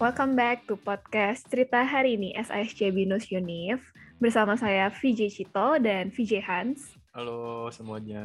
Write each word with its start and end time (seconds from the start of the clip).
Welcome 0.00 0.32
back 0.32 0.64
to 0.64 0.80
podcast 0.80 1.44
Cerita 1.52 1.84
Hari 1.84 2.16
ini 2.16 2.32
SISC 2.32 2.88
Binus 2.88 3.28
Unif 3.28 3.84
bersama 4.16 4.56
saya 4.56 4.88
VJ 4.88 5.28
Cito 5.28 5.76
dan 5.76 6.08
VJ 6.08 6.40
Hans. 6.40 6.96
Halo 7.12 7.68
semuanya. 7.68 8.24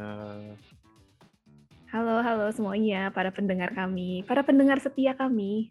Halo, 1.92 2.24
halo 2.24 2.48
semuanya 2.56 3.12
para 3.12 3.28
pendengar 3.28 3.76
kami, 3.76 4.24
para 4.24 4.40
pendengar 4.40 4.80
setia 4.80 5.12
kami 5.12 5.68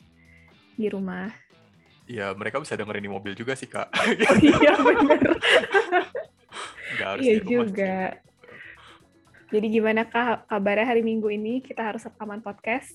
di 0.78 0.94
rumah. 0.94 1.34
Ya, 2.06 2.38
mereka 2.38 2.62
bisa 2.62 2.78
dengerin 2.78 3.02
di 3.02 3.10
mobil 3.10 3.34
juga 3.34 3.58
sih, 3.58 3.66
Kak. 3.66 3.90
Oh 3.98 4.38
iya 4.46 4.78
benar. 4.78 5.26
Nggak 7.02 7.08
harus 7.18 7.24
iya 7.26 7.34
rumah 7.34 7.42
sih. 7.42 7.50
juga. 7.50 7.98
Jadi 9.50 9.68
gimana 9.74 10.06
kak 10.06 10.54
kabarnya 10.54 10.86
hari 10.86 11.02
Minggu 11.02 11.34
ini? 11.34 11.66
Kita 11.66 11.82
harus 11.82 12.06
rekaman 12.06 12.46
podcast. 12.46 12.94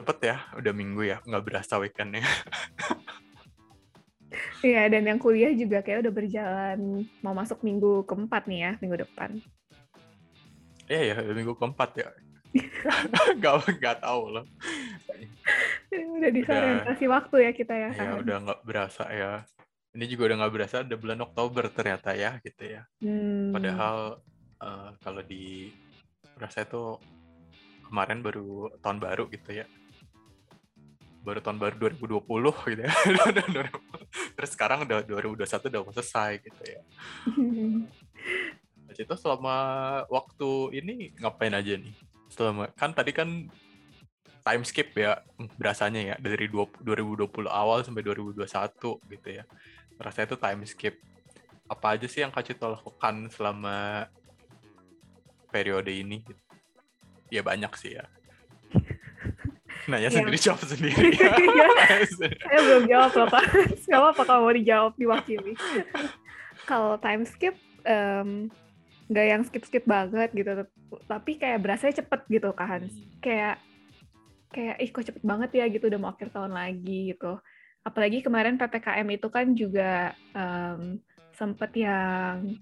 Cepet 0.00 0.18
ya, 0.32 0.36
udah 0.56 0.72
minggu 0.72 1.04
ya, 1.04 1.20
nggak 1.28 1.44
berasa 1.44 1.76
weekendnya. 1.76 2.24
Iya, 4.60 4.86
dan 4.92 5.08
yang 5.08 5.18
kuliah 5.18 5.50
juga 5.56 5.82
kayak 5.82 6.06
udah 6.06 6.12
berjalan 6.14 7.02
mau 7.24 7.34
masuk 7.34 7.64
minggu 7.66 8.06
keempat 8.06 8.46
nih 8.46 8.60
ya, 8.62 8.72
minggu 8.78 9.02
depan. 9.02 9.40
Iya 10.86 11.02
ya, 11.02 11.16
udah 11.24 11.34
minggu 11.34 11.54
keempat 11.56 11.90
ya. 11.98 12.08
Nggak 13.38 13.54
nggak 13.78 13.96
tahu 14.02 14.22
loh. 14.38 14.44
Udah 15.90 16.30
disorientasi 16.34 17.04
waktu 17.06 17.36
ya 17.46 17.50
kita 17.54 17.74
ya. 17.74 17.90
Ya 17.94 18.04
Kak. 18.14 18.26
udah 18.26 18.36
nggak 18.42 18.60
berasa 18.66 19.04
ya. 19.10 19.42
Ini 19.94 20.04
juga 20.06 20.30
udah 20.30 20.36
nggak 20.44 20.54
berasa, 20.54 20.74
ada 20.86 20.96
bulan 20.98 21.20
Oktober 21.26 21.64
ternyata 21.70 22.10
ya, 22.14 22.38
gitu 22.42 22.62
ya. 22.62 22.82
Hmm. 23.02 23.50
Padahal 23.50 24.22
eh, 24.62 24.90
kalau 25.02 25.22
di 25.26 25.70
berasa 26.38 26.62
itu 26.62 26.98
kemarin 27.90 28.22
baru 28.22 28.70
tahun 28.78 28.98
baru 29.02 29.26
gitu 29.30 29.62
ya. 29.62 29.66
Baru 31.20 31.40
tahun 31.44 31.58
baru 31.60 31.76
2020 31.92 32.20
gitu 32.72 32.82
ya. 32.82 32.92
Terus 34.36 34.50
sekarang 34.56 34.88
udah 34.88 35.04
2021 35.04 35.70
udah 35.70 35.80
mau 35.84 35.92
selesai 35.92 36.30
gitu 36.40 36.62
ya. 36.64 36.80
Mas 38.90 38.98
itu 38.98 39.14
selama 39.14 39.56
waktu 40.10 40.50
ini 40.82 41.14
ngapain 41.20 41.54
aja 41.54 41.78
nih? 41.78 41.94
Selama 42.32 42.66
kan 42.74 42.90
tadi 42.90 43.14
kan 43.14 43.46
time 44.40 44.64
skip 44.64 44.96
ya 44.96 45.20
berasanya 45.60 46.00
ya 46.00 46.16
dari 46.18 46.48
20 46.48 46.82
2020 46.82 47.46
awal 47.46 47.84
sampai 47.86 48.02
2021 48.02 48.42
gitu 49.14 49.28
ya. 49.28 49.44
Rasanya 50.00 50.26
itu 50.34 50.38
time 50.40 50.62
skip. 50.66 50.94
Apa 51.70 51.94
aja 51.94 52.10
sih 52.10 52.26
yang 52.26 52.34
Kak 52.34 52.50
Cito 52.50 52.66
lakukan 52.66 53.30
selama 53.30 54.10
periode 55.54 55.94
ini? 55.94 56.26
Ya 57.30 57.46
banyak 57.46 57.70
sih 57.78 57.94
ya. 57.94 58.10
Nanya 59.86 60.08
Ya. 60.08 60.12
sendiri 60.12 60.38
jawab 60.38 60.60
sendiri. 60.62 61.14
Iya. 61.46 61.66
Saya 62.18 62.60
belum 62.60 62.84
jawab 62.86 63.10
loh 63.14 63.28
Kak. 63.28 63.44
Gak 63.86 63.98
apa-apa 63.98 64.22
kalau 64.24 64.40
mau 64.44 64.52
dijawab 64.52 64.92
diwakili. 64.96 65.52
kalau 66.64 66.98
time 66.98 67.24
skip, 67.24 67.56
nggak 69.06 69.26
yang 69.26 69.42
skip-skip 69.42 69.84
banget 69.84 70.30
gitu. 70.32 70.50
Tapi 71.06 71.32
kayak 71.36 71.60
berasanya 71.60 71.98
cepet 71.98 72.20
gitu 72.28 72.52
Kak 72.52 72.68
Hans. 72.68 72.92
Kayak, 73.18 73.58
kayak 74.50 74.76
ih 74.78 74.90
kok 74.90 75.06
cepet 75.06 75.22
banget 75.22 75.50
ya 75.52 75.64
gitu 75.66 75.86
udah 75.86 75.98
mau 75.98 76.10
akhir 76.10 76.30
tahun 76.30 76.52
lagi 76.52 77.14
gitu. 77.14 77.38
Apalagi 77.80 78.20
kemarin 78.20 78.54
PPKM 78.54 79.08
itu 79.08 79.28
kan 79.28 79.46
juga 79.54 80.12
em, 80.30 81.00
sempet 81.32 81.72
yang 81.74 82.54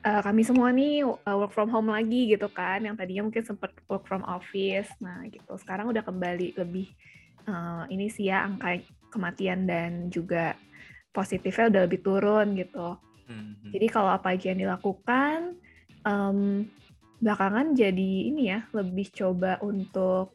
eh, 0.00 0.22
kami 0.24 0.42
semua 0.42 0.72
nih 0.72 1.04
uh, 1.04 1.36
work 1.36 1.52
from 1.52 1.68
home 1.68 1.92
lagi 1.92 2.32
gitu 2.32 2.48
kan. 2.48 2.80
Yang 2.80 3.04
tadinya 3.04 3.22
mungkin 3.28 3.44
sempat 3.44 3.70
work 3.86 4.08
from 4.08 4.24
office. 4.24 4.88
Nah 4.98 5.24
gitu. 5.28 5.52
Sekarang 5.60 5.92
udah 5.92 6.00
kembali 6.00 6.56
lebih 6.56 6.88
eh, 7.44 7.82
ini 7.92 8.08
sih 8.08 8.32
ya 8.32 8.48
angka 8.48 8.80
kematian 9.12 9.68
dan 9.68 10.08
juga 10.08 10.56
positifnya 11.12 11.68
udah 11.68 11.82
lebih 11.84 12.00
turun 12.00 12.56
gitu. 12.56 12.96
Mhm. 13.32 13.70
jadi 13.72 13.86
kalau 13.88 14.10
apa 14.12 14.34
aja 14.34 14.52
yang 14.52 14.60
dilakukan 14.66 15.56
em, 16.04 16.68
belakangan 17.22 17.72
jadi 17.72 18.12
ini 18.28 18.50
ya 18.50 18.66
lebih 18.74 19.08
coba 19.14 19.62
untuk 19.62 20.34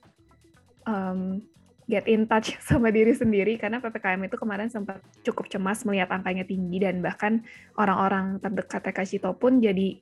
em, 0.87 1.43
get 1.87 2.05
in 2.05 2.27
touch 2.27 2.53
sama 2.67 2.91
diri 2.91 3.15
sendiri 3.15 3.55
karena 3.55 3.79
ppkm 3.79 4.27
itu 4.27 4.35
kemarin 4.35 4.69
sempat 4.69 4.99
cukup 5.23 5.47
cemas 5.47 5.87
melihat 5.87 6.11
angkanya 6.11 6.43
tinggi 6.43 6.83
dan 6.83 6.99
bahkan 6.99 7.41
orang-orang 7.79 8.37
terdekat 8.43 8.83
TK 8.83 8.99
Cito 9.07 9.31
pun 9.33 9.63
jadi 9.63 9.97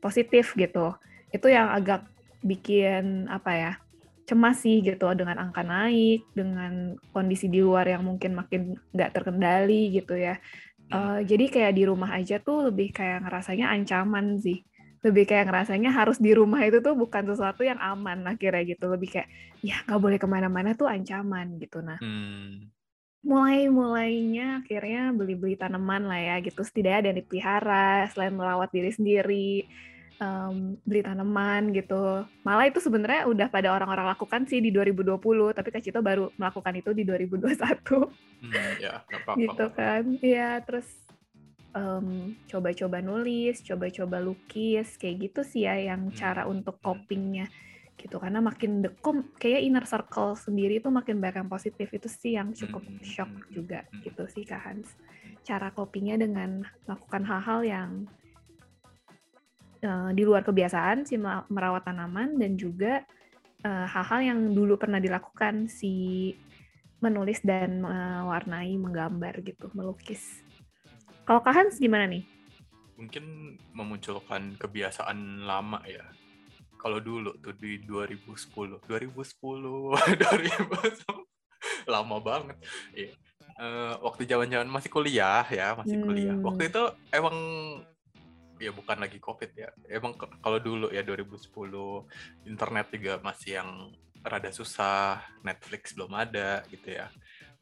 positif 0.00 0.56
gitu. 0.56 0.96
Itu 1.30 1.52
yang 1.52 1.70
agak 1.70 2.08
bikin 2.40 3.28
apa 3.28 3.52
ya 3.52 3.72
cemas 4.26 4.58
sih 4.66 4.82
gitu 4.82 5.06
dengan 5.14 5.38
angka 5.38 5.62
naik 5.62 6.26
dengan 6.34 6.98
kondisi 7.14 7.46
di 7.46 7.62
luar 7.62 7.86
yang 7.86 8.02
mungkin 8.02 8.34
makin 8.34 8.74
nggak 8.90 9.14
terkendali 9.14 9.94
gitu 9.94 10.18
ya. 10.18 10.40
Eh, 10.86 11.20
jadi 11.26 11.44
kayak 11.50 11.72
di 11.74 11.82
rumah 11.86 12.14
aja 12.14 12.38
tuh 12.38 12.70
lebih 12.70 12.94
kayak 12.94 13.26
ngerasanya 13.26 13.70
ancaman 13.74 14.38
sih. 14.38 14.62
Lebih 15.06 15.24
kayak 15.30 15.44
ngerasanya 15.48 15.90
harus 15.98 16.18
di 16.18 16.30
rumah 16.38 16.60
itu 16.68 16.78
tuh 16.86 16.94
bukan 17.02 17.22
sesuatu 17.30 17.62
yang 17.62 17.78
aman 17.90 18.18
akhirnya 18.26 18.62
gitu. 18.66 18.84
Lebih 18.94 19.08
kayak 19.14 19.28
ya 19.62 19.76
nggak 19.86 20.00
boleh 20.04 20.18
ke 20.22 20.28
mana-mana 20.34 20.70
tuh 20.80 20.88
ancaman 20.90 21.46
gitu. 21.62 21.78
Nah 21.88 21.98
Hmm. 22.02 22.70
mulai-mulainya 23.26 24.62
akhirnya 24.62 25.10
beli-beli 25.10 25.54
tanaman 25.58 26.02
lah 26.06 26.20
ya 26.20 26.34
gitu. 26.46 26.60
Setidaknya 26.62 26.98
ada 27.02 27.08
yang 27.10 27.18
dipelihara 27.22 27.86
selain 28.12 28.34
merawat 28.34 28.70
diri 28.74 28.90
sendiri. 28.90 29.50
em, 30.16 30.80
beli 30.88 31.04
tanaman 31.04 31.76
gitu. 31.76 32.24
Malah 32.40 32.64
itu 32.72 32.80
sebenarnya 32.80 33.28
udah 33.28 33.52
pada 33.52 33.68
orang-orang 33.76 34.08
lakukan 34.16 34.48
sih 34.48 34.64
di 34.64 34.72
2020, 34.72 35.52
tapi 35.52 35.68
Kak 35.68 35.84
Cito 35.84 36.00
baru 36.00 36.32
melakukan 36.40 36.72
itu 36.72 36.96
di 36.96 37.04
2021 37.04 38.08
Hmm, 38.40 38.52
ya, 38.80 39.04
nggak 39.04 39.20
apa-apa. 39.28 39.36
gitu 39.36 39.64
kan 39.76 40.02
iya 40.24 40.60
terus 40.64 40.88
em, 41.76 42.32
coba-coba 42.48 43.04
nulis 43.04 43.60
coba-coba 43.60 44.16
lukis 44.24 44.96
kayak 44.96 45.30
gitu 45.30 45.40
sih 45.44 45.68
ya 45.68 45.76
yang 45.76 46.08
Hmm. 46.08 46.16
cara 46.16 46.42
untuk 46.48 46.80
copingnya 46.80 47.46
gitu 47.96 48.20
karena 48.20 48.44
makin 48.44 48.84
dekom 48.84 49.32
kayak 49.40 49.64
inner 49.64 49.84
circle 49.88 50.36
sendiri 50.36 50.84
tuh 50.84 50.92
makin 50.92 51.16
banyak 51.16 51.44
yang 51.44 51.50
positif 51.52 51.88
itu 51.92 52.08
sih 52.08 52.36
yang 52.36 52.52
cukup 52.52 52.84
Hmm, 52.84 53.00
shock 53.04 53.30
hmm, 53.32 53.52
juga 53.52 53.78
hmm. 53.88 54.00
gitu 54.04 54.22
sih 54.28 54.44
Kak 54.44 54.60
Hans 54.60 54.88
cara 55.44 55.72
copingnya 55.72 56.20
dengan 56.20 56.64
melakukan 56.84 57.22
hal-hal 57.24 57.60
yang 57.64 57.90
eh, 59.80 60.10
di 60.12 60.22
luar 60.28 60.44
kebiasaan 60.44 61.08
si 61.08 61.16
merawat 61.48 61.88
tanaman 61.88 62.36
dan 62.36 62.60
juga 62.60 63.00
eh, 63.64 63.86
hal-hal 63.88 64.20
yang 64.34 64.40
dulu 64.52 64.76
pernah 64.76 65.00
dilakukan 65.00 65.68
si 65.72 66.32
menulis 66.96 67.44
dan 67.44 67.84
mewarnai, 67.84 68.72
menggambar 68.80 69.44
gitu, 69.44 69.68
melukis. 69.76 70.40
Kalau 71.26 71.42
Kak 71.42 71.52
Hans 71.52 71.82
gimana 71.82 72.06
nih? 72.06 72.22
mungkin 72.96 73.56
memunculkan 73.76 74.56
kebiasaan 74.56 75.44
lama 75.44 75.84
ya. 75.84 76.04
Kalau 76.80 77.00
dulu 77.00 77.36
tuh 77.40 77.52
di 77.56 77.80
2010, 77.84 78.80
2010, 78.88 79.96
2010, 79.96 81.92
lama 81.94 82.16
banget. 82.20 82.56
Iya. 82.92 83.12
Eh, 83.56 83.94
waktu 84.04 84.28
zaman-zaman 84.28 84.68
masih 84.68 84.90
kuliah 84.92 85.44
ya, 85.48 85.72
masih 85.76 85.96
kuliah. 86.04 86.36
Hmm. 86.36 86.44
Waktu 86.44 86.68
itu 86.68 86.82
emang 87.12 87.36
ya 88.56 88.72
bukan 88.72 88.96
lagi 89.00 89.20
covid 89.20 89.52
ya. 89.56 89.68
Emang 89.88 90.16
kalau 90.16 90.60
dulu 90.60 90.92
ya 90.92 91.00
2010 91.04 92.04
internet 92.48 92.86
juga 92.92 93.20
masih 93.24 93.60
yang 93.60 93.70
rada 94.20 94.52
susah, 94.52 95.24
Netflix 95.44 95.96
belum 95.96 96.12
ada 96.12 96.64
gitu 96.68 96.96
ya. 96.96 97.08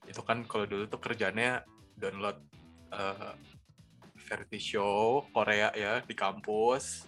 Itu 0.06 0.22
kan 0.26 0.42
kalau 0.46 0.66
dulu 0.66 0.90
tuh 0.90 0.98
kerjanya 0.98 1.62
download 1.94 2.42
eh, 2.90 3.53
variety 4.34 4.58
show 4.58 5.22
Korea 5.30 5.70
ya 5.78 6.02
di 6.02 6.18
kampus. 6.18 7.06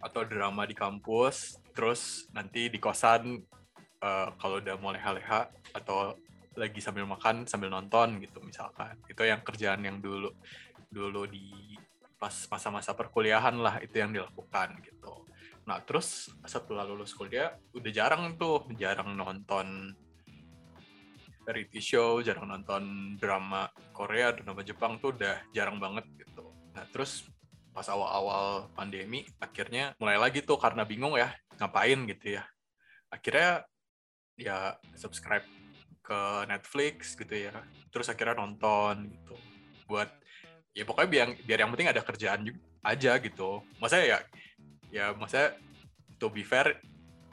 Atau 0.00 0.24
drama 0.24 0.64
di 0.64 0.72
kampus. 0.72 1.60
Terus 1.76 2.24
nanti 2.32 2.72
di 2.72 2.80
kosan 2.80 3.36
eh, 4.00 4.28
kalau 4.40 4.56
udah 4.56 4.76
mulai 4.80 5.04
leha 5.04 5.52
atau 5.76 6.16
lagi 6.56 6.80
sambil 6.82 7.06
makan 7.06 7.44
sambil 7.44 7.68
nonton 7.68 8.16
gitu 8.24 8.40
misalkan. 8.40 8.96
Itu 9.04 9.28
yang 9.28 9.44
kerjaan 9.44 9.84
yang 9.84 10.00
dulu 10.00 10.32
dulu 10.88 11.28
di 11.28 11.76
pas 12.18 12.34
masa-masa 12.50 12.96
perkuliahan 12.96 13.54
lah 13.60 13.78
itu 13.84 14.00
yang 14.00 14.10
dilakukan 14.10 14.80
gitu. 14.82 15.28
Nah 15.68 15.84
terus 15.84 16.32
setelah 16.48 16.88
lulus 16.88 17.12
kuliah 17.12 17.54
udah 17.76 17.92
jarang 17.92 18.34
tuh 18.40 18.64
jarang 18.80 19.12
nonton 19.14 19.92
variety 21.48 21.80
show, 21.80 22.20
jarang 22.20 22.52
nonton 22.52 23.16
drama 23.16 23.72
Korea, 23.96 24.36
drama 24.36 24.60
Jepang 24.60 25.00
tuh 25.00 25.16
udah 25.16 25.40
jarang 25.56 25.80
banget 25.80 26.04
gitu. 26.20 26.52
Nah 26.76 26.84
terus 26.92 27.24
pas 27.72 27.88
awal-awal 27.88 28.68
pandemi 28.76 29.24
akhirnya 29.40 29.96
mulai 29.96 30.20
lagi 30.20 30.44
tuh 30.44 30.60
karena 30.60 30.84
bingung 30.84 31.16
ya 31.16 31.32
ngapain 31.56 32.04
gitu 32.04 32.36
ya. 32.36 32.44
Akhirnya 33.08 33.64
ya 34.36 34.76
subscribe 34.92 35.48
ke 36.04 36.20
Netflix 36.52 37.16
gitu 37.16 37.32
ya. 37.32 37.56
Terus 37.88 38.12
akhirnya 38.12 38.44
nonton 38.44 39.08
gitu. 39.08 39.32
Buat 39.88 40.12
ya 40.76 40.84
pokoknya 40.84 41.08
biar, 41.08 41.28
biar 41.48 41.58
yang 41.64 41.72
penting 41.72 41.88
ada 41.88 42.04
kerjaan 42.04 42.44
juga 42.44 42.60
aja 42.84 43.16
gitu. 43.24 43.64
Masa 43.80 44.04
ya 44.04 44.20
ya 44.92 45.16
masa 45.16 45.56
to 46.20 46.28
be 46.28 46.44
fair 46.44 46.76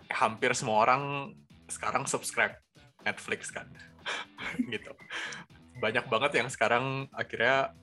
hampir 0.07 0.55
semua 0.55 0.87
orang 0.87 1.35
sekarang 1.67 2.07
subscribe 2.07 2.55
Netflix 3.03 3.51
kan 3.51 3.67
gitu. 4.73 4.91
Banyak 5.81 6.05
banget 6.07 6.31
yang 6.43 6.49
sekarang 6.49 7.09
akhirnya 7.11 7.75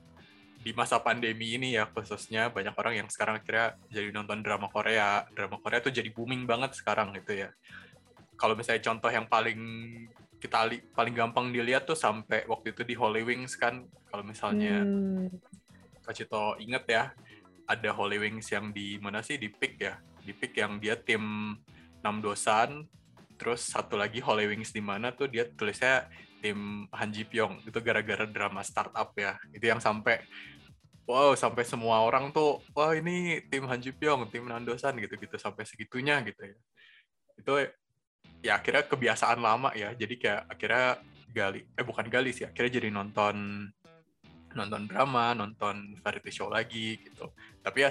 di 0.63 0.71
masa 0.71 0.95
pandemi 1.03 1.59
ini 1.59 1.75
ya 1.75 1.91
khususnya 1.91 2.47
banyak 2.47 2.71
orang 2.79 3.03
yang 3.03 3.09
sekarang 3.11 3.43
akhirnya 3.43 3.75
jadi 3.91 4.15
nonton 4.15 4.39
drama 4.39 4.71
Korea. 4.71 5.27
Drama 5.35 5.59
Korea 5.59 5.83
tuh 5.83 5.91
jadi 5.91 6.07
booming 6.09 6.47
banget 6.47 6.73
sekarang 6.79 7.11
gitu 7.19 7.47
ya. 7.47 7.49
Kalau 8.39 8.55
misalnya 8.55 8.81
contoh 8.87 9.11
yang 9.11 9.27
paling 9.27 9.59
kita 10.39 10.67
paling 10.91 11.15
gampang 11.15 11.55
dilihat 11.55 11.87
tuh 11.87 11.95
sampai 11.95 12.43
waktu 12.51 12.75
itu 12.75 12.83
di 12.83 12.95
Holy 12.99 13.23
Wings 13.23 13.55
kan 13.55 13.87
kalau 14.11 14.27
misalnya 14.27 14.83
hmm. 14.83 15.31
Kak 16.03 16.11
Cito 16.11 16.59
inget 16.59 16.83
ya 16.83 17.03
ada 17.63 17.89
Holy 17.95 18.19
Wings 18.19 18.51
yang 18.51 18.75
di 18.75 18.99
mana 18.99 19.23
sih? 19.23 19.39
Di 19.39 19.47
Pick 19.47 19.79
ya? 19.79 19.95
Di 20.19 20.35
Pick 20.35 20.59
yang 20.59 20.79
dia 20.83 20.99
tim 20.99 21.55
enam 22.03 22.19
dosan 22.19 22.83
terus 23.37 23.67
satu 23.69 23.97
lagi 23.99 24.21
Holy 24.21 24.49
Wings 24.49 24.71
di 24.71 24.81
mana 24.81 25.11
tuh 25.13 25.29
dia 25.29 25.49
tulisnya 25.49 26.07
tim 26.43 26.87
Han 26.91 27.09
Ji 27.15 27.23
Pyong. 27.23 27.63
Itu 27.63 27.79
gara-gara 27.79 28.27
drama 28.27 28.59
startup 28.61 29.15
ya. 29.15 29.39
Itu 29.55 29.71
yang 29.71 29.79
sampai 29.79 30.19
wow 31.03 31.35
sampai 31.35 31.67
semua 31.67 31.99
orang 32.03 32.31
tuh 32.31 32.63
wah 32.75 32.91
ini 32.91 33.43
tim 33.47 33.63
Han 33.67 33.79
Ji 33.79 33.95
Pyong 33.95 34.27
tim 34.27 34.43
Nandosan 34.43 34.99
gitu-gitu 34.99 35.39
sampai 35.39 35.63
segitunya 35.63 36.19
gitu 36.27 36.41
ya. 36.43 36.55
Itu 37.39 37.53
ya 38.43 38.51
akhirnya 38.59 38.83
kebiasaan 38.83 39.39
lama 39.39 39.71
ya. 39.71 39.95
Jadi 39.95 40.19
kayak 40.19 40.41
akhirnya 40.51 40.99
gali 41.33 41.65
eh 41.65 41.85
bukan 41.87 42.05
gali 42.11 42.29
sih 42.29 42.45
akhirnya 42.45 42.77
jadi 42.77 42.93
nonton 42.93 43.65
nonton 44.53 44.85
drama 44.85 45.33
nonton 45.33 45.97
variety 46.03 46.29
show 46.29 46.51
lagi 46.51 46.99
gitu. 47.01 47.31
Tapi 47.63 47.87
ya 47.87 47.89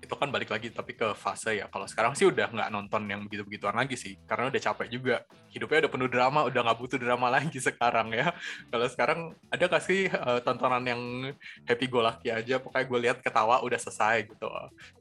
itu 0.00 0.14
kan 0.16 0.32
balik 0.32 0.48
lagi 0.48 0.72
tapi 0.72 0.96
ke 0.96 1.12
fase 1.12 1.60
ya. 1.60 1.68
Kalau 1.68 1.84
sekarang 1.84 2.16
sih 2.16 2.24
udah 2.24 2.48
nggak 2.48 2.68
nonton 2.72 3.04
yang 3.04 3.20
begitu 3.28 3.44
begituan 3.44 3.76
lagi 3.76 4.00
sih 4.00 4.16
karena 4.24 4.48
udah 4.48 4.60
capek 4.60 4.88
juga. 4.88 5.16
Hidupnya 5.52 5.86
udah 5.86 5.92
penuh 5.92 6.08
drama 6.08 6.40
udah 6.48 6.60
nggak 6.64 6.78
butuh 6.80 6.98
drama 6.98 7.28
lagi 7.36 7.58
sekarang 7.60 8.08
ya. 8.16 8.32
Kalau 8.72 8.86
sekarang 8.88 9.20
ada 9.52 9.64
gak 9.68 9.84
sih 9.84 10.08
uh, 10.08 10.40
tontonan 10.40 10.84
yang 10.88 11.02
happy 11.68 11.86
go 11.86 12.00
lucky 12.00 12.32
aja 12.32 12.56
pokoknya 12.58 12.84
gue 12.88 12.98
lihat 13.04 13.18
ketawa 13.20 13.60
udah 13.60 13.76
selesai 13.76 14.24
gitu. 14.24 14.48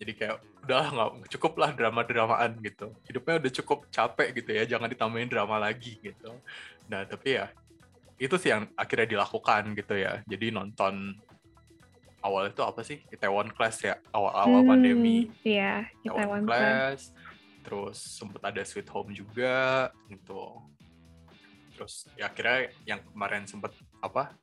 Jadi 0.04 0.12
kayak 0.20 0.36
udah 0.68 0.86
nggak 0.92 1.10
cukup 1.40 1.54
lah 1.58 1.72
drama 1.72 2.04
dramaan 2.04 2.52
gitu. 2.60 2.92
Hidupnya 3.08 3.40
udah 3.40 3.52
cukup 3.64 3.80
capek 3.90 4.36
gitu 4.44 4.52
ya 4.52 4.64
jangan 4.68 4.92
ditambahin 4.92 5.32
drama 5.32 5.58
lagi 5.58 5.96
gitu. 6.04 6.36
Nah 6.92 7.08
tapi 7.08 7.40
ya 7.40 7.48
itu 8.20 8.36
sih 8.36 8.52
yang 8.52 8.68
akhirnya 8.76 9.16
dilakukan 9.16 9.74
gitu 9.80 9.96
ya. 9.96 10.20
Jadi 10.28 10.52
nonton 10.52 11.16
awal 12.20 12.52
itu 12.52 12.62
apa 12.64 12.82
sih? 12.84 13.04
Itaewon 13.12 13.52
Class 13.56 13.84
ya 13.84 14.00
awal-awal 14.12 14.62
hmm, 14.64 14.70
pandemi. 14.70 15.18
iya 15.44 15.88
Itaewon 16.04 16.44
Class. 16.46 17.12
Terus 17.64 17.98
sempat 18.00 18.42
ada 18.50 18.62
Sweet 18.64 18.90
Home 18.92 19.12
juga 19.16 19.90
gitu. 20.08 20.64
Terus 21.76 22.08
ya 22.20 22.28
akhirnya 22.28 22.72
yang 22.84 23.00
kemarin 23.04 23.48
sempat 23.48 23.72
apa? 24.04 24.36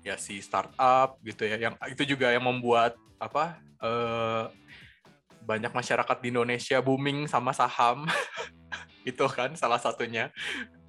Ya 0.00 0.16
si 0.16 0.40
startup 0.40 1.20
gitu 1.20 1.44
ya 1.44 1.60
yang 1.60 1.74
itu 1.92 2.16
juga 2.16 2.32
yang 2.32 2.44
membuat 2.44 2.96
apa 3.20 3.60
eh, 3.84 4.44
banyak 5.44 5.72
masyarakat 5.72 6.16
di 6.24 6.28
Indonesia 6.32 6.78
booming 6.80 7.28
sama 7.28 7.52
saham. 7.52 8.08
Itu 9.10 9.24
kan 9.32 9.56
salah 9.56 9.80
satunya 9.80 10.28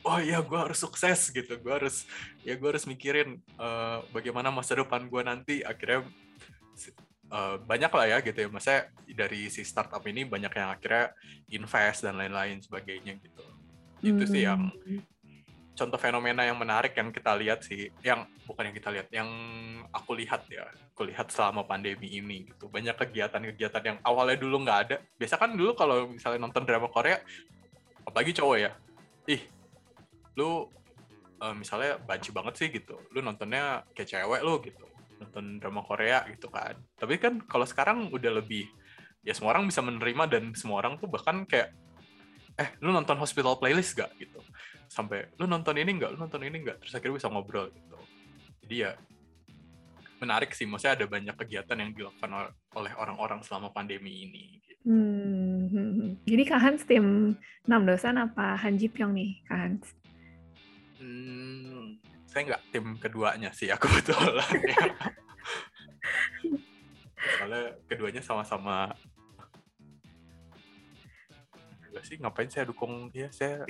oh 0.02 0.18
iya 0.20 0.42
gue 0.42 0.60
harus 0.60 0.80
sukses 0.82 1.30
gitu. 1.30 1.54
Gue 1.62 1.74
harus 1.74 2.06
ya 2.42 2.58
gue 2.58 2.70
harus 2.70 2.86
mikirin 2.90 3.38
uh, 3.58 4.02
bagaimana 4.10 4.50
masa 4.50 4.78
depan 4.78 5.06
gue 5.06 5.22
nanti. 5.22 5.56
Akhirnya 5.62 6.06
uh, 7.30 7.56
banyak 7.62 7.92
lah 7.92 8.06
ya 8.10 8.18
gitu 8.26 8.40
ya. 8.46 8.50
Masa 8.50 8.90
dari 9.06 9.48
si 9.54 9.62
startup 9.62 10.02
ini 10.10 10.26
banyak 10.26 10.52
yang 10.52 10.70
akhirnya 10.74 11.14
invest 11.54 12.06
dan 12.06 12.18
lain-lain 12.18 12.62
sebagainya 12.62 13.18
gitu. 13.22 13.44
Itu 14.02 14.24
sih 14.26 14.44
yang 14.46 14.74
hmm. 14.74 15.02
contoh 15.78 16.00
fenomena 16.02 16.42
yang 16.42 16.58
menarik 16.58 16.98
yang 16.98 17.14
kita 17.14 17.38
lihat 17.38 17.62
sih. 17.62 17.94
Yang 18.02 18.26
bukan 18.50 18.70
yang 18.70 18.76
kita 18.76 18.90
lihat 18.90 19.08
yang 19.14 19.30
aku 19.94 20.18
lihat 20.18 20.50
ya. 20.50 20.66
Aku 20.92 21.06
lihat 21.06 21.30
selama 21.30 21.66
pandemi 21.66 22.10
ini 22.10 22.50
gitu. 22.50 22.70
Banyak 22.70 22.98
kegiatan-kegiatan 22.98 23.84
yang 23.86 23.98
awalnya 24.02 24.38
dulu 24.42 24.66
nggak 24.66 24.80
ada. 24.90 24.98
Biasa 25.18 25.38
kan 25.38 25.54
dulu 25.54 25.78
kalau 25.78 26.10
misalnya 26.10 26.42
nonton 26.42 26.66
drama 26.66 26.90
Korea 26.90 27.22
apalagi 28.02 28.34
cowok 28.34 28.58
ya. 28.58 28.74
Ih 29.30 29.61
lu 30.42 30.66
uh, 31.42 31.54
misalnya 31.54 32.02
banci 32.02 32.34
banget 32.34 32.54
sih 32.58 32.68
gitu. 32.74 32.98
Lu 33.14 33.22
nontonnya 33.22 33.86
kayak 33.94 34.10
cewek 34.10 34.42
lu 34.42 34.58
gitu. 34.66 34.86
Nonton 35.22 35.62
drama 35.62 35.82
Korea 35.86 36.26
gitu 36.30 36.50
kan. 36.50 36.74
Tapi 36.98 37.22
kan 37.22 37.42
kalau 37.46 37.66
sekarang 37.70 38.10
udah 38.10 38.42
lebih 38.42 38.66
ya 39.22 39.38
semua 39.38 39.54
orang 39.54 39.70
bisa 39.70 39.86
menerima 39.86 40.24
dan 40.26 40.44
semua 40.58 40.82
orang 40.82 40.98
tuh 40.98 41.06
bahkan 41.06 41.46
kayak 41.46 41.74
eh 42.58 42.70
lu 42.82 42.90
nonton 42.90 43.18
hospital 43.22 43.58
playlist 43.58 43.98
gak 43.98 44.10
gitu. 44.18 44.42
Sampai 44.90 45.30
lu 45.38 45.46
nonton 45.46 45.78
ini 45.78 45.94
enggak 45.94 46.14
lu 46.14 46.20
nonton 46.22 46.42
ini 46.42 46.58
enggak 46.62 46.82
terus 46.82 46.94
akhirnya 46.98 47.22
bisa 47.22 47.30
ngobrol 47.30 47.70
gitu. 47.70 47.98
Jadi 48.66 48.76
ya 48.90 48.92
menarik 50.22 50.54
sih. 50.54 50.70
Maksudnya 50.70 50.98
ada 50.98 51.06
banyak 51.10 51.36
kegiatan 51.38 51.78
yang 51.78 51.92
dilakukan 51.94 52.30
oleh 52.78 52.94
orang-orang 52.98 53.42
selama 53.46 53.74
pandemi 53.74 54.26
ini 54.26 54.62
gitu. 54.62 54.82
hmm, 54.90 56.26
jadi 56.26 56.44
Kak 56.50 56.62
Hans 56.62 56.84
tim 56.90 57.38
enam 57.70 57.82
dosan 57.86 58.18
apa 58.18 58.58
Han 58.66 58.82
Ji 58.82 58.90
Pyong 58.90 59.14
nih 59.14 59.46
Kak 59.46 59.60
Hans 59.62 59.86
Hmm, 61.02 61.98
saya 62.30 62.42
nggak 62.54 62.64
tim 62.70 62.86
keduanya 63.02 63.50
sih 63.50 63.74
aku 63.74 63.90
betul 63.98 64.38
ya. 64.38 64.86
Soalnya 67.42 67.66
keduanya 67.90 68.22
sama-sama 68.22 68.94
enggak 71.92 72.06
sih 72.08 72.16
ngapain 72.22 72.48
saya 72.48 72.70
dukung 72.70 73.10
dia 73.10 73.28
saya 73.34 73.66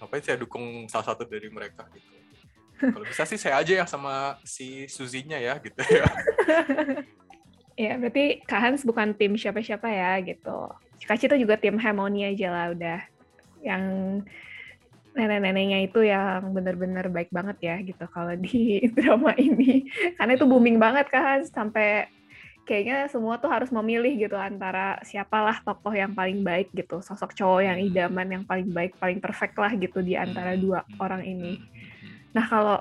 ngapain 0.00 0.24
saya 0.24 0.40
dukung 0.40 0.88
salah 0.88 1.12
satu 1.12 1.28
dari 1.28 1.52
mereka 1.52 1.84
gitu. 1.92 2.10
Kalau 2.80 3.04
bisa 3.04 3.28
sih 3.28 3.36
saya 3.36 3.60
aja 3.60 3.84
yang 3.84 3.88
sama 3.88 4.40
si 4.40 4.88
Suzinya 4.88 5.36
ya 5.36 5.60
gitu 5.60 5.76
ya. 5.84 6.08
ya 7.84 7.92
berarti 8.00 8.40
Kak 8.48 8.60
Hans 8.64 8.82
bukan 8.88 9.12
tim 9.12 9.36
siapa-siapa 9.36 9.84
ya 9.92 10.16
gitu. 10.24 10.72
Kak 11.04 11.20
Cita 11.20 11.36
juga 11.36 11.60
tim 11.60 11.76
Harmony 11.76 12.24
aja 12.32 12.48
lah 12.48 12.66
udah. 12.72 13.00
Yang 13.60 13.84
nenek-neneknya 15.14 15.78
itu 15.90 16.06
yang 16.06 16.54
benar-benar 16.54 17.10
baik 17.10 17.30
banget 17.34 17.56
ya 17.60 17.76
gitu 17.82 18.04
kalau 18.10 18.34
di 18.38 18.78
drama 18.96 19.34
ini. 19.34 19.86
Karena 20.14 20.32
itu 20.38 20.46
booming 20.46 20.78
banget 20.78 21.10
kan 21.10 21.42
sampai 21.46 22.06
kayaknya 22.70 23.10
semua 23.10 23.34
tuh 23.42 23.50
harus 23.50 23.74
memilih 23.74 24.14
gitu 24.14 24.38
antara 24.38 25.02
siapalah 25.02 25.58
tokoh 25.66 25.90
yang 25.90 26.14
paling 26.14 26.46
baik 26.46 26.70
gitu 26.70 27.02
sosok 27.02 27.34
cowok 27.34 27.66
yang 27.66 27.78
idaman 27.82 28.28
yang 28.30 28.44
paling 28.46 28.70
baik 28.70 28.94
paling 29.02 29.18
perfect 29.18 29.58
lah 29.58 29.74
gitu 29.74 29.98
di 30.04 30.14
antara 30.14 30.54
dua 30.54 30.86
orang 31.02 31.26
ini. 31.26 31.58
Nah 32.30 32.46
kalau 32.46 32.78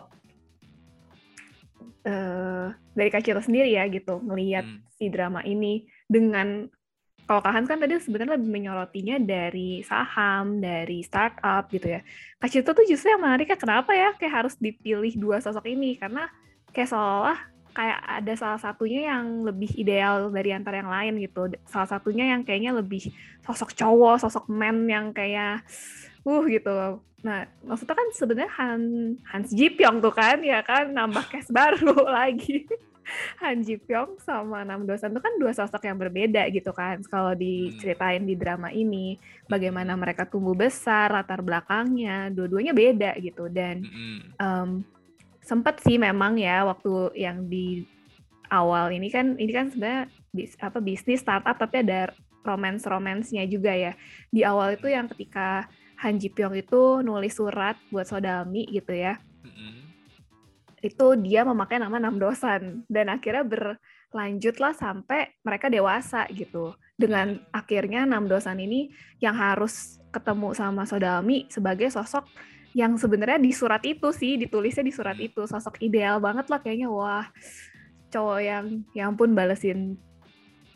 uh, 2.05 2.67
dari 2.93 3.09
Kak 3.09 3.25
Cito 3.25 3.41
sendiri 3.41 3.73
ya 3.73 3.89
gitu 3.89 4.21
melihat 4.21 4.65
hmm. 4.67 4.85
si 4.93 5.09
drama 5.09 5.41
ini 5.41 5.89
dengan 6.05 6.69
kalau 7.29 7.45
Kak 7.45 7.53
Hans 7.53 7.69
kan 7.69 7.77
tadi 7.77 7.93
sebenarnya 8.01 8.41
lebih 8.41 8.49
menyorotinya 8.49 9.21
dari 9.21 9.85
saham, 9.85 10.57
dari 10.57 11.05
startup 11.05 11.69
gitu 11.69 11.85
ya. 11.85 12.01
Kak 12.41 12.49
Cito 12.49 12.73
tuh 12.73 12.81
justru 12.89 13.13
yang 13.13 13.21
menariknya 13.21 13.53
kenapa 13.53 13.93
ya 13.93 14.17
kayak 14.17 14.33
harus 14.33 14.57
dipilih 14.57 15.13
dua 15.13 15.37
sosok 15.37 15.69
ini 15.69 15.93
karena 15.93 16.25
kayak 16.73 16.89
seolah 16.89 17.37
kayak 17.69 18.01
ada 18.01 18.33
salah 18.33 18.57
satunya 18.57 19.13
yang 19.13 19.45
lebih 19.45 19.69
ideal 19.77 20.33
dari 20.33 20.57
antara 20.57 20.81
yang 20.81 20.89
lain 20.89 21.21
gitu. 21.21 21.53
Salah 21.69 21.85
satunya 21.85 22.33
yang 22.33 22.41
kayaknya 22.41 22.73
lebih 22.73 23.13
sosok 23.45 23.77
cowok, 23.77 24.25
sosok 24.25 24.49
man 24.49 24.89
yang 24.89 25.13
kayak 25.13 25.61
uh 26.25 26.43
gitu. 26.49 26.97
Nah, 27.21 27.45
maksudnya 27.61 27.93
kan 27.93 28.07
sebenarnya 28.09 28.51
Han, 28.57 28.81
Hans 29.29 29.53
Ji 29.53 29.69
Pyong 29.69 30.01
tuh 30.01 30.17
kan 30.17 30.41
ya 30.41 30.65
kan 30.65 30.89
nambah 30.89 31.29
case 31.29 31.53
baru 31.53 31.93
lagi. 32.17 32.65
Han 33.41 33.65
Ji 33.65 33.79
Pyong 33.79 34.19
sama 34.21 34.61
Nam 34.63 34.85
Dosan 34.85 35.13
itu 35.15 35.21
kan 35.21 35.33
dua 35.41 35.51
sosok 35.55 35.85
yang 35.85 35.97
berbeda 35.97 36.47
gitu 36.53 36.71
kan. 36.71 37.01
Kalau 37.07 37.33
diceritain 37.33 38.23
di 38.23 38.35
drama 38.37 38.69
ini, 38.69 39.17
bagaimana 39.49 39.95
mereka 39.95 40.27
tumbuh 40.27 40.55
besar, 40.55 41.11
latar 41.13 41.41
belakangnya, 41.41 42.29
dua-duanya 42.33 42.73
beda 42.75 43.11
gitu. 43.19 43.47
Dan 43.49 43.85
um, 44.37 44.85
sempat 45.43 45.81
sih 45.81 45.97
memang 45.97 46.37
ya 46.37 46.65
waktu 46.67 47.13
yang 47.17 47.49
di 47.49 47.85
awal 48.49 48.89
ini 48.93 49.09
kan, 49.09 49.37
ini 49.37 49.51
kan 49.53 49.69
sebenarnya 49.69 50.09
bis, 50.33 50.57
apa 50.57 50.81
bisnis 50.81 51.21
startup 51.21 51.57
tapi 51.57 51.85
ada 51.85 52.13
romance-romansnya 52.45 53.45
juga 53.45 53.73
ya. 53.75 53.93
Di 54.31 54.41
awal 54.47 54.77
itu 54.77 54.89
yang 54.89 55.09
ketika 55.11 55.69
Han 55.99 56.15
Ji 56.17 56.31
Pyong 56.31 56.55
itu 56.55 57.03
nulis 57.03 57.35
surat 57.35 57.75
buat 57.91 58.07
Sodalmi 58.07 58.63
gitu 58.71 58.95
ya 58.95 59.19
itu 60.79 61.15
dia 61.19 61.43
memakai 61.43 61.79
nama 61.79 61.97
Namdosan. 61.99 62.87
Dan 62.87 63.11
akhirnya 63.11 63.43
berlanjutlah 63.45 64.73
sampai 64.75 65.35
mereka 65.43 65.67
dewasa 65.67 66.25
gitu. 66.31 66.75
Dengan 66.99 67.39
akhirnya 67.51 68.03
Namdosan 68.03 68.59
ini 68.59 68.91
yang 69.23 69.35
harus 69.35 69.99
ketemu 70.09 70.57
sama 70.57 70.83
Sodami 70.89 71.45
sebagai 71.47 71.93
sosok 71.93 72.25
yang 72.73 72.97
sebenarnya 72.97 73.41
di 73.41 73.49
surat 73.53 73.81
itu 73.85 74.09
sih 74.13 74.37
ditulisnya 74.37 74.85
di 74.85 74.93
surat 74.93 75.17
itu. 75.17 75.45
Sosok 75.45 75.81
ideal 75.81 76.21
banget 76.21 76.49
lah 76.49 76.59
kayaknya. 76.61 76.89
Wah 76.89 77.27
cowok 78.09 78.39
yang 78.41 78.65
yang 78.97 79.13
pun 79.13 79.37
balesin 79.37 80.01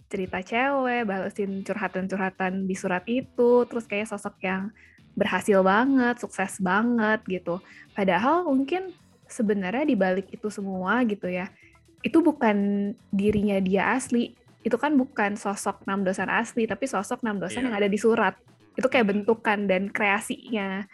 cerita 0.06 0.46
cewek 0.46 1.10
balesin 1.10 1.66
curhatan-curhatan 1.66 2.70
di 2.70 2.76
surat 2.78 3.02
itu. 3.10 3.66
Terus 3.66 3.86
kayak 3.90 4.10
sosok 4.14 4.38
yang 4.46 4.70
berhasil 5.14 5.62
banget, 5.62 6.22
sukses 6.22 6.58
banget 6.62 7.22
gitu. 7.30 7.62
Padahal 7.94 8.46
mungkin 8.46 8.94
sebenarnya 9.34 9.90
di 9.90 9.98
balik 9.98 10.30
itu 10.30 10.54
semua 10.54 11.02
gitu 11.10 11.26
ya, 11.26 11.50
itu 12.06 12.22
bukan 12.22 12.92
dirinya 13.10 13.58
dia 13.58 13.98
asli. 13.98 14.38
Itu 14.62 14.78
kan 14.78 14.94
bukan 14.94 15.36
sosok 15.36 15.84
Nam 15.90 16.06
Dosan 16.06 16.30
asli, 16.30 16.70
tapi 16.70 16.86
sosok 16.86 17.26
Nam 17.26 17.42
Dosan 17.42 17.66
yeah. 17.66 17.74
yang 17.74 17.76
ada 17.82 17.90
di 17.90 17.98
surat. 17.98 18.38
Itu 18.78 18.88
kayak 18.88 19.10
bentukan 19.10 19.66
dan 19.66 19.90
kreasinya 19.90 20.86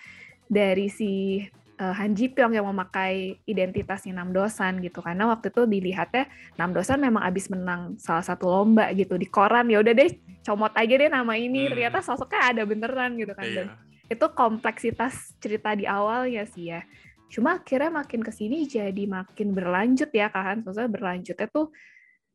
dari 0.50 0.88
si 0.90 1.44
uh, 1.80 1.96
Han 1.96 2.14
Ji 2.14 2.30
Pyong 2.30 2.54
yang 2.54 2.68
memakai 2.68 3.40
identitasnya 3.48 4.12
Nam 4.12 4.36
Dosan 4.36 4.84
gitu 4.84 5.00
karena 5.00 5.32
waktu 5.32 5.50
itu 5.50 5.64
dilihatnya 5.66 6.28
Nam 6.60 6.76
Dosan 6.76 7.00
memang 7.00 7.24
abis 7.24 7.48
menang 7.48 7.96
salah 7.98 8.22
satu 8.22 8.52
lomba 8.52 8.92
gitu 8.92 9.16
di 9.16 9.26
koran 9.26 9.72
ya 9.72 9.80
udah 9.80 9.94
deh 9.96 10.12
comot 10.44 10.76
aja 10.76 10.94
deh 11.00 11.10
nama 11.10 11.34
ini 11.40 11.66
hmm. 11.66 11.72
ternyata 11.72 11.98
sosoknya 12.04 12.42
ada 12.52 12.62
beneran 12.68 13.16
gitu 13.16 13.34
kan 13.34 13.48
dan 13.48 13.68
iya. 13.72 14.12
itu 14.12 14.26
kompleksitas 14.36 15.34
cerita 15.40 15.74
di 15.74 15.88
awalnya 15.88 16.44
sih 16.50 16.76
ya 16.76 16.84
cuma 17.30 17.62
akhirnya 17.62 17.94
makin 17.94 18.22
ke 18.26 18.34
sini 18.34 18.66
jadi 18.66 19.04
makin 19.06 19.54
berlanjut 19.54 20.10
ya 20.10 20.34
kan 20.34 20.66
maksudnya 20.66 20.90
berlanjutnya 20.90 21.48
tuh 21.48 21.70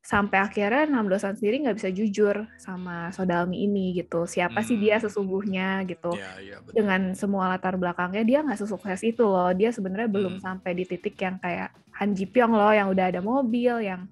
sampai 0.05 0.37
akhirnya 0.37 0.85
Nam 0.85 1.09
Dosan 1.09 1.33
sendiri 1.33 1.65
nggak 1.65 1.81
bisa 1.81 1.89
jujur 1.89 2.45
sama 2.61 3.09
Sodalmi 3.09 3.65
ini 3.65 3.97
gitu 3.97 4.29
siapa 4.29 4.61
hmm. 4.61 4.69
sih 4.69 4.77
dia 4.77 5.01
hmm. 5.01 5.05
sesungguhnya 5.09 5.69
gitu 5.89 6.13
ya, 6.13 6.37
ya, 6.45 6.57
dengan 6.77 7.17
semua 7.17 7.49
latar 7.49 7.81
belakangnya 7.81 8.21
dia 8.21 8.39
nggak 8.45 8.61
sesukses 8.61 9.01
itu 9.01 9.25
loh 9.25 9.49
dia 9.57 9.73
sebenarnya 9.73 10.13
hmm. 10.13 10.17
belum 10.21 10.35
sampai 10.45 10.77
di 10.77 10.85
titik 10.85 11.17
yang 11.17 11.41
kayak 11.41 11.73
Han 11.97 12.13
Ji 12.13 12.29
Pyong 12.29 12.53
loh 12.53 12.69
yang 12.77 12.93
udah 12.93 13.05
ada 13.09 13.25
mobil 13.25 13.81
yang 13.81 14.05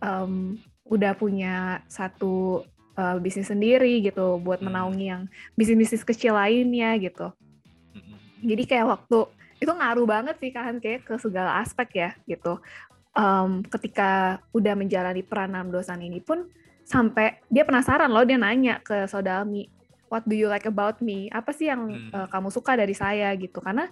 um, 0.00 0.56
udah 0.88 1.12
punya 1.12 1.84
satu 1.92 2.64
uh, 2.96 3.20
bisnis 3.20 3.52
sendiri 3.52 4.00
gitu 4.00 4.40
buat 4.40 4.64
hmm. 4.64 4.72
menaungi 4.72 5.06
yang 5.12 5.22
bisnis-bisnis 5.60 6.08
kecil 6.08 6.40
lainnya 6.40 6.96
gitu 6.96 7.36
hmm. 7.92 8.48
jadi 8.48 8.62
kayak 8.64 8.86
waktu 8.96 9.28
itu 9.64 9.72
ngaruh 9.72 10.04
banget 10.04 10.36
sih 10.36 10.52
kan 10.52 10.76
kayak 10.76 11.08
ke 11.08 11.16
segala 11.16 11.64
aspek 11.64 11.88
ya 11.96 12.10
gitu 12.28 12.60
um, 13.16 13.64
ketika 13.64 14.42
udah 14.52 14.76
menjalani 14.76 15.24
peran 15.24 15.56
enam 15.56 15.72
dosan 15.72 16.04
ini 16.04 16.20
pun 16.20 16.44
sampai 16.84 17.40
dia 17.48 17.64
penasaran 17.64 18.12
loh 18.12 18.28
dia 18.28 18.36
nanya 18.36 18.84
ke 18.84 19.08
Sodalmi 19.08 19.72
what 20.12 20.22
do 20.28 20.36
you 20.36 20.52
like 20.52 20.68
about 20.68 21.00
me 21.00 21.32
apa 21.32 21.50
sih 21.56 21.72
yang 21.72 21.88
hmm. 21.88 22.12
uh, 22.12 22.28
kamu 22.28 22.52
suka 22.52 22.76
dari 22.76 22.92
saya 22.92 23.32
gitu 23.40 23.64
karena 23.64 23.88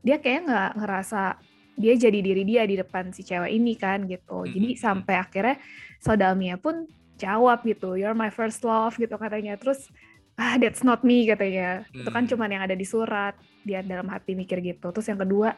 dia 0.00 0.16
kayak 0.16 0.48
nggak 0.48 0.70
ngerasa 0.80 1.36
dia 1.78 1.94
jadi 1.94 2.18
diri 2.18 2.42
dia 2.48 2.64
di 2.64 2.80
depan 2.80 3.12
si 3.12 3.22
cewek 3.22 3.52
ini 3.52 3.76
kan 3.76 4.08
gitu 4.08 4.42
hmm. 4.42 4.50
jadi 4.50 4.68
sampai 4.80 5.14
akhirnya 5.20 5.56
Sodalmia 6.00 6.56
pun 6.56 6.88
jawab 7.20 7.60
gitu 7.68 7.98
you're 7.98 8.16
my 8.16 8.32
first 8.32 8.64
love 8.64 8.96
gitu 8.96 9.12
katanya 9.20 9.60
terus 9.60 9.92
ah 10.38 10.54
that's 10.56 10.86
not 10.86 11.04
me 11.04 11.28
katanya 11.28 11.84
hmm. 11.92 12.02
itu 12.02 12.10
kan 12.10 12.24
hmm. 12.24 12.30
cuman 12.32 12.48
yang 12.48 12.62
ada 12.64 12.74
di 12.78 12.86
surat 12.88 13.36
dia 13.68 13.84
dalam 13.84 14.08
hati 14.08 14.32
mikir 14.32 14.64
gitu 14.64 14.88
terus 14.88 15.04
yang 15.04 15.20
kedua 15.20 15.52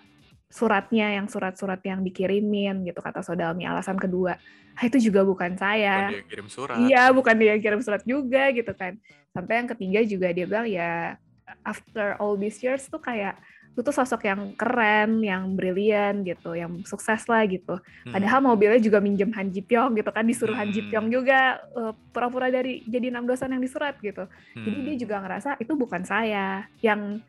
suratnya 0.50 1.14
yang 1.14 1.30
surat-surat 1.30 1.78
yang 1.86 2.02
dikirimin 2.02 2.82
gitu 2.82 2.98
kata 2.98 3.22
Sodalmi 3.22 3.70
alasan 3.70 3.94
kedua 3.94 4.34
ah, 4.74 4.82
itu 4.82 4.98
juga 4.98 5.22
bukan 5.22 5.54
saya 5.54 6.10
bukan 6.10 6.18
dia 6.18 6.26
kirim 6.26 6.48
surat 6.50 6.76
iya 6.82 7.02
bukan 7.14 7.34
dia 7.38 7.48
yang 7.54 7.62
kirim 7.62 7.80
surat 7.86 8.02
juga 8.02 8.50
gitu 8.50 8.72
kan 8.74 8.98
sampai 9.30 9.54
yang 9.62 9.68
ketiga 9.70 10.00
juga 10.02 10.28
dia 10.34 10.44
bilang 10.50 10.66
ya 10.66 11.14
after 11.62 12.18
all 12.18 12.34
these 12.34 12.58
years 12.58 12.90
tuh 12.90 12.98
kayak 12.98 13.38
itu 13.70 13.86
tuh 13.86 13.94
sosok 13.94 14.26
yang 14.26 14.40
keren, 14.58 15.22
yang 15.22 15.54
brilian 15.54 16.26
gitu, 16.26 16.58
yang 16.58 16.82
sukses 16.82 17.22
lah 17.30 17.46
gitu. 17.46 17.78
Hmm. 17.78 18.12
Padahal 18.12 18.42
mobilnya 18.42 18.82
juga 18.82 18.98
minjem 18.98 19.30
Han 19.30 19.54
Ji 19.54 19.62
Pyong 19.62 19.94
gitu 19.94 20.10
kan, 20.10 20.26
disuruh 20.26 20.58
Han 20.58 20.74
Ji 20.74 20.90
Pyong 20.90 21.06
hmm. 21.06 21.14
juga 21.14 21.62
uh, 21.78 21.94
pura-pura 22.10 22.50
dari 22.50 22.82
jadi 22.90 23.14
enam 23.14 23.30
dosan 23.30 23.54
yang 23.54 23.62
disurat 23.62 23.94
gitu. 24.02 24.26
Hmm. 24.26 24.64
Jadi 24.66 24.78
dia 24.84 24.96
juga 25.06 25.22
ngerasa 25.22 25.56
itu 25.62 25.72
bukan 25.78 26.02
saya. 26.02 26.66
Yang 26.82 27.22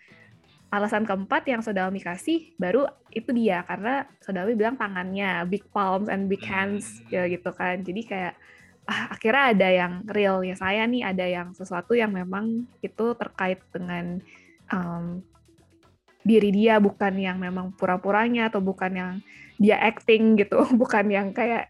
alasan 0.71 1.03
keempat 1.03 1.43
yang 1.51 1.59
Sodalmi 1.59 1.99
kasih 1.99 2.55
baru 2.55 2.87
itu 3.11 3.35
dia 3.35 3.67
karena 3.67 4.07
Sodalmi 4.23 4.55
bilang 4.55 4.79
tangannya 4.79 5.43
big 5.43 5.67
palms 5.75 6.07
and 6.07 6.31
big 6.31 6.41
hands 6.47 7.03
hmm. 7.03 7.11
ya 7.11 7.23
gitu 7.27 7.51
kan 7.51 7.83
jadi 7.83 8.01
kayak 8.07 8.33
ah, 8.87 9.11
akhirnya 9.11 9.43
ada 9.51 9.67
yang 9.67 9.93
realnya 10.07 10.55
saya 10.55 10.87
nih 10.87 11.03
ada 11.03 11.25
yang 11.27 11.51
sesuatu 11.51 11.91
yang 11.91 12.15
memang 12.15 12.71
itu 12.79 13.05
terkait 13.19 13.59
dengan 13.75 14.23
um, 14.71 15.19
diri 16.23 16.55
dia 16.55 16.79
bukan 16.79 17.19
yang 17.19 17.35
memang 17.35 17.75
pura-puranya 17.75 18.47
atau 18.47 18.63
bukan 18.63 18.91
yang 18.95 19.13
dia 19.59 19.75
acting 19.75 20.39
gitu 20.39 20.63
bukan 20.81 21.11
yang 21.11 21.35
kayak 21.35 21.67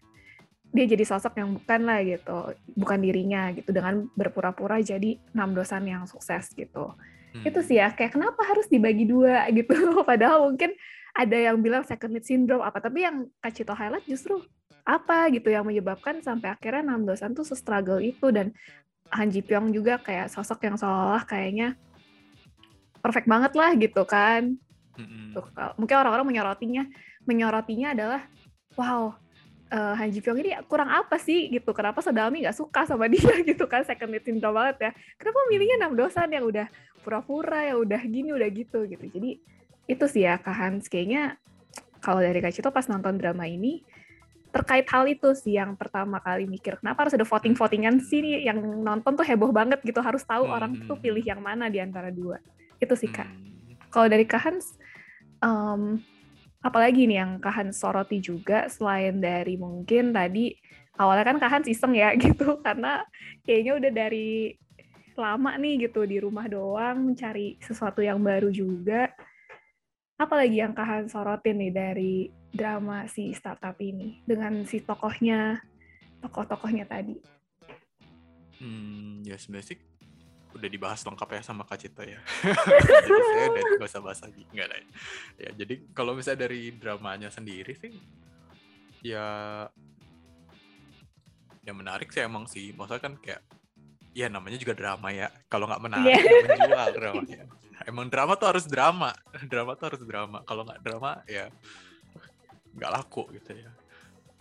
dia 0.72 0.86
jadi 0.88 1.04
sosok 1.04 1.36
yang 1.36 1.58
bukan 1.58 1.80
lah 1.84 2.00
gitu 2.00 2.56
bukan 2.78 3.02
dirinya 3.02 3.52
gitu 3.52 3.74
dengan 3.74 4.08
berpura-pura 4.16 4.80
jadi 4.80 5.20
enam 5.36 5.52
dosan 5.52 5.84
yang 5.84 6.08
sukses 6.08 6.48
gitu 6.56 6.96
Hmm. 7.32 7.48
Itu 7.48 7.60
sih 7.64 7.80
ya, 7.80 7.90
kayak 7.92 8.12
kenapa 8.14 8.44
harus 8.44 8.68
dibagi 8.68 9.08
dua 9.08 9.48
gitu. 9.56 9.72
Padahal 10.04 10.52
mungkin 10.52 10.76
ada 11.12 11.36
yang 11.36 11.60
bilang 11.60 11.84
second 11.84 12.12
lead 12.12 12.24
syndrome 12.24 12.64
apa, 12.64 12.80
tapi 12.80 13.04
yang 13.04 13.28
Kacito 13.40 13.72
highlight 13.72 14.04
justru 14.08 14.40
apa 14.82 15.30
gitu 15.30 15.46
yang 15.46 15.62
menyebabkan 15.62 16.18
sampai 16.18 16.58
akhirnya 16.58 16.82
Nam 16.82 17.06
Dosan 17.06 17.38
tuh 17.38 17.46
struggle 17.46 18.02
itu 18.02 18.34
dan 18.34 18.50
Han 19.14 19.30
Ji 19.30 19.44
Pyong 19.44 19.70
juga 19.70 20.00
kayak 20.00 20.32
sosok 20.32 20.66
yang 20.66 20.74
seolah 20.74 21.22
kayaknya 21.22 21.78
perfect 22.98 23.28
banget 23.30 23.52
lah 23.54 23.70
gitu 23.78 24.02
kan. 24.08 24.56
hmm 24.98 25.32
Tuh, 25.32 25.48
mungkin 25.80 25.96
orang-orang 25.96 26.28
menyorotinya 26.28 26.84
menyorotinya 27.24 27.96
adalah 27.96 28.20
wow 28.76 29.16
uh, 29.72 29.94
Han 29.96 30.12
Ji 30.12 30.20
Pyong 30.20 30.38
ini 30.44 30.52
kurang 30.68 30.92
apa 30.92 31.16
sih 31.16 31.48
gitu 31.48 31.72
kenapa 31.72 32.04
Sodalmi 32.04 32.44
nggak 32.44 32.56
suka 32.56 32.84
sama 32.84 33.08
dia 33.08 33.32
gitu 33.48 33.64
kan 33.64 33.82
second 33.88 34.12
lead 34.12 34.24
syndrome 34.24 34.56
banget 34.56 34.76
ya 34.78 34.90
kenapa 35.16 35.38
milihnya 35.48 35.76
enam 35.80 35.96
dosan 35.96 36.28
yang 36.28 36.44
udah 36.44 36.68
pura-pura 37.02 37.66
ya 37.68 37.74
udah 37.76 38.00
gini 38.06 38.30
udah 38.32 38.48
gitu 38.48 38.86
gitu. 38.86 39.04
Jadi 39.10 39.42
itu 39.90 40.04
sih 40.06 40.24
ya 40.24 40.38
Kak 40.38 40.54
Hans. 40.54 40.86
Kayaknya 40.86 41.36
kalau 41.98 42.22
dari 42.22 42.38
Kak 42.38 42.54
Cito 42.54 42.70
pas 42.70 42.86
nonton 42.86 43.18
drama 43.18 43.44
ini 43.44 43.82
terkait 44.52 44.84
hal 44.92 45.08
itu 45.08 45.32
sih 45.32 45.56
yang 45.56 45.74
pertama 45.80 46.20
kali 46.20 46.44
mikir 46.44 46.76
kenapa 46.76 47.08
harus 47.08 47.16
ada 47.16 47.24
voting-votingan 47.24 48.04
sih 48.04 48.20
nih 48.20 48.52
yang 48.52 48.60
nonton 48.60 49.16
tuh 49.16 49.26
heboh 49.26 49.50
banget 49.50 49.82
gitu. 49.82 49.98
Harus 49.98 50.22
tahu 50.22 50.46
hmm. 50.46 50.54
orang 50.54 50.72
tuh 50.86 50.96
pilih 50.96 51.24
yang 51.24 51.42
mana 51.42 51.68
di 51.68 51.82
antara 51.82 52.08
dua. 52.08 52.38
Itu 52.78 52.94
sih 52.94 53.10
Kak. 53.10 53.28
Hmm. 53.28 53.50
kalau 53.92 54.08
dari 54.08 54.24
Kak 54.24 54.40
Hans 54.40 54.80
um, 55.44 56.00
apalagi 56.62 57.04
nih 57.10 57.18
yang 57.20 57.32
Kahan 57.42 57.74
soroti 57.74 58.22
juga 58.22 58.70
selain 58.70 59.18
dari 59.18 59.58
mungkin 59.58 60.14
tadi 60.14 60.54
awalnya 60.96 61.34
kan 61.34 61.38
Kahan 61.42 61.62
iseng 61.66 61.92
ya 61.98 62.14
gitu. 62.22 62.62
Karena 62.62 63.02
kayaknya 63.42 63.72
udah 63.82 63.92
dari 63.92 64.54
lama 65.16 65.54
nih 65.58 65.88
gitu 65.88 66.04
di 66.04 66.20
rumah 66.22 66.46
doang 66.48 67.12
mencari 67.12 67.56
sesuatu 67.60 68.00
yang 68.00 68.20
baru 68.20 68.48
juga 68.48 69.12
apalagi 70.16 70.62
yang 70.62 70.72
Kahan 70.76 71.10
sorotin 71.10 71.58
nih 71.58 71.72
dari 71.72 72.14
drama 72.52 73.08
si 73.08 73.32
startup 73.34 73.74
ini 73.82 74.22
dengan 74.22 74.62
si 74.68 74.80
tokohnya 74.84 75.58
tokoh-tokohnya 76.22 76.86
tadi 76.86 77.16
hmm 78.62 79.26
ya 79.26 79.34
sebenarnya 79.34 79.74
sih 79.74 79.78
udah 80.52 80.68
dibahas 80.68 81.00
lengkap 81.02 81.28
ya 81.32 81.40
sama 81.42 81.64
Kak 81.64 81.78
Cita 81.80 82.04
ya. 82.04 82.20
jadi 83.04 83.22
saya 83.32 83.46
udah 83.48 83.62
gak 83.80 83.88
usah 83.88 84.02
bahas 84.04 84.20
lagi. 84.20 84.42
Enggak 84.52 84.66
ada 84.68 84.76
ya. 84.76 84.86
ya. 85.40 85.50
jadi 85.64 85.74
kalau 85.96 86.12
misalnya 86.12 86.40
dari 86.44 86.60
dramanya 86.76 87.28
sendiri 87.32 87.72
sih, 87.72 87.92
ya 89.00 89.26
yang 91.64 91.76
menarik 91.78 92.12
sih 92.12 92.22
emang 92.22 92.44
sih. 92.44 92.76
Maksudnya 92.76 93.00
kan 93.02 93.14
kayak, 93.18 93.42
ya 94.12 94.28
namanya 94.28 94.60
juga 94.60 94.76
drama 94.76 95.08
ya. 95.10 95.28
Kalau 95.48 95.68
nggak 95.68 95.82
menarik, 95.82 96.12
yeah. 96.16 96.44
menjual 96.48 96.88
dramanya. 96.96 97.42
Emang 97.82 98.06
drama 98.06 98.32
tuh 98.38 98.48
harus 98.54 98.64
drama. 98.68 99.10
Drama 99.50 99.74
tuh 99.74 99.86
harus 99.90 100.02
drama. 100.06 100.38
Kalau 100.46 100.62
nggak 100.62 100.80
drama, 100.84 101.18
ya 101.26 101.50
nggak 102.72 102.92
laku 102.92 103.26
gitu 103.36 103.58
ya. 103.58 103.70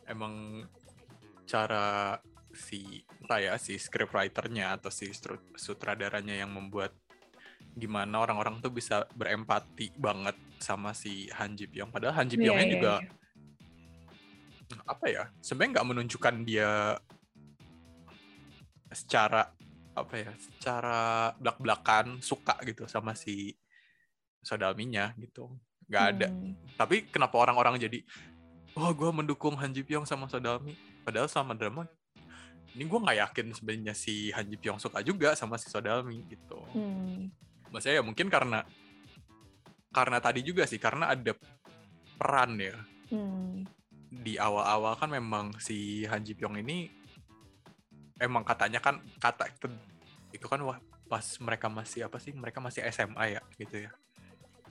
Emang 0.06 0.66
cara 1.50 2.20
si 2.52 3.02
saya 3.26 3.56
si 3.56 3.80
scriptwriternya 3.80 4.76
atau 4.76 4.92
si 4.92 5.08
sutradaranya 5.56 6.36
yang 6.36 6.52
membuat 6.52 6.92
gimana 7.72 8.20
orang-orang 8.20 8.60
tuh 8.60 8.68
bisa 8.68 9.08
berempati 9.16 9.96
banget 9.96 10.36
sama 10.60 10.92
si 10.92 11.32
Han 11.32 11.56
Ji 11.56 11.72
Pyong. 11.72 11.90
Padahal 11.90 12.20
Han 12.22 12.28
Ji 12.28 12.36
iya, 12.36 12.44
Pyongnya 12.52 12.66
yeah, 12.68 12.74
juga 12.76 12.94
yeah. 13.00 14.84
apa 14.86 15.06
ya? 15.08 15.24
Sebenarnya 15.40 15.80
nggak 15.80 15.88
menunjukkan 15.96 16.36
dia 16.44 17.00
secara 18.92 19.52
apa 19.96 20.14
ya? 20.16 20.32
Secara 20.38 21.32
belak-belakan 21.40 22.20
suka 22.22 22.60
gitu 22.64 22.88
sama 22.88 23.18
si 23.18 23.56
Sodalminya 24.44 25.16
gitu. 25.20 25.52
Nggak 25.88 26.06
ada. 26.16 26.28
Hmm. 26.32 26.54
Tapi 26.76 27.08
kenapa 27.12 27.36
orang-orang 27.40 27.80
jadi 27.80 28.00
oh 28.76 28.92
gue 28.96 29.12
mendukung 29.12 29.60
Han 29.60 29.76
Ji 29.76 29.84
Pyong 29.84 30.08
sama 30.08 30.28
Sodalmi? 30.32 30.76
Padahal 31.04 31.28
sama 31.28 31.58
drama 31.58 31.90
ini 32.72 32.88
gue 32.88 33.00
nggak 33.04 33.20
yakin 33.20 33.48
sebenarnya 33.52 33.94
si 33.96 34.32
Han 34.32 34.48
Ji 34.48 34.56
Pyong 34.56 34.80
suka 34.80 35.04
juga 35.04 35.36
sama 35.36 35.60
si 35.60 35.68
Sodalmi 35.68 36.24
gitu. 36.32 36.60
Hmm. 36.72 37.28
Maksudnya 37.68 38.00
ya 38.00 38.04
mungkin 38.04 38.32
karena 38.32 38.64
karena 39.92 40.24
tadi 40.24 40.40
juga 40.40 40.64
sih 40.64 40.80
karena 40.80 41.12
ada 41.12 41.36
peran 42.16 42.56
ya. 42.56 42.80
Hmm. 43.12 43.68
Di 44.12 44.40
awal-awal 44.40 44.96
kan 44.96 45.12
memang 45.12 45.60
si 45.60 46.08
Han 46.08 46.24
Ji 46.24 46.32
Pyong 46.32 46.64
ini 46.64 46.88
emang 48.22 48.46
katanya 48.46 48.78
kan 48.78 49.02
kata 49.18 49.50
itu, 49.50 49.68
itu 50.32 50.46
kan 50.46 50.62
wah 50.62 50.78
pas 51.10 51.26
mereka 51.44 51.68
masih 51.68 52.08
apa 52.08 52.22
sih 52.22 52.32
mereka 52.32 52.64
masih 52.64 52.86
SMA 52.94 53.36
ya 53.36 53.42
gitu 53.60 53.84
ya 53.84 53.92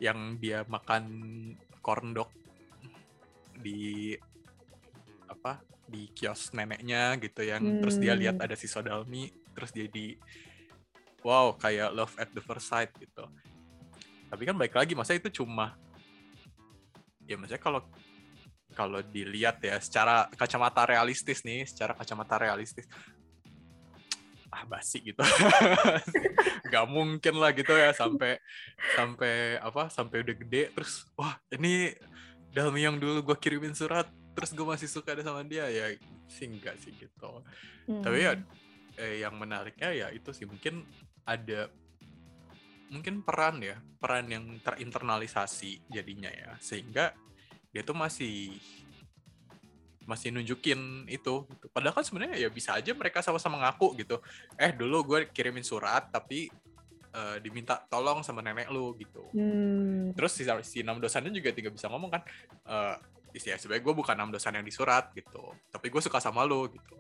yang 0.01 0.41
dia 0.41 0.65
makan 0.65 1.05
corn 1.85 2.17
dog 2.17 2.33
di 3.61 4.17
apa 5.29 5.61
di 5.85 6.09
kios 6.17 6.55
neneknya 6.57 7.19
gitu 7.21 7.45
yang 7.45 7.61
hmm. 7.61 7.81
terus 7.85 8.01
dia 8.01 8.17
lihat 8.17 8.41
hmm. 8.41 8.47
ada 8.49 8.57
si 8.57 8.71
Sodalmi 8.71 9.29
terus 9.53 9.75
dia 9.75 9.85
di 9.91 10.17
wow 11.21 11.53
kayak 11.61 11.93
love 11.93 12.17
at 12.17 12.33
the 12.33 12.41
first 12.41 12.73
sight 12.73 12.89
gitu 12.97 13.29
tapi 14.33 14.43
kan 14.49 14.57
baik 14.57 14.73
lagi 14.73 14.97
masa 14.97 15.13
itu 15.13 15.29
cuma 15.43 15.77
ya 17.29 17.37
maksudnya 17.37 17.61
kalau 17.61 17.85
kalau 18.73 19.03
dilihat 19.03 19.61
ya 19.61 19.77
secara 19.83 20.31
kacamata 20.33 20.87
realistis 20.87 21.43
nih 21.43 21.67
secara 21.69 21.93
kacamata 21.93 22.39
realistis 22.41 22.89
ah 24.51 24.67
basi 24.67 25.03
gitu. 25.03 25.23
Nggak 26.69 26.87
mungkin 26.91 27.35
lah 27.39 27.51
gitu 27.55 27.73
ya 27.75 27.95
sampai 27.95 28.39
sampai 28.95 29.59
apa 29.63 29.89
sampai 29.91 30.27
udah 30.27 30.37
gede 30.37 30.75
terus 30.75 31.07
wah 31.15 31.39
ini 31.55 31.95
dalam 32.51 32.75
yang 32.75 32.99
dulu 32.99 33.23
gue 33.33 33.37
kirimin 33.39 33.75
surat 33.75 34.11
terus 34.35 34.51
gue 34.55 34.67
masih 34.67 34.91
suka 34.91 35.15
ada 35.15 35.23
sama 35.23 35.47
dia. 35.47 35.71
Ya 35.71 35.95
sih 36.31 36.47
enggak 36.47 36.79
sih 36.83 36.95
gitu. 36.95 37.43
Hmm. 37.91 38.07
tapi 38.07 38.23
ya 38.23 38.39
eh, 39.03 39.25
yang 39.27 39.35
menariknya 39.35 39.91
ya 39.91 40.07
itu 40.15 40.31
sih 40.31 40.47
mungkin 40.47 40.87
ada 41.27 41.67
mungkin 42.91 43.23
peran 43.23 43.63
ya 43.63 43.79
peran 44.03 44.27
yang 44.27 44.59
terinternalisasi 44.63 45.91
jadinya 45.91 46.31
ya 46.31 46.59
sehingga 46.59 47.15
dia 47.71 47.83
tuh 47.87 47.95
masih 47.95 48.59
masih 50.11 50.35
nunjukin 50.35 51.07
itu 51.07 51.47
gitu. 51.47 51.67
padahal 51.71 51.95
kan 51.95 52.03
sebenarnya 52.03 52.35
ya 52.43 52.51
bisa 52.51 52.75
aja 52.75 52.91
mereka 52.91 53.23
sama-sama 53.23 53.63
ngaku 53.63 53.95
gitu. 54.03 54.19
Eh 54.59 54.75
dulu 54.75 55.07
gue 55.07 55.19
kirimin 55.31 55.63
surat 55.63 56.11
tapi 56.11 56.51
uh, 57.15 57.39
diminta 57.39 57.79
tolong 57.87 58.27
sama 58.27 58.43
nenek 58.43 58.67
lu 58.75 58.99
gitu. 58.99 59.31
Hmm. 59.31 60.11
terus 60.19 60.35
si, 60.35 60.43
si 60.67 60.83
enam 60.83 60.99
dosannya 60.99 61.31
juga 61.31 61.55
tidak 61.55 61.79
bisa 61.79 61.87
ngomong 61.87 62.11
kan 62.11 62.23
uh, 62.67 62.99
ya 63.31 63.55
sebenarnya 63.55 63.87
gue 63.87 63.95
bukan 63.95 64.15
enam 64.19 64.35
dosan 64.35 64.59
yang 64.59 64.67
disurat 64.67 65.15
gitu. 65.15 65.55
Tapi 65.71 65.87
gue 65.87 66.03
suka 66.03 66.19
sama 66.19 66.43
lu 66.43 66.67
gitu. 66.75 66.99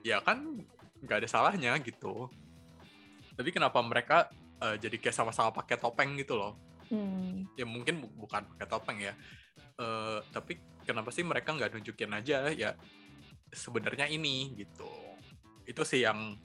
Ya 0.00 0.24
kan 0.24 0.64
nggak 1.04 1.24
ada 1.24 1.28
salahnya 1.28 1.76
gitu. 1.84 2.32
Tapi 3.36 3.52
kenapa 3.52 3.76
mereka 3.84 4.32
uh, 4.64 4.80
jadi 4.80 4.96
kayak 4.96 5.16
sama-sama 5.16 5.52
pakai 5.52 5.76
topeng 5.76 6.16
gitu 6.16 6.40
loh? 6.40 6.56
Hmm. 6.90 7.46
ya 7.54 7.62
mungkin 7.62 8.02
bu 8.02 8.26
bukan 8.26 8.42
pakai 8.50 8.66
topeng 8.66 8.98
ya 8.98 9.14
uh, 9.80 10.20
tapi 10.30 10.60
kenapa 10.84 11.08
sih 11.08 11.24
mereka 11.24 11.56
nggak 11.56 11.72
nunjukin 11.72 12.12
aja 12.12 12.52
ya 12.52 12.76
sebenarnya 13.50 14.06
ini 14.12 14.52
gitu. 14.60 14.90
Itu 15.64 15.82
sih 15.88 16.04
yang 16.04 16.36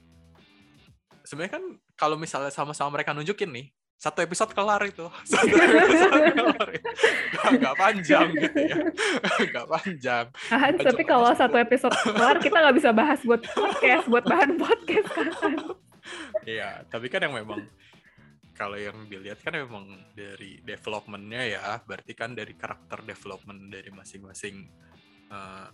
sebenarnya 1.22 1.60
kan 1.60 1.64
kalau 1.98 2.16
misalnya 2.16 2.50
sama-sama 2.50 2.96
mereka 2.98 3.12
nunjukin 3.12 3.52
nih 3.52 3.66
satu 3.96 4.20
episode 4.20 4.52
kelar 4.52 4.80
itu. 4.84 5.08
Satu 5.32 5.56
episode 5.56 6.20
kelar. 6.36 6.68
Gak, 7.32 7.50
gak 7.64 7.74
panjang 7.80 8.28
gitu 8.36 8.60
ya. 8.60 8.76
Gak 9.56 9.66
panjang. 9.72 10.24
Ah, 10.52 10.68
tapi 10.68 11.02
kalau 11.08 11.32
satu 11.32 11.56
episode 11.56 11.96
kelar 12.04 12.36
kita 12.36 12.60
nggak 12.60 12.76
bisa 12.76 12.90
bahas 12.92 13.20
buat 13.24 13.40
podcast 13.40 14.04
buat 14.04 14.24
bahan 14.28 14.60
podcast 14.60 15.08
kan. 15.12 15.32
Iya 16.46 16.86
tapi 16.86 17.10
kan 17.10 17.18
yang 17.18 17.34
memang 17.34 17.66
kalau 18.56 18.80
yang 18.80 19.04
dilihat 19.04 19.44
kan 19.44 19.52
memang 19.52 20.00
dari 20.16 20.64
developmentnya 20.64 21.42
ya, 21.44 21.66
berarti 21.84 22.16
kan 22.16 22.32
dari 22.32 22.56
karakter 22.56 23.04
development 23.04 23.68
dari 23.68 23.92
masing-masing 23.92 24.64
uh, 25.28 25.68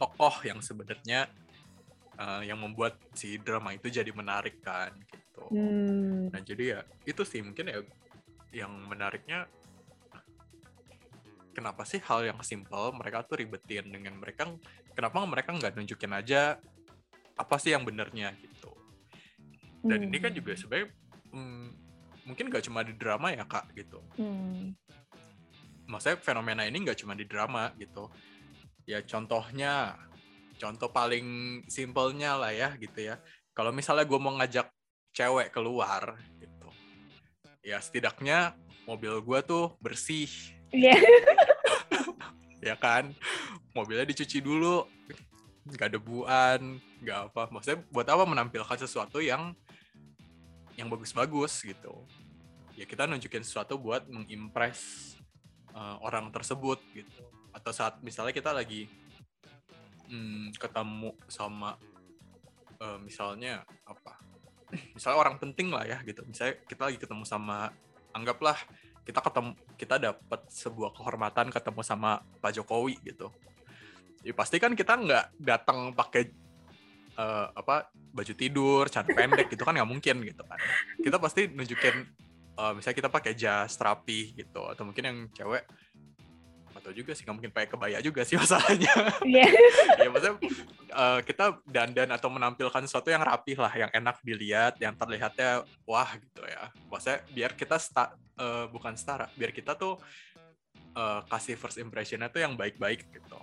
tokoh 0.00 0.34
yang 0.44 0.64
sebenarnya 0.64 1.28
uh, 2.16 2.42
yang 2.44 2.60
membuat 2.60 2.96
si 3.12 3.36
drama 3.40 3.76
itu 3.76 3.92
jadi 3.92 4.08
menarik 4.12 4.60
kan 4.64 4.92
gitu. 5.04 5.44
Hmm. 5.52 6.32
Nah 6.32 6.40
jadi 6.40 6.64
ya 6.64 6.80
itu 7.04 7.22
sih 7.24 7.40
mungkin 7.44 7.68
ya 7.68 7.80
yang 8.52 8.72
menariknya 8.88 9.44
kenapa 11.52 11.88
sih 11.88 12.00
hal 12.04 12.24
yang 12.24 12.40
simple 12.44 12.92
mereka 12.96 13.24
tuh 13.24 13.40
ribetin 13.40 13.88
dengan 13.88 14.16
mereka 14.20 14.48
kenapa 14.92 15.24
mereka 15.24 15.56
nggak 15.56 15.72
nunjukin 15.76 16.12
aja 16.12 16.60
apa 17.36 17.56
sih 17.60 17.72
yang 17.72 17.84
benernya 17.84 18.32
gitu. 18.40 18.72
Dan 19.84 20.04
hmm. 20.04 20.08
ini 20.08 20.18
kan 20.20 20.32
juga 20.32 20.52
hmm. 20.56 20.60
sebenarnya 20.60 20.88
hmm, 21.36 21.68
mungkin 22.24 22.48
gak 22.48 22.64
cuma 22.64 22.80
di 22.80 22.96
drama 22.96 23.30
ya 23.36 23.44
kak 23.44 23.76
gitu. 23.76 24.00
Hmm. 24.16 24.72
maksudnya 25.86 26.18
fenomena 26.18 26.66
ini 26.66 26.82
gak 26.82 26.98
cuma 26.98 27.14
di 27.14 27.28
drama 27.28 27.70
gitu. 27.78 28.10
Ya 28.88 28.98
contohnya 29.06 29.94
contoh 30.58 30.90
paling 30.90 31.60
simpelnya 31.70 32.34
lah 32.34 32.50
ya 32.50 32.74
gitu 32.80 33.12
ya. 33.12 33.22
Kalau 33.54 33.70
misalnya 33.70 34.02
gue 34.02 34.18
mau 34.18 34.34
ngajak 34.34 34.66
cewek 35.14 35.54
keluar 35.54 36.18
gitu. 36.42 36.68
Ya 37.62 37.78
setidaknya 37.78 38.58
mobil 38.84 39.14
gue 39.22 39.38
tuh 39.46 39.78
bersih. 39.78 40.28
Yeah. 40.74 40.98
ya 42.66 42.74
kan? 42.74 43.14
Mobilnya 43.70 44.08
dicuci 44.08 44.42
dulu. 44.42 44.90
Nggak 45.70 45.94
debuan 45.94 46.82
nggak 47.00 47.20
apa. 47.32 47.42
Maksudnya 47.54 47.78
buat 47.94 48.06
apa 48.10 48.26
menampilkan 48.26 48.78
sesuatu 48.82 49.22
yang 49.22 49.54
yang 50.76 50.92
bagus-bagus 50.92 51.64
gitu. 51.64 52.04
Ya 52.76 52.84
kita 52.84 53.08
nunjukin 53.08 53.42
sesuatu 53.42 53.80
buat 53.80 54.04
mengimpress 54.06 55.16
uh, 55.72 55.96
orang 56.04 56.28
tersebut 56.28 56.78
gitu. 56.92 57.24
Atau 57.50 57.72
saat 57.72 57.98
misalnya 58.04 58.36
kita 58.36 58.52
lagi 58.52 58.86
hmm, 60.12 60.52
ketemu 60.60 61.16
sama 61.26 61.80
uh, 62.78 63.00
misalnya 63.00 63.64
apa? 63.88 64.20
Misalnya 64.98 65.18
orang 65.22 65.38
penting 65.38 65.70
lah 65.70 65.86
ya 65.86 66.02
gitu. 66.02 66.26
Misalnya 66.26 66.58
kita 66.66 66.90
lagi 66.90 66.98
ketemu 66.98 67.22
sama 67.22 67.70
anggaplah 68.10 68.58
kita 69.06 69.22
ketemu 69.22 69.54
kita 69.78 69.94
dapat 70.02 70.40
sebuah 70.50 70.90
kehormatan 70.90 71.54
ketemu 71.54 71.80
sama 71.86 72.26
Pak 72.42 72.58
Jokowi 72.58 72.98
gitu. 73.06 73.30
Ya 74.26 74.34
pasti 74.34 74.58
kan 74.58 74.74
kita 74.74 74.98
nggak 74.98 75.38
datang 75.38 75.94
pakai 75.94 76.34
uh, 77.16 77.52
apa 77.52 77.90
baju 77.92 78.32
tidur, 78.36 78.88
celana 78.88 79.12
pendek 79.12 79.52
gitu 79.52 79.64
kan 79.64 79.74
nggak 79.76 79.90
mungkin 79.90 80.16
gitu 80.22 80.42
kan. 80.44 80.58
Kita 81.00 81.16
pasti 81.20 81.48
nunjukin 81.50 81.94
uh, 82.56 82.72
misalnya 82.76 82.96
kita 82.96 83.10
pakai 83.12 83.32
jas 83.36 83.76
rapi 83.80 84.36
gitu 84.36 84.62
atau 84.68 84.84
mungkin 84.84 85.04
yang 85.04 85.18
cewek 85.32 85.64
atau 86.76 86.94
juga 86.94 87.18
sih 87.18 87.26
nggak 87.26 87.34
mungkin 87.34 87.52
pakai 87.52 87.68
kebaya 87.72 87.98
juga 87.98 88.22
sih 88.22 88.38
masalahnya. 88.40 88.92
Yeah. 89.26 89.50
ya 89.98 90.08
maksudnya 90.12 90.36
uh, 90.94 91.20
kita 91.24 91.58
dandan 91.66 92.14
atau 92.14 92.30
menampilkan 92.30 92.86
sesuatu 92.86 93.10
yang 93.10 93.26
rapi 93.26 93.58
lah, 93.58 93.72
yang 93.74 93.90
enak 93.90 94.22
dilihat, 94.22 94.78
yang 94.78 94.94
terlihatnya 94.94 95.66
wah 95.82 96.14
gitu 96.14 96.46
ya. 96.46 96.70
Maksudnya 96.86 97.18
biar 97.34 97.50
kita 97.58 97.76
sta 97.82 98.14
uh, 98.38 98.70
bukan 98.70 98.94
setara, 98.94 99.26
biar 99.34 99.50
kita 99.50 99.74
tuh 99.74 99.98
uh, 100.94 101.26
kasih 101.26 101.58
first 101.58 101.82
impressionnya 101.82 102.30
tuh 102.30 102.46
yang 102.46 102.54
baik-baik 102.54 103.02
gitu. 103.10 103.40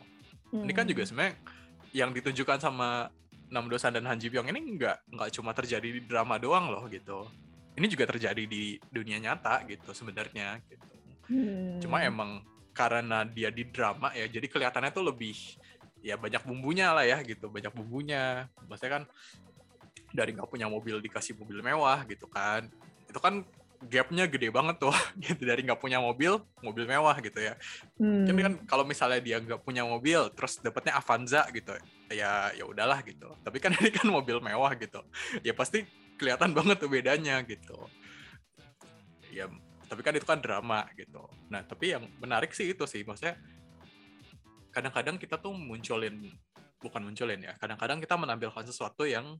Hmm. 0.55 0.63
Ini 0.63 0.71
kan 0.71 0.86
juga 0.88 1.03
hmm. 1.03 1.09
sebenarnya 1.12 1.36
yang 1.93 2.09
ditunjukkan 2.15 2.57
sama 2.63 3.12
Nam 3.54 3.70
Dosan 3.70 3.94
dan 3.94 4.10
Han 4.10 4.18
Ji 4.18 4.34
Pyong 4.34 4.50
ini 4.50 4.74
nggak 4.74 5.13
nggak 5.13 5.30
cuma 5.38 5.54
terjadi 5.54 5.86
di 5.86 6.02
drama 6.02 6.42
doang 6.42 6.74
loh 6.74 6.89
gitu. 6.89 7.30
Ini 7.78 7.86
juga 7.86 8.10
terjadi 8.10 8.44
di 8.50 8.82
dunia 8.89 9.22
nyata 9.22 9.62
gitu 9.70 9.94
sebenarnya 9.94 10.58
gitu. 10.66 10.89
Hmm. 11.30 11.78
Cuma 11.78 12.02
emang 12.02 12.42
karena 12.74 13.22
dia 13.24 13.54
di 13.54 13.70
drama 13.70 14.10
ya 14.18 14.26
jadi 14.26 14.50
kelihatannya 14.50 14.89
tuh 14.89 15.06
lebih 15.13 15.38
ya 16.02 16.18
banyak 16.18 16.42
bumbunya 16.44 16.89
lah 16.92 17.06
ya 17.06 17.22
gitu 17.22 17.48
banyak 17.48 17.70
bumbunya 17.70 18.50
maksudnya 18.66 18.92
kan 19.00 19.04
dari 20.10 20.34
nggak 20.34 20.50
punya 20.50 20.68
mobil 20.68 20.98
dikasih 21.00 21.38
mobil 21.38 21.62
mewah 21.62 22.02
gitu 22.10 22.26
kan 22.26 22.68
itu 23.06 23.20
kan 23.22 23.46
gapnya 23.89 24.26
gede 24.28 24.50
banget 24.50 24.80
tuh. 24.80 24.93
Gitu 25.24 25.43
dari 25.43 25.63
nggak 25.63 25.80
punya 25.80 26.00
mobil 26.00 26.39
mobil 26.63 26.84
mewah 26.88 27.15
gitu 27.19 27.39
ya. 27.39 27.54
Hmm. 28.00 28.28
kan 28.28 28.54
kalau 28.67 28.84
misalnya 28.88 29.19
dia 29.19 29.38
nggak 29.39 29.62
punya 29.63 29.84
mobil 29.84 30.32
terus 30.34 30.60
dapatnya 30.60 31.00
Avanza 31.00 31.48
gitu 31.52 31.76
ya 32.12 32.52
ya 32.56 32.63
udahlah 32.63 33.04
gitu. 33.04 33.30
Tapi 33.43 33.58
kan 33.60 33.76
ini 33.80 33.91
kan 33.91 34.08
mobil 34.08 34.39
mewah 34.39 34.74
gitu. 34.80 35.02
Ya 35.46 35.54
pasti 35.56 35.84
kelihatan 36.17 36.56
banget 36.56 36.80
tuh 36.80 36.89
bedanya 36.89 37.41
gitu. 37.43 37.78
Ya 39.34 39.50
tapi 39.88 40.02
kan 40.02 40.13
itu 40.15 40.26
kan 40.26 40.39
drama 40.41 40.88
gitu. 40.98 41.24
Nah 41.52 41.62
tapi 41.63 41.93
yang 41.93 42.08
menarik 42.17 42.52
sih 42.56 42.72
itu 42.72 42.88
sih 42.89 43.06
maksudnya 43.06 43.38
kadang-kadang 44.74 45.22
kita 45.22 45.38
tuh 45.38 45.54
munculin 45.54 46.34
bukan 46.82 47.02
munculin 47.06 47.39
ya 47.39 47.54
kadang-kadang 47.62 48.02
kita 48.02 48.17
menampilkan 48.19 48.65
sesuatu 48.67 49.08
yang 49.08 49.38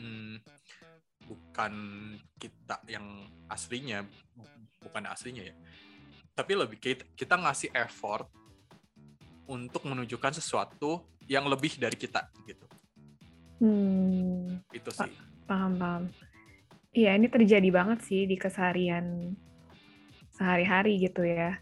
hmm, 0.00 0.40
bukan 1.26 1.72
kita 2.38 2.78
yang 2.86 3.26
aslinya 3.50 4.06
bukan 4.80 5.04
aslinya 5.10 5.50
ya. 5.50 5.54
Tapi 6.36 6.52
lebih 6.54 6.78
kita, 6.78 7.02
kita 7.18 7.34
ngasih 7.34 7.74
effort 7.74 8.30
untuk 9.50 9.82
menunjukkan 9.86 10.38
sesuatu 10.38 11.02
yang 11.26 11.46
lebih 11.50 11.74
dari 11.78 11.98
kita 11.98 12.30
gitu. 12.46 12.66
Hmm, 13.58 14.60
itu 14.70 14.90
sih. 14.92 15.10
Paham 15.48 15.80
paham. 15.80 16.02
Iya 16.96 17.12
ini 17.16 17.28
terjadi 17.28 17.68
banget 17.68 18.04
sih 18.04 18.24
di 18.24 18.36
keseharian 18.36 19.36
sehari-hari 20.36 21.00
gitu 21.00 21.24
ya. 21.24 21.56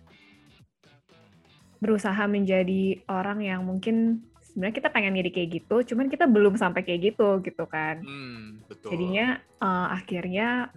Berusaha 1.78 2.24
menjadi 2.26 3.04
orang 3.06 3.44
yang 3.44 3.62
mungkin 3.62 4.24
sebenarnya 4.42 4.74
kita 4.78 4.88
pengen 4.94 5.18
jadi 5.18 5.30
kayak 5.30 5.50
gitu, 5.62 5.76
cuman 5.94 6.06
kita 6.06 6.30
belum 6.30 6.54
sampai 6.54 6.86
kayak 6.86 7.14
gitu 7.14 7.42
gitu 7.42 7.64
kan. 7.66 8.02
Hmm, 8.02 8.53
betul. 8.68 8.88
Jadinya 8.94 9.38
uh, 9.60 9.88
akhirnya 9.94 10.70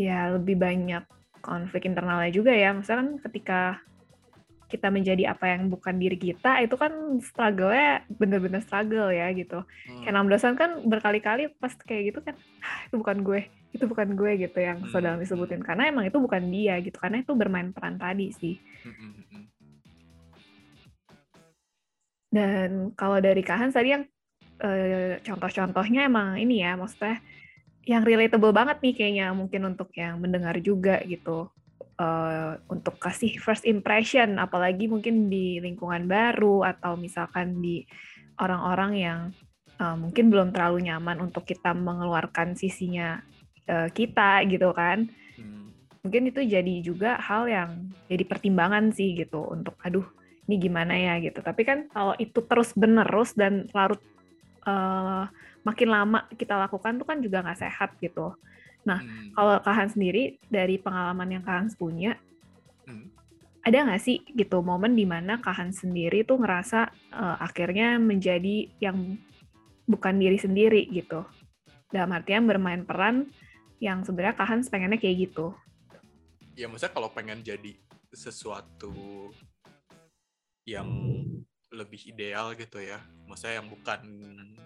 ya 0.00 0.32
lebih 0.34 0.56
banyak 0.56 1.04
konflik 1.40 1.88
internalnya 1.88 2.32
juga 2.32 2.52
ya. 2.52 2.72
Misalkan 2.72 3.18
ketika 3.20 3.80
kita 4.70 4.86
menjadi 4.86 5.34
apa 5.34 5.50
yang 5.50 5.66
bukan 5.66 5.98
diri 5.98 6.14
kita 6.14 6.62
itu 6.62 6.78
kan 6.78 7.18
struggle-nya 7.18 8.06
bener-bener 8.06 8.62
struggle 8.62 9.10
ya 9.10 9.26
gitu. 9.34 9.66
Hmm. 9.66 10.06
Kayak 10.06 10.14
enam 10.14 10.30
dosan 10.30 10.54
kan 10.54 10.70
berkali-kali 10.86 11.50
pas 11.58 11.74
kayak 11.74 12.14
gitu 12.14 12.18
kan 12.22 12.38
ah, 12.62 12.86
itu 12.86 12.94
bukan 12.94 13.26
gue, 13.26 13.50
itu 13.74 13.84
bukan 13.90 14.14
gue 14.14 14.46
gitu 14.46 14.58
yang 14.62 14.78
hmm. 14.78 14.94
sedang 14.94 15.18
disebutin 15.18 15.66
karena 15.66 15.90
emang 15.90 16.06
itu 16.06 16.22
bukan 16.22 16.46
dia 16.54 16.78
gitu 16.78 17.02
karena 17.02 17.18
itu 17.18 17.34
bermain 17.34 17.74
peran 17.74 17.98
tadi 17.98 18.30
sih. 18.30 18.56
Hmm. 18.86 18.94
hmm, 18.94 19.12
hmm. 19.26 19.44
Dan 22.30 22.94
kalau 22.94 23.18
dari 23.18 23.42
Kahan 23.42 23.74
tadi 23.74 23.90
yang 23.90 24.06
uh, 24.60 25.18
contoh-contohnya 25.24 26.06
emang 26.06 26.36
ini 26.36 26.62
ya 26.62 26.76
maksudnya 26.76 27.18
yang 27.88 28.04
relatable 28.04 28.52
banget 28.52 28.78
nih 28.84 28.94
kayaknya 28.94 29.26
mungkin 29.32 29.64
untuk 29.72 29.88
yang 29.96 30.20
mendengar 30.20 30.54
juga 30.60 31.00
gitu 31.02 31.48
uh, 32.00 32.52
untuk 32.72 32.96
kasih 32.96 33.36
first 33.36 33.68
impression, 33.68 34.40
apalagi 34.40 34.88
mungkin 34.88 35.28
di 35.28 35.60
lingkungan 35.60 36.08
baru 36.08 36.64
atau 36.64 36.96
misalkan 36.96 37.60
di 37.60 37.84
orang-orang 38.40 38.92
yang 38.96 39.20
uh, 39.76 39.96
mungkin 39.96 40.32
belum 40.32 40.56
terlalu 40.56 40.88
nyaman 40.88 41.20
untuk 41.20 41.44
kita 41.44 41.76
mengeluarkan 41.76 42.56
sisinya 42.56 43.20
uh, 43.68 43.88
kita 43.92 44.48
gitu 44.48 44.72
kan. 44.72 45.12
Hmm. 45.36 45.72
Mungkin 46.00 46.32
itu 46.32 46.40
jadi 46.40 46.74
juga 46.80 47.20
hal 47.20 47.44
yang 47.48 47.70
jadi 48.08 48.24
pertimbangan 48.24 48.96
sih 48.96 49.12
gitu 49.12 49.44
untuk 49.44 49.76
aduh 49.84 50.08
ini 50.48 50.56
gimana 50.56 50.96
ya 50.96 51.20
gitu. 51.20 51.44
Tapi 51.44 51.62
kan 51.68 51.78
kalau 51.92 52.16
itu 52.16 52.40
terus 52.40 52.72
menerus 52.74 53.36
dan 53.36 53.68
larut 53.76 54.00
uh, 54.64 55.24
makin 55.64 55.88
lama 55.92 56.24
kita 56.34 56.56
lakukan 56.56 56.96
tuh 57.00 57.06
kan 57.06 57.18
juga 57.20 57.44
nggak 57.44 57.60
sehat 57.60 57.96
gitu. 58.00 58.32
Nah, 58.84 59.00
hmm. 59.00 59.36
kalau 59.36 59.60
Kahan 59.60 59.92
sendiri 59.92 60.40
dari 60.48 60.80
pengalaman 60.80 61.28
yang 61.28 61.44
Kahan 61.44 61.68
punya, 61.76 62.16
hmm. 62.88 63.06
ada 63.60 63.76
nggak 63.84 64.02
sih 64.02 64.24
gitu 64.32 64.64
momen 64.64 64.96
di 64.96 65.04
mana 65.04 65.36
Kahan 65.40 65.72
sendiri 65.72 66.24
tuh 66.24 66.40
ngerasa 66.40 66.88
uh, 67.12 67.36
akhirnya 67.40 68.00
menjadi 68.00 68.72
yang 68.80 69.20
bukan 69.84 70.16
diri 70.16 70.40
sendiri 70.40 70.88
gitu? 70.88 71.24
Dalam 71.92 72.14
artian 72.16 72.48
bermain 72.48 72.86
peran 72.86 73.28
yang 73.82 74.04
sebenarnya 74.04 74.36
Kahan 74.36 74.64
pengennya 74.64 75.00
kayak 75.00 75.28
gitu. 75.28 75.52
Ya 76.56 76.68
maksudnya 76.68 76.92
kalau 76.92 77.12
pengen 77.12 77.40
jadi 77.44 77.76
sesuatu 78.12 79.30
yang 80.68 80.88
lebih 81.70 82.02
ideal 82.10 82.54
gitu 82.58 82.82
ya, 82.82 82.98
maksudnya 83.26 83.62
yang 83.62 83.68
bukan 83.70 84.00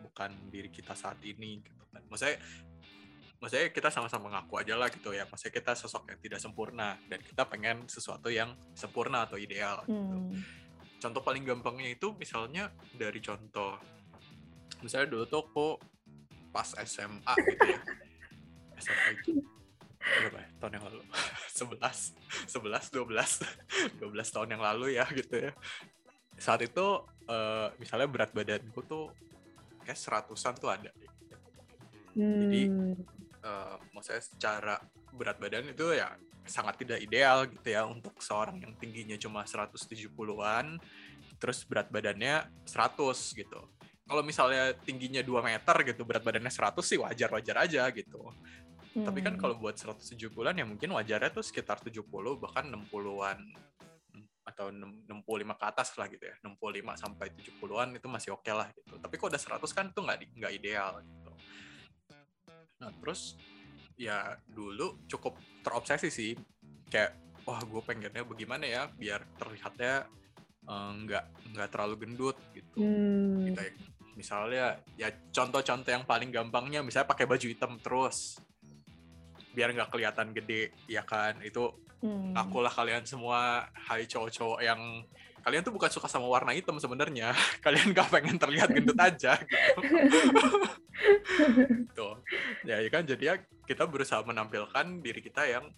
bukan 0.05 0.31
diri 0.49 0.73
kita 0.73 0.97
saat 0.97 1.21
ini 1.25 1.61
gitu 1.61 1.85
kan. 1.93 2.03
Maksudnya 2.09 2.41
maksudnya 3.45 3.69
kita 3.77 3.93
sama-sama 3.93 4.33
ngaku 4.33 4.57
aja 4.57 4.73
lah 4.73 4.89
gitu 4.89 5.13
ya 5.13 5.29
maksudnya 5.29 5.53
kita 5.61 5.77
sosok 5.77 6.09
yang 6.09 6.17
tidak 6.17 6.41
sempurna 6.41 6.97
dan 7.13 7.21
kita 7.21 7.45
pengen 7.45 7.85
sesuatu 7.85 8.33
yang 8.33 8.57
sempurna 8.73 9.29
atau 9.29 9.37
ideal 9.37 9.85
gitu. 9.85 9.93
hmm. 9.93 10.41
contoh 10.97 11.21
paling 11.21 11.45
gampangnya 11.45 11.93
itu 11.93 12.17
misalnya 12.17 12.73
dari 12.97 13.21
contoh 13.21 13.77
misalnya 14.81 15.13
dulu 15.13 15.25
tuh 15.29 15.41
aku 15.45 15.69
pas 16.57 16.73
SMA 16.89 17.35
gitu 17.37 17.65
ya 17.69 17.81
SMA 18.81 19.09
itu 19.13 19.45
berapa 20.01 20.41
ya? 20.41 20.49
tahun 20.65 20.73
yang 20.81 20.85
lalu 20.89 21.01
11 21.53 21.85
11 22.49 22.97
12 22.97 24.01
12 24.01 24.35
tahun 24.41 24.49
yang 24.57 24.63
lalu 24.65 24.97
ya 24.97 25.05
gitu 25.13 25.37
ya 25.37 25.53
saat 26.45 26.61
itu 26.61 27.01
uh, 27.33 27.73
misalnya 27.81 28.05
berat 28.05 28.37
badanku 28.37 28.85
tuh 28.85 29.09
kayak 29.81 29.97
seratusan 29.97 30.61
tuh 30.61 30.69
ada 30.69 30.93
hmm. 32.13 32.41
jadi 32.45 32.63
uh, 33.41 33.77
maksudnya 33.97 34.21
secara 34.21 34.77
berat 35.17 35.41
badan 35.41 35.73
itu 35.73 35.97
ya 35.97 36.13
sangat 36.45 36.85
tidak 36.85 37.01
ideal 37.01 37.49
gitu 37.49 37.69
ya 37.73 37.89
untuk 37.89 38.21
seorang 38.21 38.61
yang 38.61 38.77
tingginya 38.77 39.17
cuma 39.17 39.49
170-an 39.49 40.77
terus 41.41 41.65
berat 41.65 41.89
badannya 41.89 42.45
100 42.69 43.41
gitu. 43.41 43.61
Kalau 44.05 44.21
misalnya 44.21 44.77
tingginya 44.85 45.25
2 45.25 45.41
meter 45.41 45.77
gitu 45.89 46.05
berat 46.05 46.21
badannya 46.21 46.53
100 46.53 46.77
sih 46.85 47.01
wajar-wajar 47.01 47.57
aja 47.65 47.89
gitu. 47.89 48.21
Hmm. 48.93 49.09
Tapi 49.09 49.25
kan 49.25 49.35
hmm. 49.37 49.41
kalau 49.41 49.57
buat 49.57 49.81
170-an 49.81 50.55
ya 50.61 50.67
mungkin 50.69 50.93
wajarnya 50.93 51.33
tuh 51.33 51.45
sekitar 51.45 51.81
70 51.81 52.05
bahkan 52.37 52.69
60-an 52.69 53.39
atau 54.45 54.69
65 54.69 55.25
ke 55.57 55.65
atas 55.65 55.89
lah 55.97 56.07
gitu 56.13 56.25
ya. 56.29 56.37
65 56.45 57.01
sampai 57.01 57.27
70-an 57.33 57.89
itu 57.97 58.07
masih 58.13 58.31
oke 58.37 58.45
okay 58.45 58.55
lah 58.55 58.69
gitu. 58.77 59.01
Tapi 59.01 59.15
kalau 59.17 59.33
udah 59.33 59.43
100 59.43 59.77
kan 59.77 59.87
itu 59.89 60.01
nggak 60.05 60.19
nggak 60.37 60.53
ideal 60.53 60.93
gitu. 61.01 61.33
Nah, 62.85 62.91
terus 63.01 63.41
ya 63.97 64.37
dulu 64.45 65.01
cukup 65.09 65.41
terobsesi 65.65 66.11
sih. 66.13 66.33
Kayak, 66.93 67.17
wah 67.49 67.61
gue 67.65 67.83
pengennya 67.83 68.23
bagaimana 68.23 68.65
ya 68.69 68.83
biar 68.93 69.25
terlihatnya 69.41 70.05
eh, 70.69 70.91
nggak 71.09 71.25
uh, 71.25 71.49
nggak 71.57 71.69
terlalu 71.73 71.95
gendut 72.05 72.37
gitu. 72.53 72.85
Hmm. 72.85 73.49
Gitu 73.49 73.61
ya. 73.65 73.73
Misalnya 74.15 74.65
ya 74.95 75.09
contoh-contoh 75.33 75.91
yang 75.91 76.07
paling 76.07 76.31
gampangnya 76.31 76.85
misalnya 76.85 77.11
pakai 77.11 77.27
baju 77.27 77.47
hitam 77.51 77.81
terus 77.83 78.39
biar 79.55 79.71
nggak 79.71 79.91
kelihatan 79.91 80.35
gede 80.35 80.75
ya 80.91 81.07
kan 81.07 81.39
itu 81.47 81.71
hmm. 82.05 82.37
akulah 82.37 82.69
kalian 82.69 83.09
semua 83.09 83.65
hai 83.89 84.05
cowok-cowok 84.05 84.61
yang 84.61 85.01
kalian 85.45 85.61
tuh 85.61 85.77
bukan 85.77 85.93
suka 85.93 86.09
sama 86.09 86.25
warna 86.25 86.57
hitam 86.57 86.81
sebenarnya. 86.81 87.37
Kalian 87.65 87.93
gak 87.93 88.09
pengen 88.09 88.41
terlihat 88.41 88.73
gendut 88.73 88.97
aja 88.97 89.37
gitu. 89.45 90.49
Tuh 91.93 92.25
ya, 92.65 92.81
ya 92.81 92.89
kan? 92.89 93.05
Jadi 93.05 93.29
ya 93.29 93.37
kita 93.69 93.85
berusaha 93.85 94.25
menampilkan 94.25 95.05
diri 95.05 95.21
kita 95.21 95.45
yang 95.45 95.69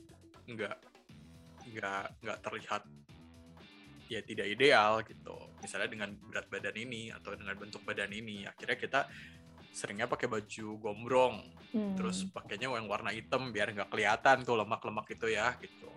nggak 0.47 0.77
nggak 1.67 2.05
nggak 2.23 2.39
terlihat 2.47 2.83
ya 4.07 4.23
tidak 4.23 4.47
ideal 4.47 5.03
gitu. 5.03 5.35
Misalnya 5.59 5.91
dengan 5.91 6.15
berat 6.31 6.47
badan 6.47 6.77
ini 6.79 7.11
atau 7.11 7.35
dengan 7.35 7.59
bentuk 7.59 7.83
badan 7.83 8.15
ini 8.15 8.47
akhirnya 8.47 8.79
kita 8.79 9.01
seringnya 9.75 10.09
pakai 10.09 10.25
baju 10.25 10.81
gombrong 10.81 11.37
hmm. 11.77 12.01
terus 12.01 12.25
pakainya 12.33 12.73
yang 12.73 12.89
warna 12.89 13.13
hitam 13.13 13.53
biar 13.53 13.77
nggak 13.77 13.93
kelihatan 13.93 14.41
tuh 14.41 14.57
lemak-lemak 14.57 15.05
itu 15.13 15.29
ya 15.29 15.53
gitu 15.61 15.93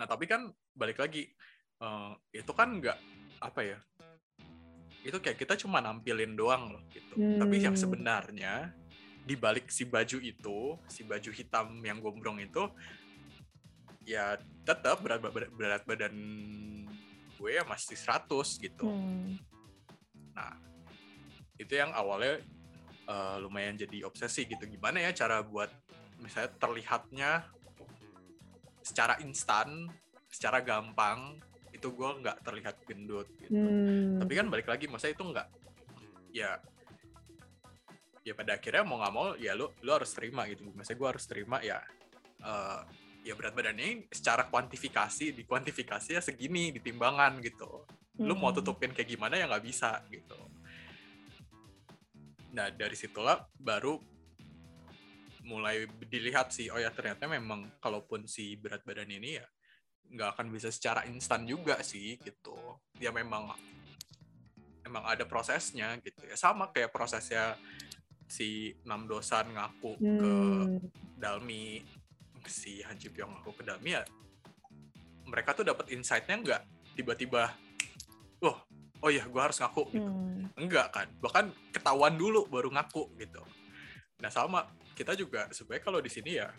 nah 0.00 0.08
tapi 0.08 0.24
kan 0.24 0.48
balik 0.72 0.96
lagi 0.96 1.28
uh, 1.84 2.16
itu 2.32 2.48
kan 2.56 2.80
nggak 2.80 2.96
apa 3.44 3.60
ya 3.60 3.78
itu 5.04 5.20
kayak 5.20 5.36
kita 5.36 5.60
cuma 5.60 5.84
nampilin 5.84 6.32
doang 6.32 6.72
loh 6.72 6.82
gitu 6.88 7.20
hmm. 7.20 7.36
tapi 7.36 7.60
yang 7.60 7.76
hmm. 7.76 7.84
sebenarnya 7.84 8.54
di 9.20 9.36
balik 9.36 9.68
si 9.68 9.84
baju 9.84 10.16
itu 10.24 10.80
si 10.88 11.04
baju 11.04 11.30
hitam 11.36 11.76
yang 11.84 12.00
gombrong 12.00 12.40
itu 12.40 12.64
ya 14.08 14.40
tetap 14.64 15.04
berat, 15.04 15.20
berat, 15.20 15.52
berat 15.52 15.82
badan 15.84 16.16
gue 17.36 17.50
ya 17.52 17.64
masih 17.68 17.96
100 17.96 18.24
gitu 18.56 18.88
hmm. 18.88 19.36
nah 20.32 20.56
itu 21.60 21.76
yang 21.76 21.92
awalnya 21.92 22.40
uh, 23.04 23.36
lumayan 23.36 23.76
jadi 23.76 24.08
obsesi 24.08 24.48
gitu 24.48 24.64
gimana 24.64 25.04
ya 25.04 25.12
cara 25.12 25.44
buat 25.44 25.68
misalnya 26.20 26.56
terlihatnya 26.56 27.44
secara 28.90 29.14
instan 29.22 29.86
secara 30.26 30.58
gampang 30.62 31.38
itu 31.70 31.94
gue 31.94 32.10
nggak 32.26 32.42
terlihat 32.42 32.76
gendut 32.82 33.30
gitu 33.38 33.54
hmm. 33.54 34.18
tapi 34.18 34.32
kan 34.34 34.46
balik 34.50 34.66
lagi 34.66 34.90
masa 34.90 35.06
itu 35.08 35.22
nggak 35.22 35.46
ya 36.34 36.58
ya 38.20 38.32
pada 38.36 38.58
akhirnya 38.58 38.84
mau 38.84 39.00
nggak 39.00 39.14
mau 39.14 39.26
ya 39.38 39.54
lu 39.54 39.70
lu 39.80 39.90
harus 39.90 40.10
terima 40.12 40.44
gitu 40.50 40.66
masa 40.74 40.92
gue 40.92 41.08
harus 41.08 41.24
terima 41.24 41.62
ya 41.62 41.80
uh, 42.44 42.84
ya 43.24 43.32
berat 43.36 43.56
badannya 43.56 44.10
secara 44.12 44.48
kuantifikasi 44.48 45.32
di 45.32 45.42
kuantifikasi 45.46 46.18
ya 46.18 46.22
segini 46.22 46.74
di 46.74 46.80
timbangan 46.84 47.40
gitu 47.40 47.86
hmm. 48.20 48.26
lu 48.26 48.34
mau 48.36 48.52
hmm. 48.52 48.58
tutupin 48.60 48.92
kayak 48.92 49.08
gimana 49.08 49.40
ya 49.40 49.48
nggak 49.48 49.64
bisa 49.64 50.04
gitu 50.12 50.36
nah 52.50 52.66
dari 52.68 52.98
situlah 52.98 53.46
baru 53.56 54.09
mulai 55.50 55.90
dilihat 56.06 56.54
sih 56.54 56.70
oh 56.70 56.78
ya 56.78 56.94
ternyata 56.94 57.26
memang 57.26 57.66
kalaupun 57.82 58.30
si 58.30 58.54
berat 58.54 58.86
badan 58.86 59.10
ini 59.10 59.42
ya 59.42 59.46
nggak 60.10 60.38
akan 60.38 60.46
bisa 60.54 60.70
secara 60.70 61.02
instan 61.10 61.42
juga 61.42 61.82
sih 61.82 62.14
gitu 62.22 62.54
ya 63.02 63.10
memang 63.10 63.50
emang 64.86 65.04
ada 65.06 65.26
prosesnya 65.26 65.98
gitu 66.02 66.22
ya 66.26 66.38
sama 66.38 66.70
kayak 66.70 66.94
prosesnya 66.94 67.58
si 68.30 68.78
Nam 68.86 69.10
Dosan 69.10 69.54
ngaku 69.54 69.98
hmm. 69.98 70.18
ke 70.18 70.32
Dalmi 71.18 71.82
si 72.46 72.78
Han 72.86 72.94
Ji 72.94 73.10
Pyong 73.10 73.38
ngaku 73.38 73.50
ke 73.58 73.62
Dalmi 73.66 73.90
ya 73.90 74.02
mereka 75.26 75.54
tuh 75.54 75.66
dapat 75.66 75.90
insightnya 75.90 76.38
nggak 76.38 76.62
tiba-tiba 76.94 77.50
oh 78.42 78.58
oh 79.02 79.10
ya 79.10 79.26
gue 79.26 79.42
harus 79.42 79.58
ngaku 79.62 79.94
gitu 79.94 80.10
hmm. 80.10 80.58
enggak 80.58 80.90
kan 80.90 81.06
bahkan 81.22 81.54
ketahuan 81.70 82.14
dulu 82.18 82.46
baru 82.50 82.70
ngaku 82.74 83.14
gitu 83.18 83.42
nah 84.18 84.28
sama 84.28 84.66
kita 85.00 85.16
juga 85.16 85.48
sebenarnya 85.48 85.80
kalau 85.80 86.00
di 86.04 86.12
sini 86.12 86.36
ya 86.36 86.52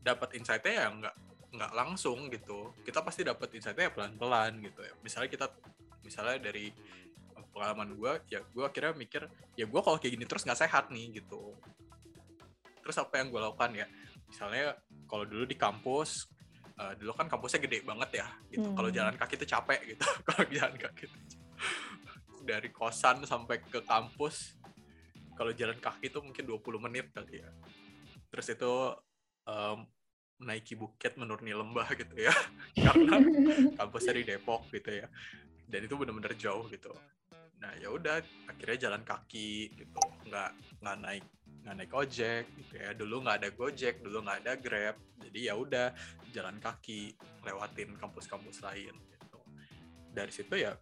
dapat 0.00 0.40
insightnya 0.40 0.72
ya 0.72 0.86
nggak 0.88 1.14
nggak 1.52 1.72
langsung 1.76 2.32
gitu. 2.32 2.72
Kita 2.80 3.04
pasti 3.04 3.20
dapat 3.28 3.52
insightnya 3.52 3.90
ya 3.90 3.92
pelan-pelan 3.92 4.56
gitu 4.64 4.80
ya. 4.80 4.96
Misalnya 5.04 5.28
kita 5.28 5.46
misalnya 6.00 6.40
dari 6.40 6.72
pengalaman 7.52 7.92
gue 7.92 8.12
ya 8.32 8.40
gue 8.40 8.64
akhirnya 8.64 8.96
mikir 8.96 9.28
ya 9.52 9.68
gue 9.68 9.80
kalau 9.84 10.00
kayak 10.00 10.16
gini 10.16 10.24
terus 10.24 10.48
nggak 10.48 10.64
sehat 10.64 10.88
nih 10.88 11.20
gitu. 11.20 11.52
Terus 12.80 12.96
apa 12.96 13.20
yang 13.20 13.28
gue 13.28 13.40
lakukan 13.44 13.76
ya? 13.76 13.84
Misalnya 14.24 14.80
kalau 15.04 15.28
dulu 15.28 15.44
di 15.44 15.60
kampus 15.60 16.24
uh, 16.80 16.96
dulu 16.96 17.12
kan 17.12 17.28
kampusnya 17.28 17.60
gede 17.60 17.84
banget 17.84 18.24
ya 18.24 18.26
gitu. 18.48 18.64
Hmm. 18.64 18.76
kalau 18.80 18.88
jalan 18.88 19.12
kaki 19.20 19.36
itu 19.36 19.44
capek 19.44 19.80
gitu. 19.92 20.06
Kalau 20.32 20.44
jalan 20.48 20.74
kaki 20.80 21.04
itu 21.04 21.18
dari 22.40 22.72
kosan 22.72 23.20
sampai 23.28 23.60
ke 23.60 23.84
kampus 23.84 24.56
kalau 25.40 25.56
jalan 25.56 25.80
kaki 25.80 26.12
itu 26.12 26.20
mungkin 26.20 26.44
20 26.44 26.84
menit 26.84 27.08
kali 27.16 27.40
ya. 27.40 27.48
Terus 28.28 28.46
itu 28.52 28.72
um, 29.48 29.88
menaiki 30.36 30.76
bukit 30.76 31.16
menuruni 31.16 31.56
lembah 31.56 31.88
gitu 32.00 32.12
ya. 32.20 32.34
Karena 32.76 33.16
kampusnya 33.80 34.20
di 34.20 34.28
Depok 34.28 34.68
gitu 34.68 35.00
ya. 35.00 35.08
Dan 35.64 35.88
itu 35.88 35.96
benar-benar 35.96 36.36
jauh 36.36 36.68
gitu. 36.68 36.92
Nah 37.56 37.72
ya 37.80 37.88
udah 37.88 38.20
akhirnya 38.52 38.92
jalan 38.92 39.00
kaki 39.00 39.72
gitu. 39.80 40.00
Nggak 40.28 40.50
nggak 40.84 40.96
naik 41.08 41.24
nggak 41.64 41.74
naik 41.80 41.92
ojek 41.96 42.44
gitu 42.60 42.74
ya. 42.76 42.92
Dulu 42.92 43.24
nggak 43.24 43.36
ada 43.40 43.48
gojek 43.56 43.94
dulu 44.04 44.20
nggak 44.20 44.38
ada 44.44 44.52
grab. 44.60 44.96
Jadi 45.24 45.48
ya 45.48 45.56
udah 45.56 45.88
jalan 46.36 46.60
kaki 46.60 47.16
lewatin 47.48 47.96
kampus-kampus 47.96 48.60
lain 48.60 48.92
gitu. 48.92 49.40
Dari 50.12 50.32
situ 50.36 50.52
ya 50.60 50.76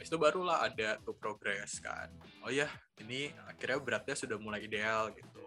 itu 0.00 0.16
barulah 0.16 0.64
ada 0.64 0.96
tuh 1.02 1.16
progres 1.16 1.82
kan. 1.82 2.08
Oh 2.46 2.50
ya 2.52 2.68
ini 3.02 3.28
akhirnya 3.48 3.78
beratnya 3.82 4.16
sudah 4.16 4.36
mulai 4.38 4.64
ideal 4.64 5.12
gitu. 5.12 5.44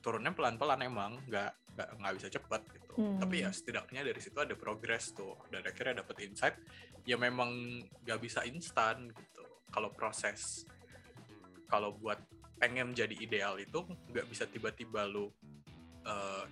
Turunnya 0.00 0.32
pelan-pelan 0.32 0.80
emang 0.86 1.18
nggak 1.26 1.52
nggak 1.76 1.88
nggak 2.00 2.14
bisa 2.16 2.28
cepat 2.32 2.62
gitu. 2.72 2.84
Hmm. 2.96 3.20
tapi 3.20 3.44
ya 3.44 3.52
setidaknya 3.52 4.08
dari 4.08 4.20
situ 4.24 4.38
ada 4.40 4.56
progres 4.56 5.12
tuh. 5.12 5.36
Dan 5.52 5.60
akhirnya 5.60 6.00
dapet 6.00 6.16
insight 6.24 6.56
ya 7.04 7.20
memang 7.20 7.52
nggak 8.02 8.20
bisa 8.20 8.40
instan 8.48 9.12
gitu. 9.12 9.44
Kalau 9.68 9.92
proses 9.92 10.64
kalau 11.68 11.92
buat 11.98 12.16
pengen 12.56 12.96
jadi 12.96 13.12
ideal 13.20 13.60
itu 13.60 13.84
nggak 13.84 14.26
bisa 14.32 14.48
tiba-tiba 14.48 15.04
lu 15.04 15.28
uh, 16.08 16.44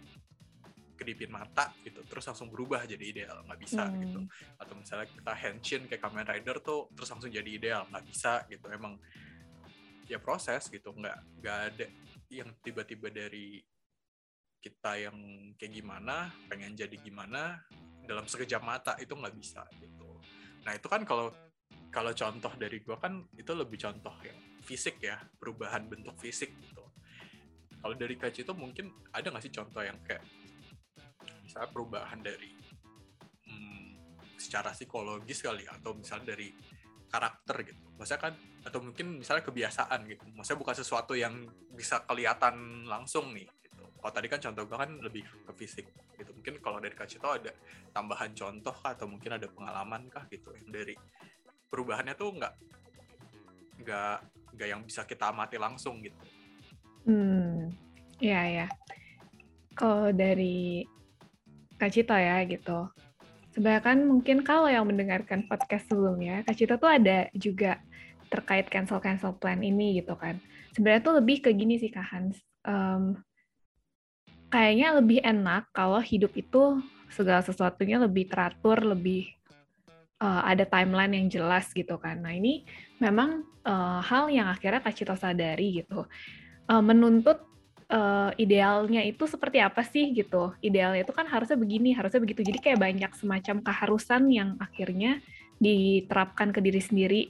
kedipin 0.94 1.30
mata 1.30 1.74
gitu 1.82 2.00
terus 2.06 2.24
langsung 2.30 2.48
berubah 2.48 2.86
jadi 2.86 3.04
ideal 3.04 3.42
nggak 3.46 3.60
bisa 3.60 3.84
hmm. 3.86 3.96
gitu. 4.02 4.20
Atau 4.58 4.74
misalnya 4.78 5.08
kita 5.10 5.32
henshin 5.34 5.82
kayak 5.90 6.02
Kamen 6.02 6.26
Rider 6.26 6.56
tuh 6.62 6.90
terus 6.94 7.08
langsung 7.10 7.30
jadi 7.30 7.50
ideal 7.50 7.82
nggak 7.90 8.04
bisa 8.06 8.46
gitu. 8.48 8.66
Emang 8.70 8.98
ya 10.08 10.20
proses 10.20 10.68
gitu 10.68 10.92
nggak 10.92 11.18
nggak 11.40 11.58
ada 11.72 11.86
yang 12.32 12.50
tiba-tiba 12.60 13.08
dari 13.12 13.62
kita 14.64 14.96
yang 14.96 15.16
kayak 15.60 15.72
gimana 15.76 16.32
pengen 16.48 16.72
jadi 16.72 16.96
gimana 16.96 17.60
dalam 18.08 18.24
sekejap 18.24 18.64
mata 18.64 18.92
itu 18.96 19.12
nggak 19.12 19.36
bisa 19.36 19.64
gitu. 19.76 20.20
Nah 20.64 20.72
itu 20.72 20.88
kan 20.88 21.04
kalau 21.04 21.28
kalau 21.92 22.10
contoh 22.10 22.52
dari 22.56 22.80
gue 22.80 22.96
kan 22.96 23.22
itu 23.36 23.52
lebih 23.52 23.78
contoh 23.78 24.16
ya 24.24 24.34
fisik 24.64 24.98
ya 25.04 25.20
perubahan 25.36 25.84
bentuk 25.84 26.16
fisik 26.16 26.56
gitu. 26.58 26.84
Kalau 27.84 27.94
dari 27.94 28.16
kaca 28.16 28.40
itu 28.40 28.54
mungkin 28.56 28.88
ada 29.12 29.28
nggak 29.28 29.44
sih 29.44 29.52
contoh 29.52 29.84
yang 29.84 30.00
kayak 30.00 30.24
misalnya 31.54 31.70
perubahan 31.70 32.18
dari 32.18 32.50
hmm, 33.46 33.86
secara 34.34 34.74
psikologis 34.74 35.38
kali 35.38 35.62
atau 35.70 35.94
misalnya 35.94 36.34
dari 36.34 36.50
karakter 37.06 37.62
gitu 37.62 37.78
maksudnya 37.94 38.20
kan 38.26 38.34
atau 38.66 38.82
mungkin 38.82 39.22
misalnya 39.22 39.46
kebiasaan 39.46 40.02
gitu 40.10 40.26
maksudnya 40.34 40.58
bukan 40.58 40.74
sesuatu 40.74 41.14
yang 41.14 41.46
bisa 41.70 42.02
kelihatan 42.10 42.82
langsung 42.90 43.30
nih 43.30 43.46
gitu 43.62 43.86
kalau 44.02 44.10
tadi 44.10 44.26
kan 44.26 44.42
contoh 44.42 44.66
gue 44.66 44.78
kan 44.82 44.90
lebih 44.98 45.22
ke 45.22 45.52
fisik 45.54 45.86
gitu 46.18 46.34
mungkin 46.34 46.58
kalau 46.58 46.82
dari 46.82 46.98
kaca 46.98 47.14
itu 47.14 47.28
ada 47.30 47.54
tambahan 47.94 48.34
contoh 48.34 48.74
kah, 48.74 48.98
atau 48.98 49.06
mungkin 49.06 49.38
ada 49.38 49.46
pengalaman 49.46 50.10
kah 50.10 50.26
gitu 50.26 50.50
yang 50.58 50.74
dari 50.74 50.98
perubahannya 51.70 52.18
tuh 52.18 52.34
nggak 52.34 52.54
nggak 53.78 54.16
nggak 54.58 54.68
yang 54.70 54.82
bisa 54.82 55.02
kita 55.06 55.30
amati 55.30 55.58
langsung 55.58 55.98
gitu. 56.02 56.18
Hmm, 57.04 57.74
ya 58.22 58.42
ya. 58.46 58.66
Kalau 59.74 60.14
dari 60.14 60.86
Kak 61.84 61.92
Cito 61.92 62.16
ya 62.16 62.40
gitu. 62.48 62.88
Sebenarnya 63.52 63.84
kan 63.84 63.98
mungkin 64.08 64.40
kalau 64.40 64.72
yang 64.72 64.88
mendengarkan 64.88 65.44
podcast 65.44 65.84
sebelumnya, 65.84 66.40
Kak 66.48 66.56
Cito 66.56 66.80
tuh 66.80 66.88
ada 66.88 67.28
juga 67.36 67.76
terkait 68.32 68.72
cancel-cancel 68.72 69.36
plan 69.36 69.60
ini 69.60 70.00
gitu 70.00 70.16
kan. 70.16 70.40
Sebenarnya 70.72 71.04
tuh 71.04 71.20
lebih 71.20 71.44
ke 71.44 71.52
gini 71.52 71.76
sih 71.76 71.92
Kak 71.92 72.08
Hans. 72.08 72.40
Um, 72.64 73.20
kayaknya 74.48 74.96
lebih 74.96 75.20
enak 75.20 75.68
kalau 75.76 76.00
hidup 76.00 76.32
itu 76.32 76.80
segala 77.12 77.44
sesuatunya 77.44 78.00
lebih 78.00 78.32
teratur, 78.32 78.80
lebih 78.80 79.28
uh, 80.24 80.40
ada 80.40 80.64
timeline 80.64 81.12
yang 81.12 81.28
jelas 81.28 81.68
gitu 81.76 82.00
kan. 82.00 82.24
Nah 82.24 82.32
ini 82.32 82.64
memang 82.96 83.44
uh, 83.60 84.00
hal 84.00 84.32
yang 84.32 84.48
akhirnya 84.48 84.80
Kak 84.80 84.96
Cito 84.96 85.12
sadari 85.20 85.84
gitu. 85.84 86.08
Uh, 86.64 86.80
menuntut 86.80 87.44
uh, 87.90 88.30
idealnya 88.36 89.04
itu 89.04 89.24
seperti 89.28 89.60
apa 89.60 89.84
sih 89.84 90.12
gitu. 90.14 90.52
Idealnya 90.60 91.04
itu 91.04 91.12
kan 91.12 91.26
harusnya 91.28 91.58
begini, 91.58 91.92
harusnya 91.92 92.20
begitu. 92.22 92.44
Jadi 92.44 92.58
kayak 92.60 92.80
banyak 92.80 93.12
semacam 93.16 93.56
keharusan 93.64 94.22
yang 94.30 94.56
akhirnya 94.60 95.20
diterapkan 95.58 96.50
ke 96.50 96.60
diri 96.60 96.82
sendiri 96.82 97.20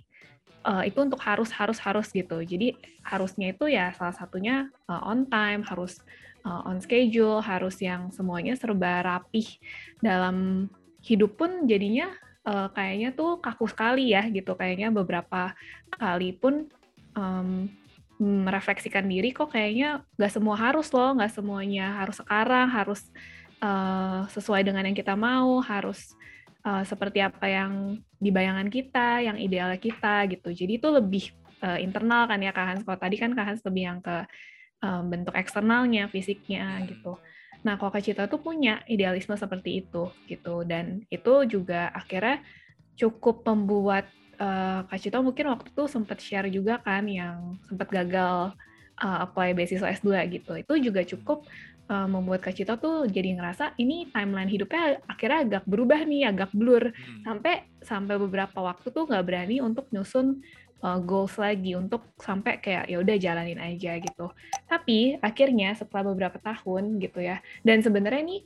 uh, 0.64 0.82
itu 0.82 0.98
untuk 1.00 1.20
harus 1.22 1.52
harus 1.52 1.78
harus 1.78 2.08
gitu. 2.10 2.40
Jadi 2.42 2.74
harusnya 3.04 3.52
itu 3.52 3.68
ya 3.68 3.92
salah 3.94 4.16
satunya 4.16 4.68
uh, 4.88 5.02
on 5.06 5.28
time, 5.28 5.62
harus 5.64 6.00
uh, 6.42 6.64
on 6.66 6.80
schedule, 6.80 7.44
harus 7.44 7.78
yang 7.78 8.10
semuanya 8.10 8.56
serba 8.56 9.04
rapih 9.04 9.46
dalam 10.00 10.68
hidup 11.04 11.36
pun 11.36 11.68
jadinya 11.68 12.08
uh, 12.48 12.72
kayaknya 12.72 13.12
tuh 13.12 13.38
kaku 13.38 13.68
sekali 13.68 14.16
ya 14.16 14.24
gitu. 14.32 14.56
Kayaknya 14.56 14.88
beberapa 14.90 15.52
kali 15.92 16.32
pun 16.34 16.68
um, 17.12 17.68
merefleksikan 18.20 19.05
diri 19.11 19.35
kok 19.35 19.50
kayaknya 19.50 20.07
nggak 20.14 20.33
semua 20.33 20.55
harus 20.55 20.88
loh, 20.94 21.14
nggak 21.18 21.33
semuanya 21.35 21.98
harus 21.98 22.16
sekarang, 22.22 22.66
harus 22.70 23.00
uh, 23.59 24.24
sesuai 24.31 24.62
dengan 24.62 24.87
yang 24.87 24.96
kita 24.96 25.18
mau, 25.18 25.59
harus 25.64 26.14
uh, 26.62 26.87
seperti 26.87 27.20
apa 27.20 27.46
yang 27.50 27.98
dibayangan 28.22 28.70
kita, 28.70 29.24
yang 29.27 29.37
ideal 29.37 29.74
kita 29.77 30.31
gitu. 30.31 30.55
Jadi 30.55 30.79
itu 30.79 30.88
lebih 30.88 31.24
uh, 31.62 31.79
internal 31.83 32.31
kan 32.31 32.38
ya 32.38 32.55
Kak 32.55 32.66
Hans. 32.66 32.83
Kalau 32.87 32.98
tadi 32.98 33.16
kan 33.18 33.31
Kak 33.35 33.46
Hans 33.50 33.62
lebih 33.66 33.83
yang 33.83 33.98
ke 33.98 34.16
uh, 34.85 35.03
bentuk 35.03 35.35
eksternalnya, 35.35 36.07
fisiknya 36.09 36.83
gitu. 36.87 37.18
Nah, 37.64 37.81
kalau 37.81 37.90
Kak 37.90 38.05
Cita 38.05 38.29
tuh 38.29 38.38
punya 38.38 38.85
idealisme 38.85 39.33
seperti 39.35 39.81
itu 39.83 40.12
gitu 40.29 40.68
dan 40.68 41.00
itu 41.09 41.33
juga 41.48 41.88
akhirnya 41.96 42.44
cukup 42.94 43.42
membuat 43.48 44.07
uh, 44.38 44.86
Kak 44.86 44.98
Cita 45.00 45.18
mungkin 45.22 45.50
waktu 45.50 45.68
itu 45.70 45.84
sempat 45.86 46.18
share 46.18 46.48
juga 46.50 46.80
kan 46.82 47.06
yang 47.06 47.58
sempat 47.66 47.88
gagal 47.90 48.54
uh, 49.00 49.18
apply 49.24 49.54
beasiswa 49.54 49.90
S2 49.90 50.10
gitu. 50.30 50.52
Itu 50.58 50.74
juga 50.78 51.02
cukup 51.02 51.46
uh, 51.90 52.08
membuat 52.08 52.44
Kak 52.44 52.54
Cita 52.54 52.76
tuh 52.78 53.08
jadi 53.08 53.34
ngerasa 53.38 53.74
ini 53.80 54.08
timeline 54.10 54.50
hidupnya 54.50 55.00
akhirnya 55.08 55.38
agak 55.46 55.64
berubah 55.66 56.00
nih, 56.04 56.30
agak 56.30 56.50
blur. 56.54 56.90
Hmm. 56.90 57.22
Sampai 57.24 57.66
sampai 57.82 58.14
beberapa 58.20 58.58
waktu 58.60 58.88
tuh 58.90 59.04
nggak 59.08 59.24
berani 59.24 59.58
untuk 59.60 59.88
nyusun 59.90 60.42
uh, 60.84 61.00
goals 61.00 61.34
lagi 61.40 61.74
untuk 61.74 62.04
sampai 62.20 62.60
kayak 62.60 62.92
ya 62.92 63.00
udah 63.00 63.16
jalanin 63.16 63.60
aja 63.60 63.96
gitu. 63.98 64.26
Tapi 64.68 65.16
akhirnya 65.24 65.72
setelah 65.72 66.12
beberapa 66.12 66.36
tahun 66.38 67.00
gitu 67.00 67.24
ya, 67.24 67.40
dan 67.64 67.80
sebenarnya 67.80 68.20
ini 68.20 68.36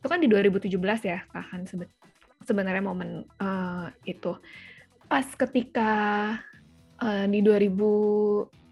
itu 0.00 0.06
kan 0.12 0.20
di 0.20 0.28
2017 0.28 0.68
ya, 1.08 1.24
kan 1.32 1.64
sebenarnya 2.44 2.84
momen 2.84 3.24
uh, 3.40 3.88
itu 4.04 4.36
pas 5.08 5.26
ketika 5.26 5.90
uh, 7.00 7.26
di 7.28 7.40
2000 7.40 8.64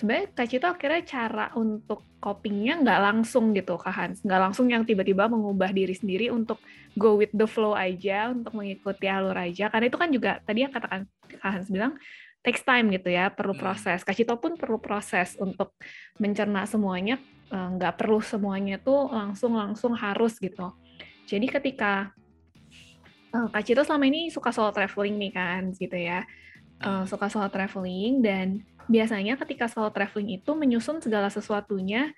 sebenarnya 0.00 0.26
Kak 0.32 0.48
Cito 0.48 0.64
akhirnya 0.64 1.02
cara 1.04 1.46
untuk 1.60 2.08
copingnya 2.20 2.80
nggak 2.80 3.00
langsung 3.00 3.52
gitu 3.52 3.76
Kak 3.76 3.92
Hans, 3.92 4.18
nggak 4.24 4.40
langsung 4.40 4.72
yang 4.72 4.84
tiba-tiba 4.88 5.28
mengubah 5.28 5.72
diri 5.72 5.92
sendiri 5.92 6.32
untuk 6.32 6.56
go 6.96 7.20
with 7.20 7.32
the 7.36 7.44
flow 7.44 7.76
aja, 7.76 8.32
untuk 8.32 8.56
mengikuti 8.56 9.04
alur 9.08 9.36
aja, 9.36 9.68
karena 9.68 9.86
itu 9.88 9.98
kan 10.00 10.08
juga 10.08 10.40
tadi 10.44 10.64
yang 10.64 10.72
katakan 10.72 11.04
Kak 11.28 11.40
Hans 11.44 11.68
bilang 11.68 12.00
takes 12.40 12.64
time 12.64 12.88
gitu 12.88 13.12
ya, 13.12 13.28
perlu 13.28 13.52
hmm. 13.52 13.60
proses. 13.60 14.00
Kak 14.00 14.16
Cito 14.16 14.36
pun 14.40 14.56
perlu 14.56 14.80
proses 14.80 15.36
untuk 15.36 15.76
mencerna 16.16 16.64
semuanya, 16.64 17.20
eh, 17.52 17.68
nggak 17.76 18.00
perlu 18.00 18.24
semuanya 18.24 18.80
tuh 18.80 19.12
langsung-langsung 19.12 19.92
harus 19.96 20.40
gitu. 20.40 20.72
Jadi 21.28 21.46
ketika 21.46 22.16
eh, 23.30 23.46
Kak 23.50 23.62
Cito 23.62 23.82
selama 23.86 24.04
ini 24.10 24.30
suka 24.30 24.50
solo 24.50 24.70
traveling 24.74 25.16
nih 25.16 25.32
kan 25.32 25.62
gitu 25.74 25.96
ya, 25.96 26.26
uh, 26.82 27.04
suka 27.06 27.30
solo 27.30 27.48
traveling 27.48 28.22
dan 28.24 28.62
biasanya 28.90 29.38
ketika 29.38 29.70
solo 29.70 29.90
traveling 29.94 30.34
itu 30.40 30.50
menyusun 30.54 30.98
segala 30.98 31.30
sesuatunya 31.30 32.10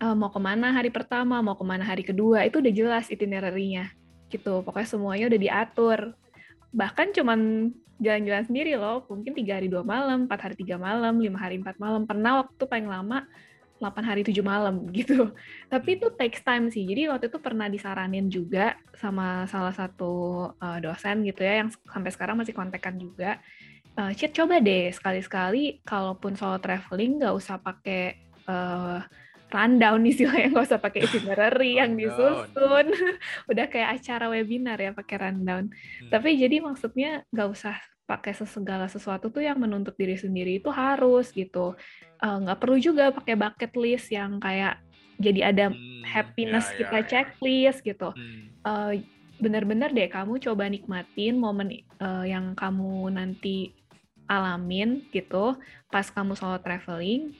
uh, 0.00 0.16
mau 0.16 0.32
ke 0.32 0.40
mana 0.40 0.72
hari 0.74 0.88
pertama, 0.88 1.38
mau 1.44 1.54
ke 1.54 1.64
mana 1.64 1.84
hari 1.84 2.02
kedua 2.02 2.42
itu 2.48 2.58
udah 2.58 2.72
jelas 2.72 3.06
itinerary-nya 3.12 3.92
gitu. 4.32 4.64
Pokoknya 4.64 4.88
semuanya 4.88 5.24
udah 5.28 5.40
diatur. 5.40 5.98
Bahkan 6.70 7.06
cuman 7.18 7.70
jalan-jalan 8.00 8.44
sendiri 8.48 8.72
loh, 8.80 9.04
mungkin 9.10 9.36
tiga 9.36 9.60
hari 9.60 9.68
dua 9.68 9.84
malam, 9.84 10.24
empat 10.24 10.40
hari 10.50 10.56
tiga 10.56 10.80
malam, 10.80 11.20
lima 11.20 11.36
hari 11.36 11.60
empat 11.60 11.76
malam. 11.76 12.08
Pernah 12.08 12.46
waktu 12.46 12.62
paling 12.64 12.88
lama 12.88 13.28
8 13.80 14.04
hari 14.04 14.22
7 14.22 14.36
malam 14.44 14.86
gitu. 14.98 15.32
Tapi 15.72 15.96
itu 15.96 16.12
takes 16.14 16.44
time 16.44 16.68
sih. 16.68 16.84
Jadi 16.84 17.08
waktu 17.08 17.32
itu 17.32 17.40
pernah 17.40 17.66
disaranin 17.66 18.28
juga 18.28 18.76
sama 18.94 19.48
salah 19.48 19.72
satu 19.72 20.46
uh, 20.60 20.78
dosen 20.78 21.24
gitu 21.24 21.40
ya 21.40 21.64
yang 21.64 21.72
sampai 21.88 22.10
sekarang 22.12 22.36
masih 22.38 22.52
kontekan 22.52 23.00
juga. 23.00 23.40
Uh, 23.98 24.14
Cit 24.14 24.36
coba 24.36 24.62
deh 24.62 24.92
sekali-sekali 24.94 25.82
kalaupun 25.82 26.38
solo 26.38 26.62
traveling 26.62 27.18
nggak 27.18 27.34
usah 27.34 27.58
pakai 27.58 28.14
uh, 28.46 29.02
rundown 29.50 30.06
istilahnya 30.06 30.54
nggak 30.54 30.66
usah 30.70 30.80
pakai 30.80 31.00
itinerary 31.10 31.76
yang 31.82 31.98
disusun 31.98 32.86
udah 33.50 33.66
kayak 33.66 33.98
acara 33.98 34.30
webinar 34.30 34.78
ya 34.78 34.94
pakai 34.94 35.16
rundown 35.26 35.68
hmm. 35.68 36.08
tapi 36.08 36.38
jadi 36.38 36.62
maksudnya 36.62 37.26
nggak 37.34 37.48
usah 37.50 37.76
pakai 38.10 38.34
segala 38.34 38.90
sesuatu 38.90 39.30
tuh 39.30 39.46
yang 39.46 39.62
menuntut 39.62 39.94
diri 39.94 40.18
sendiri 40.18 40.58
itu 40.58 40.66
harus 40.74 41.30
gitu 41.30 41.78
Eh, 42.20 42.36
nggak 42.44 42.56
uh, 42.56 42.60
perlu 42.60 42.76
juga 42.76 43.08
pakai 43.16 43.32
bucket 43.32 43.72
list 43.80 44.12
yang 44.12 44.36
kayak 44.44 44.76
jadi 45.16 45.52
ada 45.52 45.66
hmm, 45.72 46.04
happiness 46.04 46.68
ya, 46.72 46.76
kita 46.84 46.98
ya, 47.00 47.08
checklist 47.08 47.80
gitu. 47.80 48.12
Hmm. 48.12 48.52
Uh, 48.60 48.92
bener-bener 49.40 49.88
deh 49.88 50.04
kamu 50.04 50.36
coba 50.36 50.68
nikmatin 50.68 51.40
momen 51.40 51.80
uh, 51.96 52.28
yang 52.28 52.52
kamu 52.52 53.08
nanti 53.08 53.72
alamin 54.28 55.00
gitu 55.16 55.56
pas 55.88 56.04
kamu 56.12 56.36
solo 56.36 56.60
traveling 56.60 57.32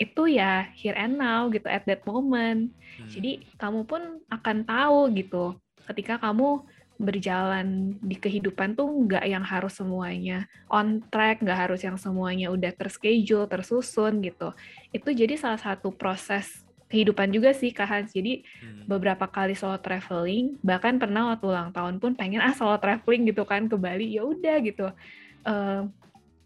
itu 0.00 0.22
ya 0.32 0.64
here 0.72 0.96
and 0.96 1.20
now 1.20 1.52
gitu 1.52 1.68
at 1.68 1.84
that 1.84 2.00
moment. 2.08 2.72
Hmm. 2.96 3.08
Jadi 3.12 3.44
kamu 3.60 3.84
pun 3.84 4.24
akan 4.32 4.64
tahu 4.64 5.12
gitu 5.12 5.60
ketika 5.92 6.16
kamu 6.16 6.64
berjalan 7.02 7.98
di 7.98 8.14
kehidupan 8.14 8.78
tuh 8.78 8.86
nggak 8.86 9.26
yang 9.26 9.42
harus 9.42 9.74
semuanya 9.74 10.46
on 10.70 11.02
track, 11.10 11.42
nggak 11.42 11.68
harus 11.68 11.82
yang 11.82 11.98
semuanya 11.98 12.54
udah 12.54 12.70
terschedule, 12.70 13.50
tersusun 13.50 14.22
gitu. 14.22 14.54
Itu 14.94 15.10
jadi 15.10 15.34
salah 15.34 15.58
satu 15.58 15.90
proses 15.90 16.62
kehidupan 16.86 17.34
juga 17.34 17.50
sih 17.50 17.74
Kak 17.74 17.88
Hans. 17.90 18.10
Jadi 18.14 18.46
hmm. 18.46 18.86
beberapa 18.86 19.26
kali 19.26 19.58
solo 19.58 19.82
traveling, 19.82 20.62
bahkan 20.62 21.02
pernah 21.02 21.34
waktu 21.34 21.50
ulang 21.50 21.74
tahun 21.74 21.98
pun 21.98 22.14
pengen 22.14 22.38
ah 22.38 22.54
solo 22.54 22.78
traveling 22.78 23.34
gitu 23.34 23.42
kan 23.42 23.66
ke 23.66 23.74
Bali, 23.74 24.14
ya 24.14 24.22
udah 24.22 24.56
gitu. 24.62 24.86
Uh, 25.42 25.90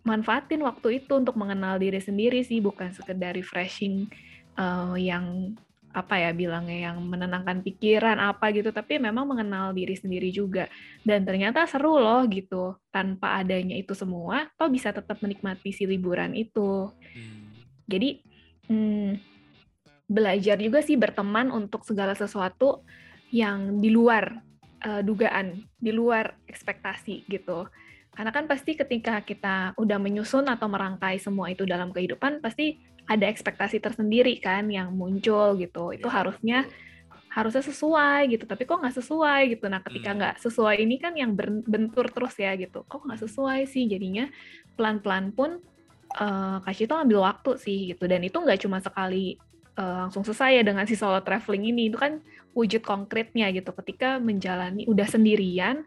manfaatin 0.07 0.63
waktu 0.65 1.05
itu 1.05 1.13
untuk 1.19 1.37
mengenal 1.37 1.77
diri 1.77 2.01
sendiri 2.01 2.41
sih, 2.47 2.63
bukan 2.65 2.95
sekedar 2.97 3.37
refreshing 3.37 4.09
uh, 4.57 4.95
yang 4.97 5.59
apa 5.97 6.21
ya 6.21 6.37
bilangnya 6.37 6.93
yang 6.93 7.01
menenangkan 7.01 7.65
pikiran 7.65 8.21
apa 8.21 8.53
gitu 8.53 8.69
tapi 8.69 9.01
memang 9.01 9.25
mengenal 9.25 9.73
diri 9.73 9.97
sendiri 9.97 10.29
juga. 10.29 10.69
Dan 11.01 11.25
ternyata 11.25 11.65
seru 11.65 11.97
loh 11.97 12.21
gitu 12.29 12.77
tanpa 12.93 13.41
adanya 13.41 13.73
itu 13.73 13.97
semua 13.97 14.53
toh 14.61 14.69
bisa 14.69 14.93
tetap 14.93 15.17
menikmati 15.25 15.73
si 15.73 15.89
liburan 15.89 16.37
itu. 16.37 16.93
Hmm. 17.17 17.49
jadi 17.87 18.19
hmm, 18.67 19.23
belajar 20.11 20.59
juga 20.59 20.83
sih 20.83 20.99
berteman 20.99 21.51
untuk 21.55 21.87
segala 21.87 22.15
sesuatu 22.19 22.83
yang 23.31 23.79
di 23.83 23.91
luar 23.91 24.43
uh, 24.87 25.03
dugaan 25.03 25.67
di 25.79 25.91
luar 25.91 26.39
ekspektasi 26.47 27.27
gitu. 27.27 27.67
Karena 28.17 28.33
kan 28.33 28.49
pasti 28.49 28.73
ketika 28.73 29.21
kita 29.21 29.77
udah 29.77 29.99
menyusun 30.01 30.49
atau 30.49 30.71
merangkai 30.73 31.21
semua 31.21 31.53
itu 31.53 31.69
dalam 31.69 31.93
kehidupan 31.93 32.41
pasti 32.41 32.81
ada 33.07 33.27
ekspektasi 33.31 33.79
tersendiri 33.79 34.39
kan 34.43 34.67
yang 34.67 34.91
muncul 34.93 35.55
gitu 35.59 35.95
itu 35.95 36.07
ya, 36.07 36.13
harusnya 36.13 36.59
betul. 36.67 37.33
harusnya 37.33 37.63
sesuai 37.63 38.21
gitu 38.35 38.45
tapi 38.45 38.63
kok 38.67 38.83
nggak 38.83 38.97
sesuai 38.99 39.41
gitu 39.57 39.65
nah 39.71 39.81
ketika 39.81 40.11
hmm. 40.11 40.19
nggak 40.19 40.35
hmm. 40.37 40.43
sesuai 40.43 40.77
ini 40.83 40.97
kan 40.99 41.13
yang 41.15 41.33
bentur 41.65 42.11
terus 42.11 42.35
ya 42.37 42.53
gitu 42.59 42.83
kok 42.85 43.03
nggak 43.07 43.19
hmm. 43.19 43.27
sesuai 43.31 43.61
sih 43.71 43.87
jadinya 43.87 44.27
pelan-pelan 44.75 45.31
pun 45.33 45.63
uh, 46.19 46.59
kasih 46.67 46.91
itu 46.91 46.95
ambil 46.95 47.19
waktu 47.25 47.51
sih 47.59 47.79
gitu 47.95 48.05
dan 48.11 48.21
itu 48.27 48.37
nggak 48.37 48.61
cuma 48.67 48.83
sekali 48.83 49.39
uh, 49.79 50.07
langsung 50.07 50.27
selesai 50.27 50.61
ya 50.61 50.63
dengan 50.67 50.85
si 50.89 50.99
solo 50.99 51.23
traveling 51.23 51.71
ini 51.71 51.93
itu 51.93 51.99
kan 51.99 52.19
wujud 52.57 52.81
konkretnya 52.83 53.53
gitu 53.53 53.71
ketika 53.85 54.17
menjalani 54.17 54.89
udah 54.89 55.05
sendirian 55.05 55.85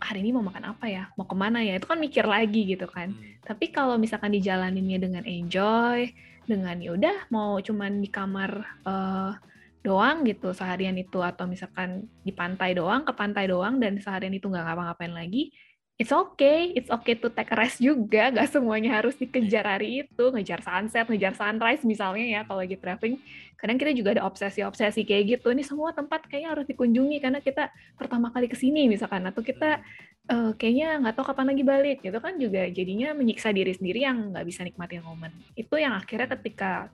hari 0.00 0.20
ini 0.24 0.36
mau 0.36 0.44
makan 0.44 0.76
apa 0.76 0.86
ya, 0.86 1.08
mau 1.16 1.24
ke 1.24 1.36
mana 1.36 1.64
ya, 1.64 1.76
itu 1.76 1.86
kan 1.88 1.98
mikir 1.98 2.24
lagi 2.28 2.68
gitu 2.68 2.86
kan. 2.88 3.12
Hmm. 3.12 3.40
Tapi 3.44 3.72
kalau 3.72 3.96
misalkan 3.96 4.32
dijalaninnya 4.32 4.98
dengan 5.00 5.24
enjoy, 5.24 6.12
dengan 6.46 6.78
ya 6.78 6.94
udah 6.94 7.16
mau 7.34 7.58
cuman 7.58 7.98
di 7.98 8.08
kamar 8.12 8.50
uh, 8.86 9.34
doang 9.82 10.26
gitu 10.26 10.50
seharian 10.50 10.98
itu 10.98 11.22
atau 11.22 11.46
misalkan 11.46 12.10
di 12.26 12.34
pantai 12.34 12.74
doang 12.74 13.06
ke 13.06 13.14
pantai 13.14 13.46
doang 13.46 13.78
dan 13.78 13.98
seharian 14.02 14.34
itu 14.34 14.50
nggak 14.50 14.66
ngapa-ngapain 14.66 15.14
lagi, 15.14 15.54
it's 15.96 16.12
okay, 16.12 16.76
it's 16.76 16.92
okay 16.92 17.16
to 17.16 17.32
take 17.32 17.48
a 17.48 17.56
rest 17.56 17.80
juga, 17.80 18.28
nggak 18.28 18.52
semuanya 18.52 19.00
harus 19.00 19.16
dikejar 19.16 19.64
hari 19.64 20.04
itu, 20.04 20.24
ngejar 20.28 20.60
sunset, 20.60 21.08
ngejar 21.08 21.32
sunrise 21.32 21.82
misalnya 21.88 22.24
ya 22.24 22.40
kalau 22.44 22.60
lagi 22.60 22.76
traveling. 22.76 23.16
Kadang 23.56 23.80
kita 23.80 23.96
juga 23.96 24.12
ada 24.12 24.28
obsesi-obsesi 24.28 25.08
kayak 25.08 25.40
gitu, 25.40 25.48
ini 25.56 25.64
semua 25.64 25.96
tempat 25.96 26.28
kayaknya 26.28 26.52
harus 26.52 26.68
dikunjungi 26.68 27.16
karena 27.24 27.40
kita 27.40 27.72
pertama 27.96 28.28
kali 28.28 28.44
ke 28.44 28.56
sini 28.60 28.92
misalkan, 28.92 29.24
atau 29.24 29.40
kita 29.40 29.80
uh, 30.28 30.52
kayaknya 30.60 31.00
nggak 31.00 31.14
tahu 31.16 31.32
kapan 31.32 31.46
lagi 31.56 31.64
balik, 31.64 31.98
gitu 32.04 32.18
kan. 32.20 32.36
Juga 32.36 32.68
jadinya 32.68 33.16
menyiksa 33.16 33.56
diri 33.56 33.72
sendiri 33.72 34.04
yang 34.04 34.36
nggak 34.36 34.44
bisa 34.44 34.68
nikmatin 34.68 35.00
momen. 35.00 35.32
Itu 35.56 35.80
yang 35.80 35.96
akhirnya 35.96 36.28
ketika 36.36 36.92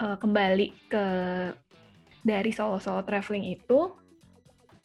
uh, 0.00 0.16
kembali 0.16 0.88
ke 0.88 1.04
dari 2.24 2.48
solo-solo 2.48 3.04
traveling 3.04 3.52
itu, 3.52 3.92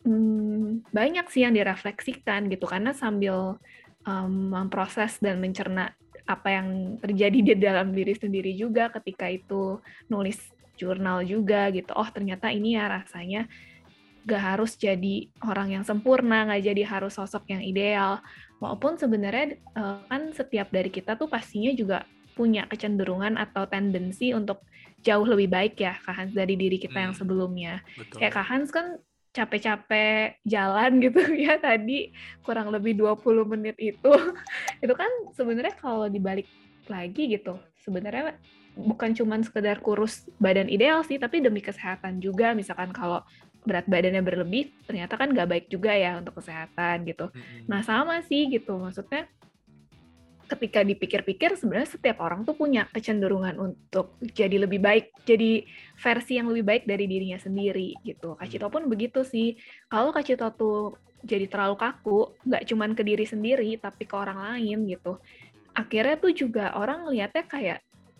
Hmm, 0.04 0.84
banyak 0.92 1.32
sih 1.32 1.48
yang 1.48 1.56
direfleksikan 1.56 2.52
gitu 2.52 2.68
karena 2.68 2.92
sambil 2.92 3.56
um, 4.04 4.52
memproses 4.52 5.16
dan 5.24 5.39
mencerna 5.39 5.96
apa 6.24 6.48
yang 6.52 7.00
terjadi 7.04 7.39
di 7.39 7.54
dalam 7.60 7.92
diri 7.92 8.16
sendiri 8.16 8.56
juga 8.56 8.88
ketika 8.92 9.28
itu 9.28 9.80
nulis 10.08 10.39
jurnal 10.76 11.24
juga 11.24 11.72
gitu. 11.72 11.92
Oh 11.96 12.08
ternyata 12.08 12.52
ini 12.52 12.76
ya 12.76 12.88
rasanya 12.88 13.48
gak 14.24 14.44
harus 14.56 14.80
jadi 14.80 15.28
orang 15.44 15.76
yang 15.80 15.84
sempurna, 15.84 16.48
gak 16.48 16.63
jadi 16.63 16.84
harus 16.88 17.20
sosok 17.20 17.52
yang 17.52 17.63
ideal. 17.63 18.24
Walaupun 18.63 18.96
sebenarnya 18.96 19.60
uh, 19.76 20.00
kan 20.08 20.32
setiap 20.32 20.72
dari 20.72 20.88
kita 20.88 21.20
tuh 21.20 21.28
pastinya 21.28 21.76
juga 21.76 22.08
punya 22.34 22.66
kecenderungan 22.66 23.36
atau 23.38 23.68
tendensi 23.68 24.32
untuk 24.32 24.63
jauh 25.04 25.28
lebih 25.28 25.52
baik 25.52 25.76
ya 25.78 26.00
Kak 26.00 26.16
Hans 26.16 26.34
dari 26.34 26.56
diri 26.56 26.80
kita 26.80 26.96
hmm, 26.96 27.06
yang 27.12 27.13
sebelumnya. 27.13 27.74
Betul. 28.00 28.24
Kayak 28.24 28.34
Kak 28.39 28.48
Hans 28.48 28.72
kan 28.72 28.98
capek-capek 29.34 30.39
jalan 30.46 30.91
gitu 31.04 31.19
ya 31.34 31.58
tadi 31.58 32.13
kurang 32.46 32.69
lebih 32.69 32.96
20 32.96 33.52
menit 33.58 33.76
itu. 33.82 34.13
Itu 34.84 34.93
kan 34.93 35.10
sebenarnya 35.34 35.76
kalau 35.76 36.08
dibalik 36.08 36.48
lagi 36.86 37.32
gitu 37.32 37.58
sebenarnya 37.84 38.36
bukan 38.74 39.13
cuma 39.13 39.39
sekedar 39.39 39.80
kurus 39.80 40.26
badan 40.41 40.67
ideal 40.67 41.02
sih 41.04 41.17
tapi 41.17 41.41
demi 41.41 41.60
kesehatan 41.60 42.22
juga. 42.22 42.54
Misalkan 42.54 42.93
kalau 42.93 43.26
berat 43.63 43.88
badannya 43.88 44.19
berlebih 44.19 44.76
ternyata 44.84 45.15
kan 45.15 45.32
nggak 45.32 45.50
baik 45.50 45.65
juga 45.72 45.96
ya 45.96 46.22
untuk 46.22 46.39
kesehatan 46.39 47.08
gitu. 47.10 47.34
Nah 47.65 47.82
sama 47.82 48.22
sih 48.28 48.52
gitu 48.52 48.78
maksudnya 48.78 49.26
ketika 50.54 50.86
dipikir-pikir 50.86 51.58
sebenarnya 51.58 51.98
setiap 51.98 52.22
orang 52.22 52.46
tuh 52.46 52.54
punya 52.54 52.86
kecenderungan 52.94 53.58
untuk 53.58 54.18
jadi 54.22 54.62
lebih 54.62 54.80
baik, 54.80 55.12
jadi 55.26 55.66
versi 55.98 56.38
yang 56.38 56.54
lebih 56.54 56.66
baik 56.66 56.84
dari 56.86 57.10
dirinya 57.10 57.42
sendiri 57.42 57.98
gitu. 58.06 58.38
Kak 58.38 58.48
Cito 58.48 58.70
pun 58.70 58.86
begitu 58.86 59.26
sih. 59.26 59.58
Kalau 59.89 60.13
Kak 60.13 60.24
Cito 60.24 60.48
tuh 60.54 60.96
jadi 61.24 61.50
terlalu 61.50 61.76
kaku, 61.80 62.20
nggak 62.46 62.63
cuman 62.70 62.92
ke 62.94 63.02
diri 63.02 63.26
sendiri 63.26 63.80
tapi 63.82 64.04
ke 64.06 64.16
orang 64.16 64.38
lain 64.39 64.86
gitu. 64.86 65.18
Akhirnya 65.74 66.16
tuh 66.22 66.32
juga 66.36 66.78
orang 66.78 67.10
ngelihatnya 67.10 67.44
kayak 67.50 67.80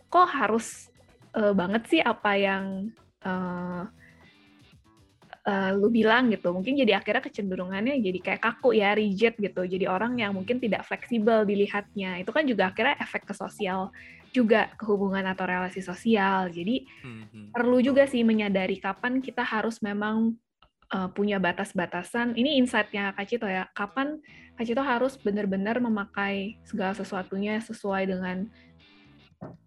kok 0.10 0.30
harus 0.30 0.89
uh, 1.38 1.54
banget 1.54 1.84
sih 1.89 2.02
apa 2.02 2.32
yang 2.38 2.89
uh, 3.26 3.86
uh, 5.43 5.71
lu 5.75 5.91
bilang 5.91 6.32
gitu 6.32 6.56
mungkin 6.56 6.79
jadi 6.79 6.99
akhirnya 6.99 7.23
kecenderungannya 7.23 7.99
jadi 7.99 8.19
kayak 8.19 8.41
kaku 8.41 8.75
ya 8.75 8.95
rigid 8.95 9.36
gitu. 9.39 9.62
Jadi 9.67 9.86
orang 9.88 10.19
yang 10.19 10.32
mungkin 10.36 10.60
tidak 10.60 10.88
fleksibel 10.88 11.43
dilihatnya. 11.43 12.23
Itu 12.23 12.32
kan 12.32 12.47
juga 12.47 12.71
akhirnya 12.71 12.99
efek 13.03 13.27
ke 13.27 13.34
sosial 13.36 13.91
juga 14.34 14.73
kehubungan 14.82 15.23
atau 15.29 15.45
relasi 15.45 15.84
sosial. 15.84 16.49
Jadi 16.49 16.89
hmm. 17.06 17.53
perlu 17.53 17.84
juga 17.84 18.10
sih 18.10 18.25
menyadari 18.25 18.82
kapan 18.82 19.21
kita 19.21 19.45
harus 19.45 19.77
memang 19.84 20.34
uh, 20.89 21.09
punya 21.13 21.38
batas-batasan. 21.38 22.34
Ini 22.34 22.57
insightnya 22.57 23.13
Kak 23.13 23.28
Cito 23.30 23.45
ya. 23.45 23.70
Kapan 23.78 24.18
Kak 24.57 24.65
Cito 24.65 24.82
harus 24.82 25.20
benar-benar 25.22 25.78
memakai 25.78 26.57
segala 26.65 26.97
sesuatunya 26.97 27.61
sesuai 27.61 28.09
dengan 28.09 28.49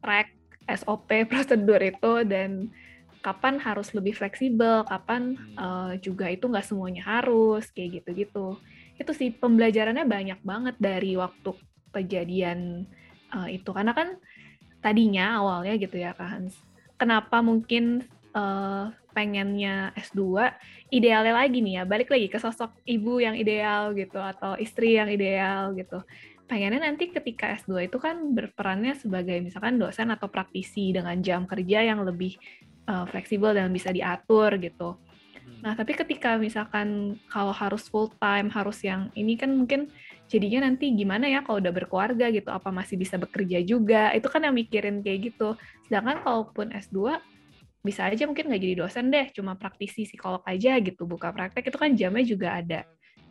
track 0.03 0.35
SOP 0.67 1.11
prosedur 1.31 1.79
itu 1.79 2.13
dan 2.27 2.71
kapan 3.27 3.59
harus 3.59 3.91
lebih 3.91 4.15
fleksibel, 4.15 4.87
kapan 4.87 5.35
uh, 5.59 5.99
juga 5.99 6.31
itu 6.31 6.47
nggak 6.47 6.63
semuanya 6.63 7.03
harus, 7.03 7.67
kayak 7.75 7.99
gitu-gitu. 7.99 8.55
Itu 8.95 9.11
sih 9.11 9.35
pembelajarannya 9.35 10.07
banyak 10.07 10.41
banget 10.47 10.79
dari 10.79 11.19
waktu 11.19 11.51
kejadian 11.91 12.87
uh, 13.35 13.51
itu. 13.51 13.67
Karena 13.75 13.91
kan 13.99 14.15
tadinya 14.79 15.43
awalnya 15.43 15.75
gitu 15.75 15.99
ya 15.99 16.15
Kak 16.15 16.29
Hans, 16.31 16.55
kenapa 16.95 17.43
mungkin 17.43 18.07
uh, 18.31 18.95
pengennya 19.11 19.91
S2, 19.99 20.23
idealnya 20.95 21.35
lagi 21.35 21.59
nih 21.59 21.83
ya, 21.83 21.85
balik 21.89 22.15
lagi 22.15 22.31
ke 22.31 22.39
sosok 22.39 22.79
ibu 22.87 23.19
yang 23.19 23.35
ideal 23.35 23.91
gitu, 23.99 24.23
atau 24.23 24.55
istri 24.55 24.95
yang 24.95 25.11
ideal 25.11 25.75
gitu. 25.75 25.99
pengennya 26.47 26.79
nanti 26.79 27.11
ketika 27.11 27.59
S2 27.59 27.91
itu 27.91 27.99
kan 27.99 28.31
berperannya 28.31 28.95
sebagai 28.95 29.35
misalkan 29.43 29.83
dosen 29.83 30.15
atau 30.15 30.31
praktisi 30.31 30.95
dengan 30.95 31.19
jam 31.19 31.43
kerja 31.43 31.83
yang 31.83 32.07
lebih 32.07 32.39
uh, 32.87 33.05
fleksibel 33.11 33.53
dan 33.53 33.71
bisa 33.75 33.91
diatur 33.93 34.57
gitu. 34.59 34.97
Hmm. 34.97 35.61
Nah, 35.63 35.73
tapi 35.75 35.95
ketika 35.95 36.39
misalkan 36.39 37.19
kalau 37.31 37.53
harus 37.53 37.87
full 37.91 38.11
time, 38.19 38.51
harus 38.51 38.83
yang 38.83 39.11
ini 39.19 39.39
kan 39.39 39.53
mungkin 39.55 39.91
jadinya 40.27 40.67
nanti 40.67 40.91
gimana 40.95 41.31
ya 41.31 41.47
kalau 41.47 41.63
udah 41.63 41.75
berkeluarga 41.75 42.31
gitu, 42.31 42.51
apa 42.51 42.71
masih 42.75 42.99
bisa 42.99 43.19
bekerja 43.19 43.63
juga? 43.63 44.11
Itu 44.15 44.27
kan 44.27 44.43
yang 44.47 44.55
mikirin 44.55 45.03
kayak 45.05 45.35
gitu. 45.35 45.55
Sedangkan 45.87 46.23
kalaupun 46.25 46.75
S2 46.75 47.19
bisa 47.87 48.03
aja 48.11 48.27
mungkin 48.27 48.51
nggak 48.51 48.63
jadi 48.67 48.75
dosen 48.83 49.15
deh, 49.15 49.31
cuma 49.31 49.55
praktisi 49.55 50.03
psikolog 50.11 50.43
aja 50.43 50.75
gitu, 50.83 51.07
buka 51.07 51.31
praktek 51.31 51.71
itu 51.71 51.79
kan 51.79 51.95
jamnya 51.95 52.25
juga 52.27 52.59
ada 52.59 52.83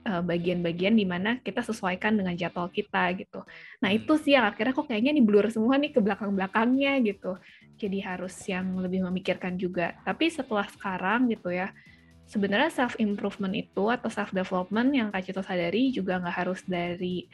bagian-bagian 0.05 0.93
di 0.93 1.01
mana 1.01 1.41
kita 1.41 1.65
sesuaikan 1.65 2.13
dengan 2.13 2.37
jadwal 2.37 2.69
kita 2.69 3.09
gitu. 3.17 3.41
Nah 3.81 3.89
itu 3.89 4.13
hmm. 4.13 4.21
sih 4.21 4.37
yang 4.37 4.45
akhirnya 4.45 4.77
kok 4.77 4.85
kayaknya 4.85 5.11
nih 5.17 5.25
blur 5.25 5.49
semua 5.49 5.81
nih 5.81 5.89
ke 5.89 5.99
belakang-belakangnya 5.99 7.01
gitu. 7.01 7.41
Jadi 7.75 7.97
harus 8.05 8.37
yang 8.45 8.77
lebih 8.77 9.01
memikirkan 9.09 9.57
juga. 9.57 9.97
Tapi 10.05 10.29
setelah 10.29 10.69
sekarang 10.69 11.33
gitu 11.33 11.49
ya, 11.49 11.73
sebenarnya 12.29 12.69
self 12.69 13.01
improvement 13.01 13.53
itu 13.57 13.89
atau 13.89 14.09
self 14.13 14.29
development 14.29 14.89
yang 14.93 15.07
Kak 15.09 15.25
Cito 15.25 15.41
sadari 15.41 15.89
juga 15.89 16.21
nggak 16.21 16.35
harus 16.45 16.61
dari 16.69 17.25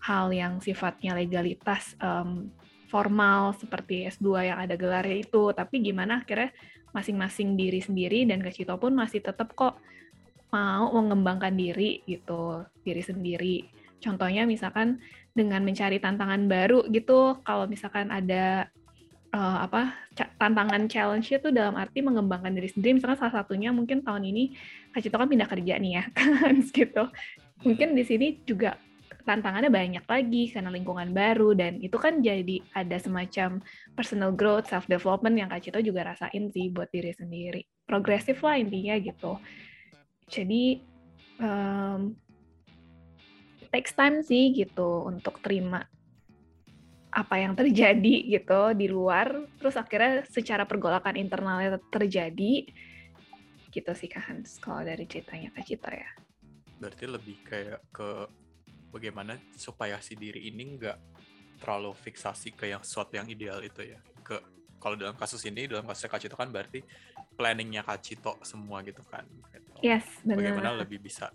hal 0.00 0.32
yang 0.32 0.62
sifatnya 0.62 1.12
legalitas 1.12 1.98
um, 2.00 2.48
formal 2.88 3.54
seperti 3.54 4.08
S2 4.08 4.54
yang 4.54 4.58
ada 4.58 4.74
gelarnya 4.74 5.22
itu, 5.22 5.50
tapi 5.54 5.78
gimana 5.82 6.22
akhirnya 6.22 6.50
masing-masing 6.90 7.54
diri 7.54 7.78
sendiri 7.78 8.26
dan 8.26 8.42
Kak 8.42 8.54
Cito 8.54 8.74
pun 8.78 8.94
masih 8.94 9.22
tetap 9.22 9.54
kok 9.54 9.78
mau 10.50 10.90
mengembangkan 10.94 11.54
diri 11.54 12.02
gitu, 12.06 12.66
diri 12.82 13.02
sendiri. 13.02 13.56
Contohnya 14.02 14.46
misalkan 14.48 14.98
dengan 15.30 15.62
mencari 15.62 16.02
tantangan 16.02 16.50
baru 16.50 16.86
gitu, 16.90 17.38
kalau 17.46 17.70
misalkan 17.70 18.10
ada 18.10 18.66
uh, 19.30 19.58
apa 19.66 19.94
tantangan 20.38 20.90
challenge 20.90 21.30
itu 21.30 21.48
dalam 21.54 21.78
arti 21.78 22.02
mengembangkan 22.02 22.50
diri 22.50 22.68
sendiri, 22.70 22.98
misalkan 22.98 23.18
salah 23.18 23.42
satunya 23.42 23.70
mungkin 23.70 24.02
tahun 24.02 24.26
ini 24.26 24.54
Kak 24.90 25.00
Cito 25.06 25.16
kan 25.16 25.30
pindah 25.30 25.48
kerja 25.48 25.74
nih 25.78 25.92
ya, 26.00 26.04
kan 26.18 26.54
gitu. 26.66 27.04
Mungkin 27.62 27.94
di 27.94 28.02
sini 28.02 28.40
juga 28.42 28.74
tantangannya 29.22 29.68
banyak 29.68 30.04
lagi 30.08 30.48
karena 30.50 30.72
lingkungan 30.72 31.12
baru 31.12 31.52
dan 31.52 31.78
itu 31.78 31.94
kan 32.00 32.24
jadi 32.24 32.64
ada 32.72 32.96
semacam 32.98 33.60
personal 33.94 34.32
growth, 34.34 34.66
self 34.72 34.88
development 34.88 35.36
yang 35.38 35.48
Kak 35.52 35.62
Cito 35.62 35.78
juga 35.84 36.10
rasain 36.10 36.50
sih 36.50 36.72
buat 36.72 36.90
diri 36.90 37.12
sendiri. 37.14 37.62
Progresif 37.86 38.40
lah 38.42 38.58
intinya 38.58 38.96
gitu. 38.98 39.38
Jadi 40.30 40.78
um, 41.42 42.14
takes 43.74 43.94
time 43.94 44.22
sih 44.22 44.54
gitu 44.54 45.06
untuk 45.06 45.42
terima 45.42 45.84
apa 47.10 47.42
yang 47.42 47.58
terjadi 47.58 48.38
gitu 48.38 48.70
di 48.78 48.86
luar, 48.86 49.34
terus 49.58 49.74
akhirnya 49.74 50.22
secara 50.30 50.62
pergolakan 50.62 51.18
internalnya 51.18 51.82
terjadi 51.90 52.70
gitu 53.70 53.90
sih 53.94 54.10
Kak 54.10 54.46
kalau 54.62 54.82
dari 54.82 55.06
ceritanya 55.06 55.50
Kak 55.54 55.66
Cito 55.66 55.90
ya. 55.90 56.10
Berarti 56.78 57.04
lebih 57.06 57.36
kayak 57.42 57.80
ke 57.90 58.10
bagaimana 58.90 59.38
supaya 59.54 59.98
si 60.02 60.18
diri 60.18 60.50
ini 60.50 60.78
nggak 60.78 60.98
terlalu 61.62 61.94
fiksasi 61.94 62.54
ke 62.54 62.70
yang 62.70 62.82
sesuatu 62.82 63.14
yang 63.14 63.28
ideal 63.30 63.62
itu 63.62 63.84
ya 63.84 64.00
ke 64.24 64.40
kalau 64.80 64.96
dalam 64.96 65.14
kasus 65.14 65.44
ini 65.46 65.68
dalam 65.68 65.86
kasus 65.86 66.08
Kak 66.10 66.18
Cito 66.18 66.34
kan 66.34 66.50
berarti 66.50 66.82
planningnya 67.36 67.86
Kak 67.86 68.00
Cito 68.02 68.38
semua 68.42 68.82
gitu 68.82 69.02
kan. 69.06 69.22
Yes 69.80 70.06
benar 70.24 70.56
bagaimana 70.56 70.70
lebih 70.84 70.98
bisa 71.00 71.28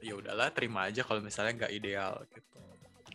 ya 0.00 0.16
udahlah 0.16 0.48
terima 0.54 0.88
aja 0.88 1.04
kalau 1.04 1.20
misalnya 1.20 1.66
nggak 1.66 1.72
ideal 1.72 2.12
gitu 2.32 2.58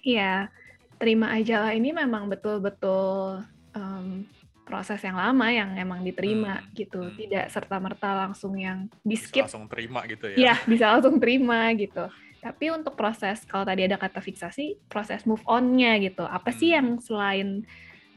iya 0.06 0.50
terima 0.96 1.34
aja 1.36 1.68
lah 1.68 1.72
ini 1.76 1.92
memang 1.92 2.32
betul-betul 2.32 3.44
um, 3.76 4.24
proses 4.66 4.98
yang 5.06 5.18
lama 5.20 5.52
yang 5.54 5.78
emang 5.78 6.02
diterima 6.02 6.62
hmm, 6.62 6.68
gitu 6.74 7.02
hmm. 7.06 7.16
tidak 7.20 7.46
serta 7.54 7.78
merta 7.78 8.10
langsung 8.26 8.58
yang 8.58 8.90
di 9.06 9.18
skip 9.18 9.46
langsung 9.46 9.70
terima 9.70 10.02
gitu 10.10 10.26
ya 10.34 10.38
Iya 10.38 10.56
bisa 10.66 10.86
langsung 10.96 11.22
terima 11.22 11.70
gitu 11.78 12.10
tapi 12.46 12.70
untuk 12.70 12.94
proses, 12.94 13.42
kalau 13.50 13.66
tadi 13.66 13.90
ada 13.90 13.98
kata 13.98 14.22
fiksasi, 14.22 14.78
proses 14.86 15.26
move 15.26 15.42
on-nya 15.50 15.98
gitu. 15.98 16.22
Apa 16.22 16.54
sih 16.54 16.70
hmm. 16.70 16.78
yang 16.78 16.88
selain 17.02 17.48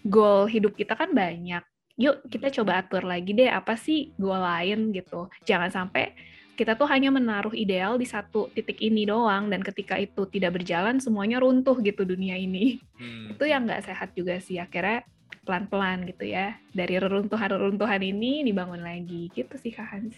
goal 0.05 0.45
hidup 0.45 0.77
kita 0.77 0.93
kan 0.93 1.17
banyak. 1.17 1.65
Yuk 1.99 2.31
kita 2.31 2.55
coba 2.55 2.81
atur 2.81 3.03
lagi 3.03 3.35
deh, 3.35 3.51
apa 3.51 3.75
sih 3.75 4.15
goal 4.15 4.39
lain 4.39 4.95
gitu. 4.95 5.27
Jangan 5.43 5.69
sampai 5.69 6.15
kita 6.55 6.75
tuh 6.75 6.91
hanya 6.91 7.11
menaruh 7.15 7.55
ideal 7.55 7.99
di 7.99 8.07
satu 8.07 8.51
titik 8.51 8.83
ini 8.83 9.07
doang, 9.07 9.51
dan 9.51 9.63
ketika 9.63 9.95
itu 9.99 10.27
tidak 10.31 10.59
berjalan, 10.59 10.99
semuanya 10.99 11.39
runtuh 11.39 11.79
gitu 11.83 12.03
dunia 12.03 12.35
ini. 12.39 12.83
Hmm. 12.99 13.35
Itu 13.35 13.47
yang 13.47 13.67
nggak 13.67 13.87
sehat 13.87 14.15
juga 14.15 14.39
sih. 14.39 14.59
Akhirnya 14.59 15.07
pelan-pelan 15.43 16.07
gitu 16.07 16.27
ya. 16.27 16.59
Dari 16.71 16.99
reruntuhan-reruntuhan 16.99 18.03
ini 18.03 18.47
dibangun 18.47 18.83
lagi 18.83 19.31
gitu 19.35 19.55
sih 19.59 19.71
Kak 19.75 19.87
Hans. 19.91 20.15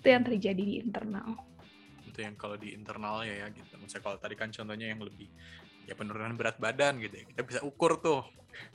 Itu 0.00 0.08
yang 0.12 0.24
terjadi 0.24 0.60
di 0.60 0.80
internal 0.80 1.48
gitu 2.18 2.26
yang 2.26 2.34
kalau 2.34 2.58
di 2.58 2.74
internalnya 2.74 3.30
ya 3.30 3.46
gitu. 3.54 3.78
Misalnya 3.78 4.02
kalau 4.02 4.18
tadi 4.18 4.34
kan 4.34 4.50
contohnya 4.50 4.90
yang 4.90 4.98
lebih 4.98 5.30
ya 5.88 5.96
penurunan 5.96 6.36
berat 6.36 6.60
badan 6.60 7.00
gitu 7.00 7.16
ya. 7.16 7.24
Kita 7.24 7.42
bisa 7.48 7.60
ukur 7.64 7.96
tuh 8.04 8.20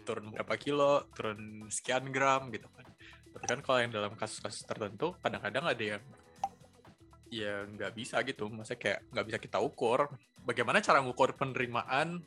turun 0.02 0.34
berapa 0.34 0.54
kilo, 0.58 1.06
turun 1.14 1.70
sekian 1.70 2.10
gram 2.10 2.50
gitu 2.50 2.66
kan. 2.74 2.90
Tapi 3.34 3.46
kan 3.46 3.60
kalau 3.62 3.80
yang 3.86 3.94
dalam 3.94 4.14
kasus-kasus 4.18 4.66
tertentu 4.66 5.14
kadang-kadang 5.22 5.70
ada 5.70 5.84
yang 5.98 6.04
ya 7.30 7.70
nggak 7.70 7.94
bisa 7.94 8.26
gitu. 8.26 8.50
Maksudnya 8.50 8.80
kayak 8.82 9.00
nggak 9.14 9.26
bisa 9.30 9.38
kita 9.38 9.58
ukur. 9.62 10.10
Bagaimana 10.42 10.82
cara 10.82 11.00
ngukur 11.06 11.38
penerimaan 11.38 12.20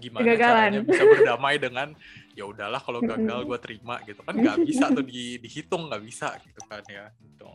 gimana 0.00 0.24
Gagalan. 0.24 0.40
caranya 0.40 0.80
bisa 0.88 1.04
berdamai 1.04 1.60
dengan 1.60 1.92
ya 2.32 2.48
udahlah 2.48 2.80
kalau 2.80 3.04
gagal 3.04 3.44
gue 3.44 3.58
terima 3.60 4.00
gitu 4.08 4.24
kan 4.24 4.40
nggak 4.40 4.64
bisa 4.64 4.88
tuh 4.88 5.04
di, 5.04 5.36
dihitung 5.36 5.92
nggak 5.92 6.00
bisa 6.00 6.32
gitu 6.40 6.64
kan 6.64 6.80
ya 6.88 7.12
gitu 7.20 7.52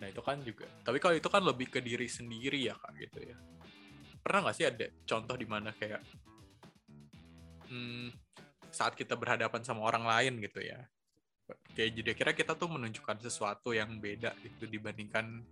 Nah 0.00 0.08
itu 0.08 0.20
kan 0.24 0.40
juga. 0.40 0.66
Tapi 0.80 0.96
kalau 0.98 1.14
itu 1.14 1.28
kan 1.28 1.44
lebih 1.44 1.68
ke 1.68 1.78
diri 1.84 2.08
sendiri 2.08 2.72
ya 2.72 2.74
kak 2.74 2.92
gitu 2.96 3.20
ya. 3.20 3.36
Pernah 4.20 4.38
nggak 4.46 4.56
sih 4.56 4.66
ada 4.68 4.86
contoh 5.08 5.36
di 5.36 5.46
mana 5.48 5.72
kayak 5.74 6.00
hmm, 7.70 8.12
saat 8.70 8.94
kita 8.94 9.18
berhadapan 9.18 9.62
sama 9.64 9.84
orang 9.86 10.04
lain 10.04 10.38
gitu 10.42 10.60
ya. 10.62 10.80
Kayak 11.74 11.90
jadi 11.98 12.10
kira 12.14 12.32
kita 12.36 12.54
tuh 12.54 12.70
menunjukkan 12.70 13.18
sesuatu 13.26 13.74
yang 13.74 13.98
beda 13.98 14.36
gitu 14.44 14.70
dibandingkan 14.70 15.42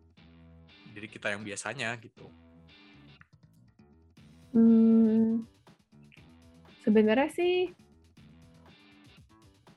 diri 0.94 1.08
kita 1.10 1.34
yang 1.34 1.42
biasanya 1.42 1.94
gitu. 1.98 2.30
Hmm, 4.54 5.44
sebenarnya 6.82 7.28
sih 7.34 7.70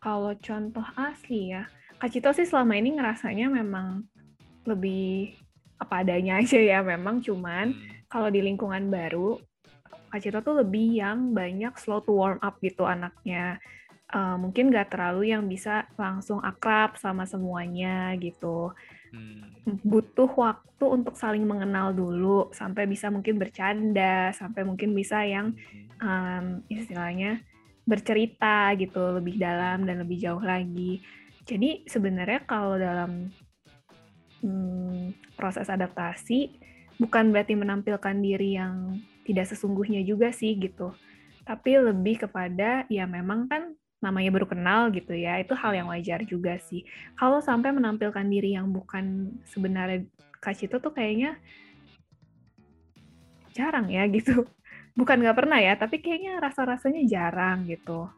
kalau 0.02 0.34
contoh 0.42 0.86
asli 0.98 1.54
ya, 1.54 1.70
Kak 2.02 2.10
Cito 2.10 2.34
sih 2.34 2.50
selama 2.50 2.74
ini 2.74 2.98
ngerasanya 2.98 3.54
memang 3.54 4.02
lebih 4.66 5.38
apa 5.82 6.06
adanya 6.06 6.42
aja 6.42 6.58
ya 6.62 6.80
memang 6.86 7.22
cuman 7.22 7.74
hmm. 7.74 8.01
Kalau 8.12 8.28
di 8.28 8.44
lingkungan 8.44 8.92
baru 8.92 9.40
Kak 10.12 10.20
Cito 10.20 10.44
tuh 10.44 10.60
lebih 10.60 11.00
yang 11.00 11.32
banyak 11.32 11.72
slow 11.80 12.04
to 12.04 12.12
warm 12.12 12.36
up 12.44 12.60
gitu 12.60 12.84
anaknya. 12.84 13.64
Uh, 14.12 14.36
mungkin 14.36 14.68
gak 14.68 14.92
terlalu 14.92 15.32
yang 15.32 15.48
bisa 15.48 15.88
langsung 15.96 16.44
akrab 16.44 17.00
sama 17.00 17.24
semuanya 17.24 18.12
gitu. 18.20 18.76
Hmm. 19.12 19.44
butuh 19.84 20.32
waktu 20.40 20.86
untuk 20.88 21.20
saling 21.20 21.44
mengenal 21.44 21.92
dulu 21.92 22.48
sampai 22.56 22.88
bisa 22.88 23.12
mungkin 23.12 23.36
bercanda 23.36 24.32
sampai 24.32 24.64
mungkin 24.64 24.96
bisa 24.96 25.28
yang 25.28 25.52
um, 26.00 26.64
istilahnya 26.72 27.44
bercerita 27.84 28.72
gitu 28.80 29.20
lebih 29.20 29.36
dalam 29.36 29.84
dan 29.84 30.00
lebih 30.00 30.16
jauh 30.16 30.40
lagi. 30.40 31.04
Jadi 31.44 31.84
sebenarnya 31.92 32.48
kalau 32.48 32.80
dalam 32.80 33.28
hmm, 34.40 35.36
proses 35.36 35.68
adaptasi 35.68 36.61
bukan 37.02 37.34
berarti 37.34 37.58
menampilkan 37.58 38.16
diri 38.22 38.62
yang 38.62 39.02
tidak 39.26 39.50
sesungguhnya 39.50 40.06
juga 40.06 40.30
sih 40.30 40.54
gitu. 40.54 40.94
Tapi 41.42 41.82
lebih 41.82 42.30
kepada 42.30 42.86
ya 42.86 43.10
memang 43.10 43.50
kan 43.50 43.74
namanya 43.98 44.30
baru 44.30 44.46
kenal 44.46 44.94
gitu 44.94 45.18
ya, 45.18 45.42
itu 45.42 45.58
hal 45.58 45.74
yang 45.74 45.90
wajar 45.90 46.22
juga 46.30 46.62
sih. 46.62 46.86
Kalau 47.18 47.42
sampai 47.42 47.74
menampilkan 47.74 48.26
diri 48.30 48.54
yang 48.54 48.70
bukan 48.70 49.34
sebenarnya 49.50 50.06
Kak 50.38 50.62
Cito 50.62 50.78
tuh 50.78 50.94
kayaknya 50.94 51.42
jarang 53.58 53.90
ya 53.90 54.06
gitu. 54.16 54.46
Bukan 54.94 55.26
nggak 55.26 55.38
pernah 55.38 55.58
ya, 55.58 55.74
tapi 55.74 55.98
kayaknya 56.06 56.38
rasa-rasanya 56.38 57.02
jarang 57.10 57.66
gitu 57.66 58.14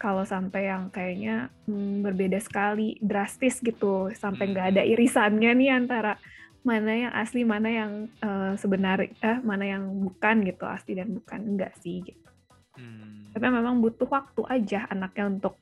kalau 0.00 0.24
sampai 0.24 0.72
yang 0.72 0.88
kayaknya 0.88 1.52
hmm, 1.68 2.00
berbeda 2.00 2.40
sekali, 2.40 2.96
drastis 3.04 3.60
gitu, 3.60 4.08
sampai 4.16 4.48
nggak 4.48 4.66
ada 4.72 4.82
hmm. 4.82 4.92
irisannya 4.96 5.52
nih 5.60 5.70
antara 5.76 6.16
mana 6.60 6.92
yang 6.92 7.12
asli, 7.16 7.40
mana 7.42 7.68
yang 7.72 7.92
uh, 8.20 8.52
sebenarnya, 8.56 9.10
eh, 9.24 9.38
mana 9.40 9.64
yang 9.64 9.88
bukan 10.04 10.44
gitu, 10.44 10.64
asli 10.68 10.92
dan 10.96 11.16
bukan, 11.16 11.40
enggak 11.56 11.72
sih 11.80 12.04
gitu. 12.04 12.28
Hmm. 12.76 13.32
Tapi 13.32 13.46
memang 13.48 13.80
butuh 13.80 14.08
waktu 14.08 14.44
aja 14.44 14.84
anaknya 14.92 15.24
untuk 15.32 15.54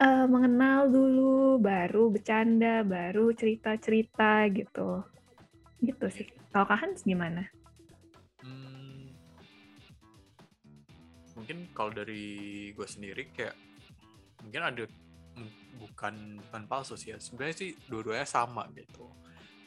uh, 0.00 0.26
mengenal 0.26 0.88
dulu, 0.88 1.60
baru 1.60 2.08
bercanda, 2.08 2.80
baru 2.80 3.36
cerita-cerita 3.36 4.48
gitu. 4.52 5.04
Gitu 5.84 6.06
sih. 6.08 6.26
Kalau 6.54 6.64
Kak 6.64 6.78
Hans 6.80 7.04
gimana? 7.04 7.44
Hmm, 8.40 9.12
mungkin 11.36 11.68
kalau 11.76 11.92
dari 11.92 12.70
gue 12.72 12.88
sendiri 12.88 13.28
kayak 13.34 13.56
mungkin 14.40 14.62
ada 14.62 14.84
bukan 15.80 16.38
bukan 16.46 16.62
palsu 16.70 16.94
sih 16.94 17.10
ya 17.10 17.18
sebenarnya 17.18 17.56
sih 17.58 17.70
dua-duanya 17.90 18.28
sama 18.28 18.68
gitu 18.76 19.10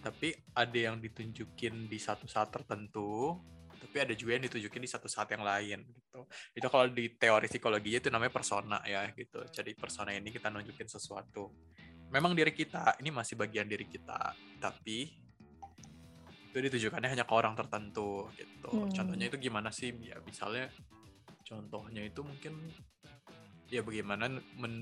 tapi 0.02 0.34
ada 0.54 0.78
yang 0.78 1.02
ditunjukin 1.02 1.90
di 1.90 2.00
satu 2.00 2.30
saat 2.30 2.54
tertentu 2.54 3.38
tapi 3.78 4.02
ada 4.02 4.14
juga 4.18 4.36
yang 4.36 4.44
ditunjukin 4.50 4.84
di 4.84 4.90
satu 4.90 5.06
saat 5.06 5.30
yang 5.32 5.46
lain 5.46 5.86
gitu. 5.86 6.20
Itu 6.58 6.68
kalau 6.68 6.90
di 6.90 7.14
teori 7.14 7.46
psikologi 7.46 8.02
itu 8.02 8.10
namanya 8.10 8.34
persona 8.34 8.82
ya 8.84 9.10
gitu. 9.14 9.46
Jadi 9.48 9.78
persona 9.78 10.12
ini 10.12 10.34
kita 10.34 10.50
nunjukin 10.50 10.90
sesuatu. 10.90 11.54
Memang 12.10 12.34
diri 12.34 12.52
kita 12.52 12.98
ini 13.00 13.14
masih 13.14 13.38
bagian 13.38 13.70
diri 13.70 13.86
kita 13.86 14.34
tapi 14.58 15.14
itu 16.48 16.58
ditujukannya 16.58 17.14
hanya 17.14 17.26
ke 17.28 17.34
orang 17.38 17.54
tertentu 17.54 18.34
gitu. 18.34 18.70
Hmm. 18.74 18.90
contohnya 18.90 19.30
itu 19.30 19.38
gimana 19.38 19.70
sih? 19.70 19.94
Ya 20.02 20.18
misalnya 20.26 20.74
contohnya 21.46 22.02
itu 22.04 22.26
mungkin 22.26 22.58
ya 23.68 23.84
bagaimana 23.84 24.32
men, 24.32 24.76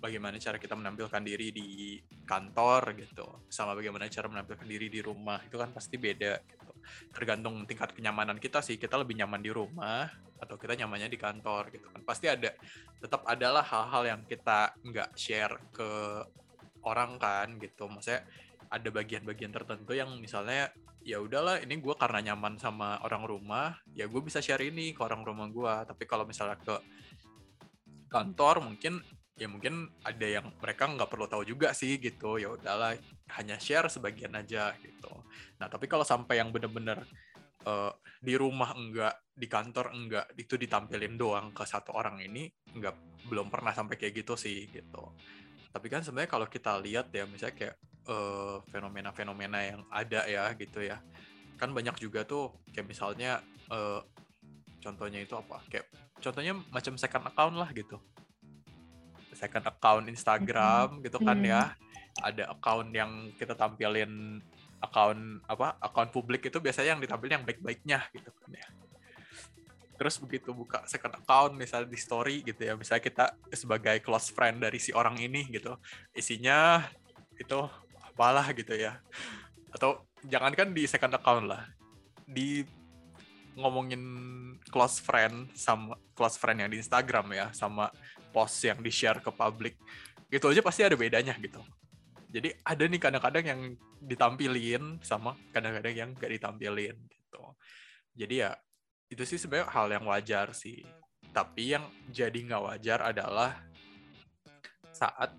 bagaimana 0.00 0.40
cara 0.40 0.56
kita 0.56 0.72
menampilkan 0.72 1.20
diri 1.20 1.52
di 1.52 1.68
kantor 2.24 2.96
gitu. 2.96 3.26
Sama 3.52 3.76
bagaimana 3.76 4.08
cara 4.08 4.26
menampilkan 4.32 4.64
diri 4.64 4.88
di 4.88 5.04
rumah 5.04 5.38
itu 5.44 5.60
kan 5.60 5.70
pasti 5.70 6.00
beda 6.00 6.40
gitu. 6.40 6.72
Tergantung 7.12 7.68
tingkat 7.68 7.92
kenyamanan 7.92 8.40
kita 8.40 8.64
sih 8.64 8.80
kita 8.80 8.96
lebih 8.96 9.20
nyaman 9.20 9.44
di 9.44 9.52
rumah 9.52 10.08
atau 10.40 10.56
kita 10.56 10.72
nyamannya 10.80 11.12
di 11.12 11.20
kantor 11.20 11.68
gitu 11.76 11.86
kan. 11.92 12.00
Pasti 12.02 12.26
ada 12.32 12.56
tetap 12.98 13.22
adalah 13.28 13.62
hal-hal 13.62 14.02
yang 14.16 14.20
kita 14.24 14.72
nggak 14.80 15.12
share 15.14 15.60
ke 15.70 16.24
orang 16.80 17.20
kan 17.20 17.60
gitu. 17.60 17.84
Maksudnya 17.84 18.24
ada 18.72 18.88
bagian-bagian 18.88 19.52
tertentu 19.52 19.92
yang 19.92 20.16
misalnya 20.16 20.72
ya 21.00 21.16
udahlah 21.18 21.64
ini 21.64 21.80
gue 21.80 21.94
karena 21.96 22.32
nyaman 22.32 22.60
sama 22.60 23.00
orang 23.02 23.24
rumah 23.24 23.72
ya 23.96 24.04
gue 24.04 24.20
bisa 24.20 24.38
share 24.44 24.60
ini 24.60 24.92
ke 24.92 25.00
orang 25.00 25.24
rumah 25.24 25.48
gue 25.48 25.74
tapi 25.88 26.04
kalau 26.04 26.28
misalnya 26.28 26.60
ke 26.60 26.76
kantor 28.10 28.66
mungkin 28.66 29.00
ya 29.40 29.48
mungkin 29.48 29.88
ada 30.04 30.26
yang 30.26 30.52
mereka 30.60 30.84
nggak 30.84 31.08
perlu 31.08 31.24
tahu 31.24 31.48
juga 31.48 31.72
sih 31.72 31.96
gitu 31.96 32.36
ya 32.36 32.52
udahlah 32.52 32.92
hanya 33.40 33.56
share 33.56 33.88
sebagian 33.88 34.36
aja 34.36 34.76
gitu. 34.82 35.12
Nah 35.56 35.70
tapi 35.70 35.88
kalau 35.88 36.04
sampai 36.04 36.42
yang 36.42 36.52
bener-bener 36.52 37.00
uh, 37.64 37.94
di 38.20 38.36
rumah 38.36 38.76
enggak 38.76 39.16
di 39.32 39.48
kantor 39.48 39.96
enggak 39.96 40.26
itu 40.36 40.60
ditampilin 40.60 41.16
doang 41.16 41.56
ke 41.56 41.64
satu 41.64 41.96
orang 41.96 42.20
ini 42.20 42.52
enggak 42.76 42.92
belum 43.32 43.48
pernah 43.48 43.72
sampai 43.72 43.96
kayak 43.96 44.26
gitu 44.26 44.36
sih 44.36 44.68
gitu. 44.68 45.16
Tapi 45.70 45.86
kan 45.88 46.04
sebenarnya 46.04 46.28
kalau 46.28 46.44
kita 46.50 46.76
lihat 46.76 47.08
ya 47.14 47.24
misalnya 47.24 47.56
kayak 47.56 47.76
eh, 48.10 48.56
fenomena-fenomena 48.68 49.58
yang 49.62 49.80
ada 49.88 50.26
ya 50.28 50.50
gitu 50.58 50.84
ya 50.84 51.00
kan 51.60 51.76
banyak 51.76 51.96
juga 52.00 52.24
tuh 52.24 52.56
kayak 52.72 52.88
misalnya 52.88 53.44
uh, 53.68 54.00
contohnya 54.80 55.20
itu 55.20 55.36
apa? 55.36 55.60
Kayak 55.68 55.92
contohnya 56.20 56.54
macam 56.68 56.94
second 57.00 57.24
account 57.26 57.54
lah 57.56 57.68
gitu. 57.72 57.96
Second 59.32 59.64
account 59.66 60.04
Instagram 60.06 61.00
gitu 61.00 61.18
kan 61.18 61.40
ya. 61.40 61.72
Ada 62.20 62.52
account 62.52 62.92
yang 62.92 63.32
kita 63.40 63.56
tampilin 63.56 64.44
account 64.80 65.44
apa 65.44 65.76
account 65.80 66.10
publik 66.12 66.48
itu 66.48 66.56
biasanya 66.60 66.96
yang 66.96 67.00
ditampilin 67.00 67.40
yang 67.40 67.46
baik-baiknya 67.48 68.00
gitu 68.12 68.30
kan 68.32 68.50
ya. 68.52 68.68
Terus 70.00 70.16
begitu 70.16 70.56
buka 70.56 70.80
second 70.88 71.20
account 71.20 71.52
misalnya 71.56 71.92
di 71.92 72.00
story 72.00 72.40
gitu 72.40 72.64
ya 72.64 72.72
misalnya 72.76 73.04
kita 73.04 73.24
sebagai 73.52 74.00
close 74.00 74.32
friend 74.32 74.64
dari 74.64 74.80
si 74.80 74.96
orang 74.96 75.20
ini 75.20 75.44
gitu 75.52 75.76
isinya 76.16 76.84
itu 77.36 77.60
apalah 78.00 78.52
gitu 78.56 78.72
ya. 78.76 79.00
Atau 79.72 80.08
jangankan 80.24 80.72
di 80.72 80.84
second 80.88 81.16
account 81.16 81.48
lah 81.48 81.68
di 82.24 82.64
ngomongin 83.60 84.00
close 84.70 85.02
friend 85.02 85.50
sama 85.58 85.98
close 86.14 86.38
friend 86.38 86.64
yang 86.64 86.70
di 86.70 86.78
Instagram 86.78 87.26
ya 87.34 87.46
sama 87.50 87.90
post 88.30 88.62
yang 88.62 88.78
di 88.78 88.88
share 88.88 89.18
ke 89.18 89.30
publik. 89.34 89.74
Gitu 90.30 90.46
aja 90.46 90.62
pasti 90.62 90.86
ada 90.86 90.94
bedanya 90.94 91.34
gitu. 91.36 91.60
Jadi 92.30 92.54
ada 92.62 92.84
nih 92.86 93.00
kadang-kadang 93.02 93.44
yang 93.44 93.60
ditampilin 93.98 95.02
sama 95.02 95.34
kadang-kadang 95.50 95.94
yang 95.94 96.08
gak 96.14 96.30
ditampilin 96.30 96.94
gitu. 96.94 97.42
Jadi 98.14 98.34
ya 98.46 98.54
itu 99.10 99.26
sih 99.26 99.42
sebenarnya 99.42 99.68
hal 99.74 99.86
yang 99.90 100.04
wajar 100.06 100.54
sih. 100.54 100.86
Tapi 101.34 101.74
yang 101.74 101.84
jadi 102.10 102.34
nggak 102.34 102.62
wajar 102.62 102.98
adalah 103.06 103.58
saat 104.90 105.34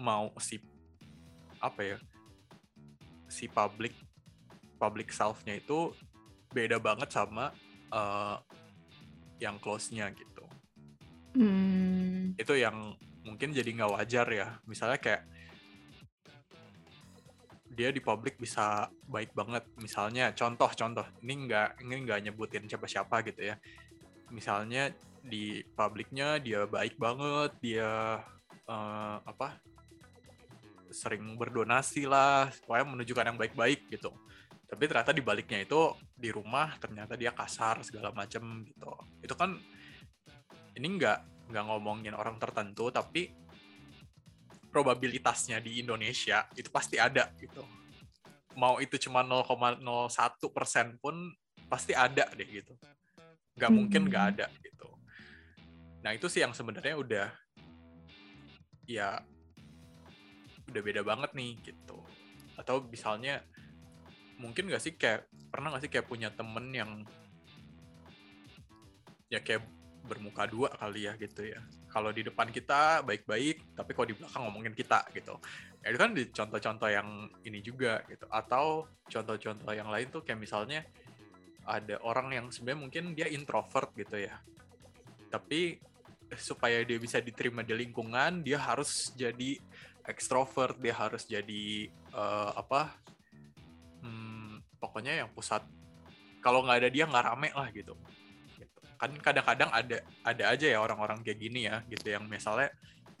mau 0.00 0.32
si 0.40 0.60
apa 1.58 1.80
ya 1.80 1.98
si 3.26 3.50
public 3.50 3.92
public 4.78 5.10
self-nya 5.10 5.58
itu 5.58 5.92
beda 6.54 6.78
banget 6.80 7.10
sama 7.12 7.52
uh, 7.92 8.36
yang 9.38 9.56
close-nya 9.62 10.10
gitu. 10.14 10.44
Hmm. 11.38 12.34
Itu 12.34 12.58
yang 12.58 12.96
mungkin 13.22 13.54
jadi 13.54 13.68
nggak 13.68 13.92
wajar 13.94 14.26
ya. 14.32 14.58
Misalnya 14.66 14.98
kayak 14.98 15.22
dia 17.78 17.94
di 17.94 18.02
publik 18.02 18.40
bisa 18.42 18.90
baik 19.06 19.30
banget. 19.38 19.62
Misalnya 19.78 20.34
contoh-contoh, 20.34 21.06
ini 21.22 21.46
nggak 21.46 21.68
ini 21.86 21.94
nggak 22.02 22.20
nyebutin 22.26 22.66
siapa-siapa 22.66 23.22
gitu 23.30 23.54
ya. 23.54 23.56
Misalnya 24.34 24.90
di 25.22 25.62
publiknya 25.78 26.42
dia 26.42 26.66
baik 26.66 26.98
banget, 26.98 27.54
dia 27.62 28.18
uh, 28.66 29.16
apa 29.22 29.62
sering 30.90 31.36
berdonasi 31.36 32.08
lah, 32.08 32.50
supaya 32.50 32.82
menunjukkan 32.82 33.28
yang 33.30 33.38
baik-baik 33.38 33.86
gitu 33.92 34.10
tapi 34.68 34.84
ternyata 34.84 35.16
di 35.16 35.24
baliknya 35.24 35.64
itu 35.64 35.96
di 36.12 36.28
rumah 36.28 36.76
ternyata 36.76 37.16
dia 37.16 37.32
kasar 37.32 37.80
segala 37.80 38.12
macem 38.12 38.68
gitu. 38.68 38.92
Itu 39.24 39.32
kan 39.32 39.56
ini 40.76 40.86
nggak 41.00 41.48
nggak 41.48 41.64
ngomongin 41.64 42.12
orang 42.12 42.36
tertentu 42.36 42.92
tapi 42.92 43.32
probabilitasnya 44.68 45.64
di 45.64 45.80
Indonesia 45.80 46.44
itu 46.52 46.68
pasti 46.68 47.00
ada 47.00 47.32
gitu. 47.40 47.64
Mau 48.60 48.76
itu 48.84 49.00
cuma 49.08 49.24
0,01 49.24 49.80
persen 50.52 51.00
pun 51.00 51.16
pasti 51.72 51.96
ada 51.96 52.28
deh 52.36 52.48
gitu. 52.48 52.76
Nggak 53.56 53.72
mungkin 53.72 54.02
nggak 54.04 54.22
hmm. 54.22 54.32
ada 54.36 54.46
gitu. 54.60 54.88
Nah 56.04 56.12
itu 56.12 56.28
sih 56.28 56.44
yang 56.44 56.52
sebenarnya 56.52 56.92
udah 57.00 57.28
ya 58.84 59.24
udah 60.68 60.82
beda 60.84 61.00
banget 61.00 61.32
nih 61.32 61.56
gitu. 61.64 62.04
Atau 62.60 62.84
misalnya 62.84 63.40
mungkin 64.38 64.70
gak 64.70 64.82
sih 64.82 64.94
kayak 64.94 65.26
pernah 65.50 65.74
gak 65.74 65.82
sih 65.86 65.90
kayak 65.90 66.06
punya 66.06 66.30
temen 66.30 66.70
yang 66.70 66.90
ya 69.28 69.42
kayak 69.44 69.66
bermuka 70.08 70.48
dua 70.48 70.72
kali 70.72 71.04
ya 71.04 71.12
gitu 71.20 71.44
ya. 71.44 71.60
Kalau 71.92 72.08
di 72.14 72.24
depan 72.24 72.48
kita 72.48 73.04
baik-baik 73.04 73.76
tapi 73.76 73.92
kalau 73.92 74.08
di 74.08 74.16
belakang 74.16 74.42
ngomongin 74.48 74.72
kita 74.72 75.04
gitu. 75.12 75.36
Ya 75.84 75.92
itu 75.92 75.98
kan 76.00 76.10
di 76.16 76.24
contoh-contoh 76.32 76.88
yang 76.88 77.28
ini 77.44 77.60
juga 77.60 78.00
gitu. 78.08 78.24
Atau 78.32 78.88
contoh-contoh 79.04 79.72
yang 79.76 79.92
lain 79.92 80.08
tuh 80.08 80.24
kayak 80.24 80.40
misalnya 80.40 80.80
ada 81.68 82.00
orang 82.00 82.32
yang 82.32 82.46
sebenarnya 82.48 82.80
mungkin 82.80 83.04
dia 83.12 83.28
introvert 83.28 83.92
gitu 83.92 84.16
ya. 84.16 84.40
Tapi 85.28 85.76
supaya 86.40 86.84
dia 86.84 86.96
bisa 87.00 87.20
diterima 87.20 87.64
di 87.64 87.72
lingkungan 87.72 88.44
dia 88.44 88.60
harus 88.60 89.12
jadi 89.16 89.56
ekstrovert 90.04 90.76
dia 90.76 90.92
harus 90.92 91.24
jadi 91.24 91.88
uh, 92.12 92.52
apa 92.52 92.96
pokoknya 94.78 95.24
yang 95.24 95.30
pusat. 95.34 95.62
Kalau 96.38 96.62
nggak 96.62 96.86
ada 96.86 96.88
dia 96.90 97.04
nggak 97.04 97.24
rame 97.34 97.50
lah 97.50 97.68
gitu. 97.74 97.98
gitu. 98.54 98.78
kan 98.98 99.10
kadang-kadang 99.18 99.70
ada 99.70 99.96
ada 100.22 100.44
aja 100.50 100.66
ya 100.66 100.78
orang-orang 100.78 101.22
kayak 101.22 101.38
gini 101.38 101.66
ya 101.66 101.82
gitu. 101.90 102.08
Yang 102.10 102.24
misalnya 102.30 102.70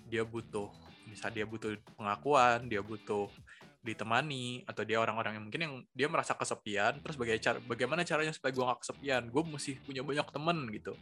dia 0.08 0.22
butuh 0.24 0.70
misal 1.08 1.32
dia 1.32 1.48
butuh 1.48 1.72
pengakuan 1.96 2.68
dia 2.68 2.84
butuh 2.84 3.32
ditemani 3.78 4.66
atau 4.68 4.82
dia 4.84 5.00
orang-orang 5.00 5.40
yang 5.40 5.44
mungkin 5.48 5.62
yang 5.64 5.74
dia 5.96 6.08
merasa 6.10 6.36
kesepian 6.36 7.00
terus 7.00 7.16
bagaimana 7.16 7.40
cara 7.40 7.58
bagaimana 7.64 8.00
caranya 8.04 8.32
supaya 8.34 8.52
gue 8.52 8.64
gak 8.64 8.80
kesepian? 8.84 9.22
Gue 9.32 9.42
mesti 9.46 9.80
punya 9.80 10.02
banyak 10.04 10.28
temen 10.28 10.58
gitu. 10.74 10.92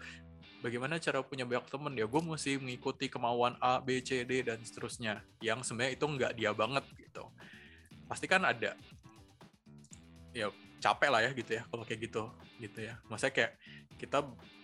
Bagaimana 0.62 0.96
cara 1.02 1.20
punya 1.24 1.44
banyak 1.44 1.66
temen? 1.68 1.92
Ya 1.98 2.06
gue 2.06 2.22
mesti 2.22 2.58
mengikuti 2.60 3.10
kemauan 3.10 3.58
A 3.58 3.82
B 3.82 4.00
C 4.00 4.22
D 4.22 4.46
dan 4.46 4.60
seterusnya. 4.62 5.24
Yang 5.42 5.68
sebenarnya 5.72 5.92
itu 5.98 6.06
nggak 6.06 6.32
dia 6.38 6.50
banget 6.54 6.84
gitu. 6.96 7.24
Pasti 8.06 8.30
kan 8.30 8.46
ada 8.46 8.78
ya 10.36 10.52
capek 10.76 11.08
lah 11.08 11.20
ya 11.24 11.30
gitu 11.32 11.56
ya 11.56 11.62
kalau 11.72 11.84
kayak 11.88 12.00
gitu 12.04 12.22
gitu 12.60 12.78
ya. 12.84 12.94
Maksudnya 13.08 13.32
kayak 13.32 13.52
kita 13.96 14.18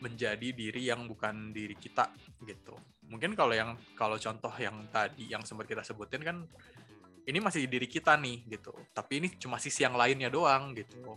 menjadi 0.05 0.49
diri 0.53 0.83
yang 0.93 1.09
bukan 1.09 1.57
diri 1.57 1.73
kita 1.73 2.13
gitu. 2.45 2.77
Mungkin 3.09 3.33
kalau 3.33 3.57
yang 3.57 3.81
kalau 3.97 4.21
contoh 4.21 4.53
yang 4.61 4.77
tadi 4.93 5.33
yang 5.33 5.41
sempat 5.49 5.65
kita 5.65 5.81
sebutin 5.81 6.21
kan 6.21 6.37
ini 7.25 7.39
masih 7.41 7.65
diri 7.65 7.89
kita 7.89 8.15
nih 8.21 8.45
gitu. 8.53 8.77
Tapi 8.93 9.25
ini 9.25 9.29
cuma 9.41 9.57
sisi 9.57 9.83
yang 9.89 9.97
lainnya 9.97 10.29
doang 10.29 10.77
gitu. 10.77 11.17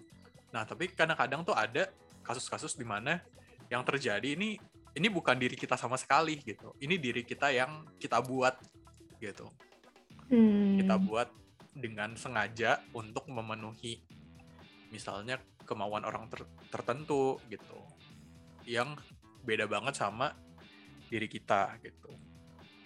Nah 0.55 0.63
tapi 0.63 0.87
kadang-kadang 0.95 1.43
tuh 1.43 1.55
ada 1.55 1.91
kasus-kasus 2.23 2.79
di 2.79 2.87
mana 2.87 3.19
yang 3.67 3.83
terjadi 3.83 4.33
ini 4.33 4.55
ini 4.95 5.07
bukan 5.11 5.35
diri 5.35 5.59
kita 5.59 5.75
sama 5.75 5.99
sekali 5.99 6.39
gitu. 6.39 6.71
Ini 6.79 6.95
diri 6.95 7.27
kita 7.27 7.51
yang 7.51 7.83
kita 7.99 8.23
buat 8.23 8.55
gitu. 9.19 9.51
Hmm. 10.25 10.81
kita 10.81 10.97
buat 10.97 11.29
dengan 11.77 12.17
sengaja 12.17 12.81
untuk 12.97 13.29
memenuhi 13.29 14.01
misalnya 14.95 15.35
kemauan 15.67 16.07
orang 16.07 16.31
ter 16.31 16.47
tertentu 16.71 17.35
gitu 17.51 17.79
yang 18.63 18.95
beda 19.43 19.67
banget 19.67 19.99
sama 19.99 20.31
diri 21.11 21.27
kita 21.27 21.75
gitu. 21.83 22.15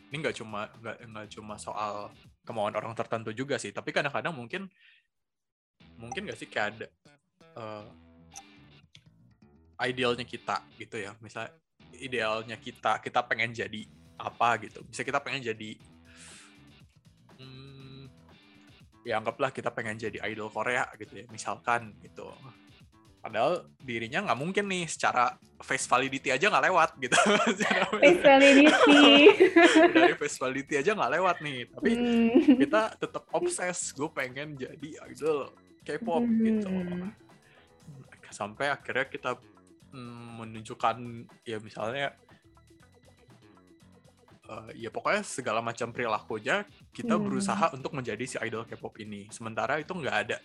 Ini 0.09 0.15
nggak 0.25 0.35
cuma 0.41 0.65
nggak 0.81 1.29
cuma 1.37 1.55
soal 1.61 2.09
kemauan 2.41 2.73
orang 2.73 2.97
tertentu 2.97 3.29
juga 3.29 3.61
sih 3.61 3.69
tapi 3.69 3.93
kadang-kadang 3.93 4.33
mungkin 4.33 4.65
mungkin 6.01 6.25
nggak 6.25 6.39
sih 6.39 6.49
kayak 6.49 6.67
ada 6.73 6.87
uh, 7.53 7.85
idealnya 9.85 10.25
kita 10.25 10.65
gitu 10.81 10.97
ya. 10.97 11.13
Misal 11.21 11.53
idealnya 11.95 12.57
kita 12.57 12.97
kita 12.99 13.21
pengen 13.23 13.53
jadi 13.53 13.85
apa 14.19 14.59
gitu. 14.65 14.83
Bisa 14.89 15.05
kita 15.05 15.21
pengen 15.23 15.45
jadi 15.45 15.79
ya 19.07 19.19
anggaplah 19.19 19.49
kita 19.49 19.71
pengen 19.71 19.95
jadi 19.95 20.19
idol 20.27 20.51
Korea 20.51 20.87
gitu 20.99 21.23
ya 21.23 21.25
misalkan 21.31 21.95
gitu 22.03 22.27
padahal 23.19 23.67
dirinya 23.83 24.31
nggak 24.31 24.39
mungkin 24.39 24.65
nih 24.71 24.87
secara 24.87 25.35
face 25.59 25.83
validity 25.91 26.31
aja 26.31 26.47
nggak 26.47 26.65
lewat 26.71 26.89
gitu 27.03 27.15
face 27.99 28.23
validity 28.23 29.03
dari 29.95 30.13
face 30.15 30.37
validity 30.39 30.75
aja 30.79 30.91
nggak 30.95 31.13
lewat 31.19 31.37
nih 31.43 31.59
tapi 31.67 31.89
hmm. 31.95 32.57
kita 32.63 32.81
tetap 32.95 33.23
obses 33.35 33.91
gue 33.91 34.09
pengen 34.15 34.55
jadi 34.55 34.89
idol 35.11 35.51
K-pop 35.83 36.23
hmm. 36.23 36.43
gitu 36.47 36.71
sampai 38.29 38.71
akhirnya 38.71 39.09
kita 39.09 39.31
mm, 39.91 40.27
menunjukkan 40.39 40.97
ya 41.43 41.57
misalnya 41.59 42.13
uh, 44.49 44.69
ya 44.73 44.89
pokoknya 44.89 45.21
segala 45.21 45.61
macam 45.61 45.93
perilaku 45.93 46.41
aja 46.41 46.65
kita 46.89 47.15
hmm. 47.15 47.23
berusaha 47.23 47.65
untuk 47.77 47.93
menjadi 47.93 48.25
si 48.25 48.35
idol 48.41 48.65
K-pop 48.65 48.97
ini. 48.97 49.29
Sementara 49.29 49.77
itu 49.77 49.93
nggak 49.93 50.17
ada. 50.25 50.37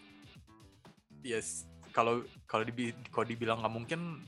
Yes, 1.25 1.65
kalau 1.97 2.21
kalau 2.45 2.69
dibi 2.69 2.93
kalau 3.09 3.25
dibilang 3.25 3.65
nggak 3.65 3.75
mungkin, 3.75 4.21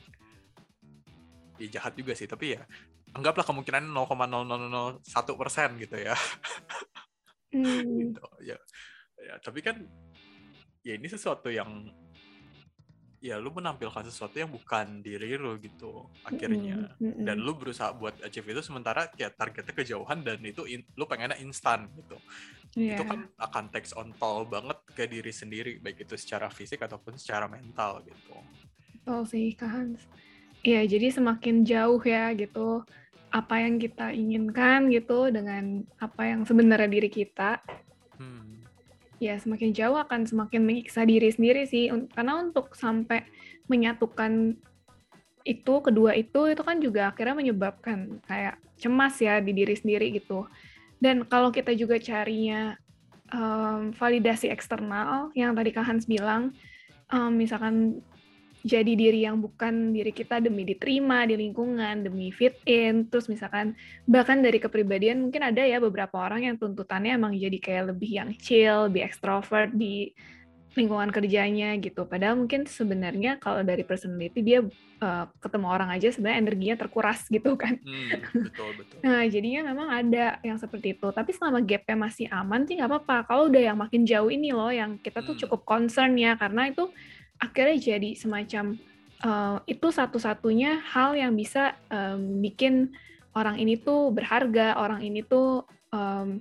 ya 1.61 1.69
jahat 1.79 1.93
juga 1.93 2.17
sih. 2.17 2.25
Tapi 2.25 2.57
ya 2.57 2.65
anggaplah 3.13 3.45
kemungkinan 3.45 3.93
0,0001 3.93 5.05
persen 5.41 5.69
gitu 5.77 5.97
ya. 6.01 6.17
Hmm. 7.55 8.13
gitu 8.13 8.21
ya. 8.43 8.59
Ya 9.23 9.39
tapi 9.41 9.65
kan 9.65 9.81
ya 10.85 10.99
ini 10.99 11.09
sesuatu 11.09 11.49
yang 11.49 11.89
ya 13.21 13.41
lu 13.41 13.51
menampilkan 13.51 14.07
sesuatu 14.07 14.37
yang 14.37 14.53
bukan 14.53 15.01
diri 15.01 15.37
lu 15.41 15.57
gitu 15.59 16.07
akhirnya 16.23 16.93
mm 16.97 17.23
-hmm. 17.23 17.25
dan 17.25 17.37
lu 17.41 17.57
berusaha 17.57 17.91
buat 17.97 18.17
achieve 18.23 18.53
itu 18.53 18.63
sementara 18.63 19.09
ya 19.17 19.33
targetnya 19.33 19.73
kejauhan 19.73 20.21
dan 20.23 20.39
itu 20.45 20.69
in, 20.69 20.85
lu 20.95 21.09
pengennya 21.09 21.37
instan 21.41 21.89
gitu 21.97 22.17
yeah. 22.77 23.01
itu 23.01 23.03
kan 23.09 23.27
akan 23.41 23.65
takes 23.73 23.97
on 23.97 24.13
toll 24.21 24.45
banget 24.45 24.79
ke 24.93 25.09
diri 25.09 25.33
sendiri 25.33 25.81
baik 25.81 26.05
itu 26.05 26.15
secara 26.15 26.53
fisik 26.53 26.85
ataupun 26.85 27.17
secara 27.17 27.49
mental 27.49 28.05
gitu 28.05 28.37
oh 29.09 29.25
sih 29.25 29.57
kan 29.57 29.97
Iya, 30.67 30.83
jadi 30.83 31.15
semakin 31.15 31.63
jauh 31.63 32.03
ya 32.03 32.35
gitu 32.35 32.83
apa 33.31 33.55
yang 33.63 33.79
kita 33.79 34.11
inginkan 34.11 34.91
gitu 34.91 35.31
dengan 35.31 35.87
apa 36.03 36.27
yang 36.27 36.43
sebenarnya 36.43 36.91
diri 36.91 37.07
kita. 37.07 37.63
Hmm 38.19 38.46
ya 39.23 39.37
semakin 39.41 39.73
jauh 39.73 39.97
akan 39.97 40.29
semakin 40.29 40.63
menyiksa 40.63 41.05
diri 41.05 41.29
sendiri 41.33 41.65
sih. 41.65 41.89
Karena 42.13 42.41
untuk 42.41 42.77
sampai 42.77 43.25
menyatukan 43.67 44.57
itu 45.47 45.75
kedua 45.79 46.11
itu 46.19 46.51
itu 46.51 46.63
kan 46.67 46.83
juga 46.83 47.15
akhirnya 47.15 47.39
menyebabkan 47.39 48.19
kayak 48.27 48.59
cemas 48.77 49.15
ya 49.23 49.39
di 49.39 49.55
diri 49.55 49.75
sendiri 49.79 50.11
gitu. 50.15 50.47
Dan 50.99 51.29
kalau 51.29 51.53
kita 51.53 51.77
juga 51.77 52.01
carinya 52.01 52.75
um, 53.31 53.93
validasi 53.95 54.51
eksternal 54.51 55.31
yang 55.39 55.55
tadi 55.55 55.71
Kak 55.71 55.87
Hans 55.87 56.05
bilang 56.09 56.57
um, 57.13 57.33
misalkan 57.35 58.03
jadi 58.67 58.93
diri 58.99 59.23
yang 59.23 59.39
bukan 59.39 59.95
diri 59.95 60.11
kita 60.11 60.43
demi 60.43 60.67
diterima 60.67 61.23
di 61.23 61.39
lingkungan, 61.39 62.03
demi 62.03 62.35
fit 62.35 62.59
in, 62.67 63.07
terus 63.07 63.31
misalkan 63.31 63.79
bahkan 64.11 64.43
dari 64.43 64.59
kepribadian 64.59 65.23
mungkin 65.23 65.47
ada 65.47 65.63
ya 65.63 65.79
beberapa 65.79 66.19
orang 66.19 66.51
yang 66.51 66.57
tuntutannya 66.59 67.15
emang 67.15 67.39
jadi 67.39 67.59
kayak 67.63 67.95
lebih 67.95 68.11
yang 68.11 68.31
chill, 68.35 68.91
lebih 68.91 69.07
extrovert 69.07 69.71
di 69.71 70.11
lingkungan 70.77 71.09
kerjanya 71.09 71.73
gitu. 71.81 72.05
Padahal 72.05 72.37
mungkin 72.37 72.69
sebenarnya 72.69 73.41
kalau 73.41 73.65
dari 73.65 73.81
personality 73.83 74.45
dia 74.45 74.61
uh, 75.01 75.25
ketemu 75.41 75.67
orang 75.73 75.89
aja 75.89 76.13
sebenarnya 76.13 76.39
energinya 76.45 76.77
terkuras 76.77 77.25
gitu 77.33 77.57
kan. 77.57 77.81
Hmm, 77.81 78.21
betul 78.53 78.71
betul. 78.77 78.99
nah 79.01 79.25
jadinya 79.25 79.73
memang 79.73 79.89
ada 79.89 80.37
yang 80.45 80.61
seperti 80.61 80.93
itu. 80.93 81.09
Tapi 81.09 81.31
selama 81.33 81.65
gapnya 81.65 81.97
masih 81.97 82.27
aman 82.29 82.69
sih 82.69 82.77
nggak 82.77 82.91
apa-apa. 82.93 83.17
Kalau 83.25 83.49
udah 83.49 83.63
yang 83.73 83.79
makin 83.81 84.05
jauh 84.05 84.29
ini 84.29 84.53
loh 84.53 84.69
yang 84.69 85.01
kita 85.01 85.25
tuh 85.25 85.35
hmm. 85.35 85.43
cukup 85.49 85.61
concern 85.65 86.13
ya 86.21 86.37
karena 86.37 86.69
itu 86.69 86.93
akhirnya 87.41 87.77
jadi 87.77 88.11
semacam 88.17 88.77
uh, 89.25 89.59
itu 89.69 89.89
satu-satunya 89.89 90.81
hal 90.93 91.17
yang 91.17 91.33
bisa 91.37 91.77
um, 91.89 92.41
bikin 92.41 92.93
orang 93.37 93.61
ini 93.61 93.77
tuh 93.77 94.13
berharga, 94.13 94.81
orang 94.81 95.05
ini 95.05 95.21
tuh 95.21 95.65
um, 95.93 96.41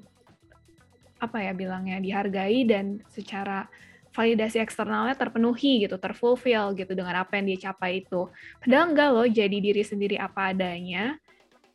apa 1.20 1.38
ya 1.44 1.52
bilangnya 1.56 2.00
dihargai 2.00 2.68
dan 2.68 3.04
secara 3.12 3.68
validasi 4.16 4.64
eksternalnya 4.64 5.20
terpenuhi 5.20 5.84
gitu, 5.84 6.00
terfulfill 6.00 6.72
gitu 6.72 6.96
dengan 6.96 7.20
apa 7.20 7.36
yang 7.36 7.52
dia 7.52 7.72
capai 7.72 8.00
itu. 8.08 8.32
Padahal 8.64 8.96
enggak 8.96 9.10
loh, 9.12 9.28
jadi 9.28 9.58
diri 9.60 9.84
sendiri 9.84 10.16
apa 10.16 10.56
adanya, 10.56 11.20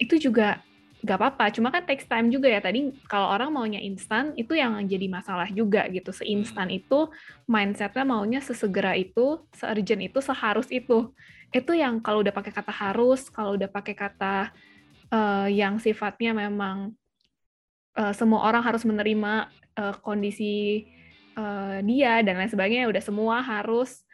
itu 0.01 0.17
juga 0.17 0.65
gak 1.01 1.17
apa-apa. 1.17 1.49
Cuma 1.53 1.73
kan 1.73 1.83
takes 1.89 2.05
time 2.05 2.29
juga 2.29 2.49
ya. 2.49 2.61
Tadi 2.61 2.93
kalau 3.09 3.33
orang 3.33 3.51
maunya 3.53 3.81
instan 3.81 4.37
itu 4.37 4.53
yang 4.53 4.77
jadi 4.85 5.07
masalah 5.09 5.49
juga 5.49 5.89
gitu. 5.89 6.13
Seinstan 6.13 6.69
hmm. 6.69 6.79
itu 6.85 7.09
mindsetnya 7.49 8.05
maunya 8.05 8.41
sesegera 8.45 8.93
itu 8.97 9.41
seurgent 9.57 10.03
itu 10.05 10.19
seharus 10.21 10.69
itu. 10.69 11.13
Itu 11.51 11.73
yang 11.75 11.99
kalau 12.05 12.23
udah 12.23 12.35
pakai 12.35 12.53
kata 12.53 12.73
harus 12.73 13.27
kalau 13.33 13.57
udah 13.57 13.69
pakai 13.69 13.95
kata 13.97 14.53
uh, 15.11 15.49
yang 15.49 15.81
sifatnya 15.81 16.37
memang 16.37 16.95
uh, 17.97 18.15
semua 18.15 18.47
orang 18.47 18.63
harus 18.63 18.85
menerima 18.85 19.51
uh, 19.81 19.95
kondisi 20.05 20.87
uh, 21.35 21.81
dia 21.83 22.21
dan 22.23 22.39
lain 22.39 22.53
sebagainya 22.53 22.87
udah 22.87 23.03
semua 23.03 23.43
harus 23.43 24.05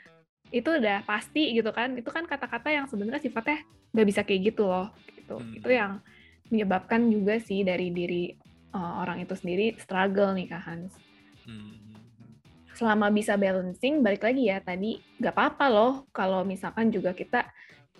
itu 0.55 0.71
udah 0.71 1.03
pasti 1.03 1.51
gitu 1.59 1.75
kan. 1.75 1.99
Itu 1.99 2.15
kan 2.15 2.25
kata-kata 2.25 2.71
yang 2.71 2.87
sebenarnya 2.87 3.21
sifatnya 3.21 3.67
nggak 3.91 4.07
bisa 4.07 4.21
kayak 4.23 4.55
gitu 4.55 4.71
loh 4.71 4.95
gitu. 5.27 5.43
Hmm. 5.43 5.59
itu 5.59 5.71
yang 5.75 5.93
menyebabkan 6.51 7.11
juga 7.11 7.39
sih 7.43 7.67
dari 7.67 7.91
diri 7.91 8.31
uh, 8.77 9.03
orang 9.03 9.25
itu 9.25 9.35
sendiri 9.35 9.75
struggle 9.81 10.37
nih 10.37 10.47
Kak 10.53 10.63
Hans. 10.63 10.93
Hmm. 11.49 11.75
Selama 12.77 13.09
bisa 13.09 13.41
balancing, 13.41 14.05
balik 14.05 14.21
lagi 14.21 14.53
ya 14.53 14.61
tadi 14.61 15.01
nggak 15.17 15.33
apa-apa 15.33 15.67
loh 15.73 15.93
kalau 16.13 16.45
misalkan 16.45 16.93
juga 16.93 17.17
kita 17.17 17.49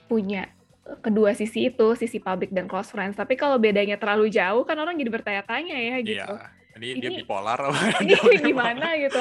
punya 0.05 0.53
kedua 1.01 1.35
sisi 1.35 1.73
itu, 1.73 1.97
sisi 1.97 2.21
public 2.21 2.53
dan 2.53 2.69
close 2.69 2.93
friends. 2.93 3.17
Tapi 3.17 3.35
kalau 3.35 3.57
bedanya 3.57 3.97
terlalu 3.97 4.29
jauh 4.29 4.63
kan 4.69 4.77
orang 4.77 4.95
jadi 5.01 5.11
bertanya-tanya 5.11 5.77
ya 5.77 5.97
gitu. 6.05 6.35
Iya. 6.37 6.55
Ini, 6.77 6.93
ini 6.93 7.01
dia 7.01 7.11
bipolar 7.25 7.57
ini 8.05 8.13
gimana 8.53 9.01
gitu. 9.01 9.17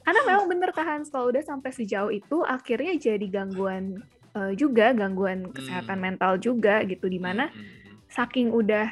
Karena 0.00 0.20
memang 0.24 0.46
bener 0.48 0.72
Kak 0.72 0.86
Hans 0.88 1.12
kalau 1.12 1.28
udah 1.28 1.44
sampai 1.44 1.68
sejauh 1.68 2.08
itu 2.08 2.40
akhirnya 2.48 2.96
jadi 2.96 3.26
gangguan 3.28 4.00
uh, 4.32 4.56
juga, 4.56 4.96
gangguan 4.96 5.52
kesehatan 5.52 6.00
hmm. 6.00 6.04
mental 6.08 6.32
juga 6.40 6.80
gitu 6.88 7.04
di 7.12 7.20
mana 7.20 7.52
hmm, 7.52 7.60
hmm 7.60 7.83
saking 8.14 8.54
udah 8.54 8.86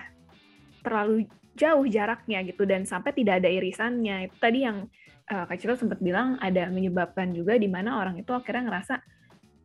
terlalu 0.83 1.31
jauh 1.55 1.87
jaraknya 1.87 2.43
gitu 2.43 2.67
dan 2.67 2.83
sampai 2.83 3.15
tidak 3.15 3.39
ada 3.39 3.49
irisannya. 3.49 4.27
Itu 4.27 4.37
tadi 4.43 4.67
yang 4.67 4.91
uh, 5.31 5.45
Kak 5.47 5.57
Cito 5.63 5.79
sempat 5.79 6.03
bilang 6.03 6.41
ada 6.43 6.67
menyebabkan 6.67 7.31
juga 7.31 7.55
di 7.55 7.71
mana 7.71 8.03
orang 8.03 8.19
itu 8.19 8.35
akhirnya 8.35 8.67
ngerasa 8.67 8.95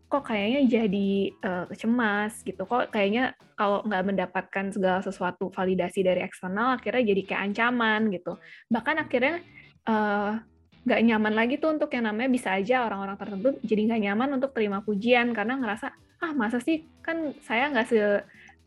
kok 0.08 0.24
kayaknya 0.24 0.62
jadi 0.72 1.10
uh, 1.44 1.66
cemas 1.76 2.40
gitu. 2.46 2.64
Kok 2.64 2.94
kayaknya 2.94 3.36
kalau 3.60 3.84
nggak 3.84 4.04
mendapatkan 4.08 4.66
segala 4.72 5.00
sesuatu 5.04 5.52
validasi 5.52 6.06
dari 6.06 6.24
eksternal 6.24 6.78
akhirnya 6.80 7.04
jadi 7.12 7.22
kayak 7.28 7.42
ancaman 7.52 8.14
gitu. 8.14 8.40
Bahkan 8.72 8.96
akhirnya 9.04 9.44
uh, 9.90 10.40
nggak 10.88 11.02
nyaman 11.04 11.34
lagi 11.36 11.60
tuh 11.60 11.76
untuk 11.76 11.92
yang 11.92 12.08
namanya 12.08 12.32
bisa 12.32 12.56
aja 12.56 12.88
orang-orang 12.88 13.20
tertentu 13.20 13.60
jadi 13.68 13.82
nggak 13.92 14.02
nyaman 14.08 14.30
untuk 14.40 14.56
terima 14.56 14.80
pujian 14.80 15.36
karena 15.36 15.60
ngerasa 15.60 15.92
ah 16.24 16.32
masa 16.32 16.64
sih? 16.64 16.88
Kan 17.04 17.36
saya 17.44 17.68
nggak 17.72 17.88
se 17.92 18.00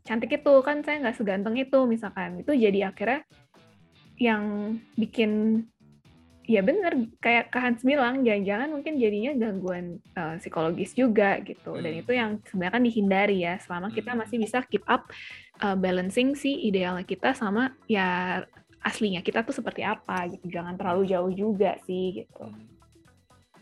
cantik 0.05 0.41
itu 0.41 0.55
kan 0.65 0.81
saya 0.81 1.03
nggak 1.05 1.17
seganteng 1.17 1.57
itu 1.61 1.79
misalkan 1.85 2.41
itu 2.41 2.53
jadi 2.57 2.93
akhirnya 2.93 3.21
yang 4.21 4.77
bikin 4.97 5.65
ya 6.51 6.67
bener 6.67 7.07
kayak 7.23 7.55
Kak 7.55 7.63
Hans 7.63 7.83
bilang 7.87 8.27
jangan-jangan 8.27 8.75
mungkin 8.75 8.99
jadinya 8.99 9.33
gangguan 9.39 10.03
uh, 10.19 10.35
psikologis 10.43 10.99
juga 10.99 11.39
gitu 11.47 11.79
dan 11.79 11.95
hmm. 11.95 12.03
itu 12.03 12.13
yang 12.13 12.31
sebenarnya 12.43 12.75
kan 12.75 12.85
dihindari 12.85 13.39
ya 13.47 13.55
selama 13.63 13.89
kita 13.95 14.13
hmm. 14.13 14.19
masih 14.27 14.37
bisa 14.43 14.59
keep 14.67 14.83
up 14.91 15.07
uh, 15.63 15.79
balancing 15.79 16.35
si 16.35 16.67
idealnya 16.67 17.07
kita 17.07 17.39
sama 17.39 17.71
ya 17.87 18.43
aslinya 18.83 19.23
kita 19.23 19.47
tuh 19.47 19.55
seperti 19.55 19.87
apa 19.87 20.27
gitu 20.27 20.51
jangan 20.51 20.75
terlalu 20.75 21.07
jauh 21.07 21.31
juga 21.31 21.79
sih 21.87 22.25
gitu. 22.25 22.43
Hmm. 22.43 22.67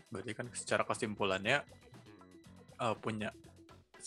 Berarti 0.09 0.31
kan 0.33 0.47
secara 0.57 0.81
kesimpulannya 0.81 1.61
uh, 2.81 2.97
punya 2.97 3.29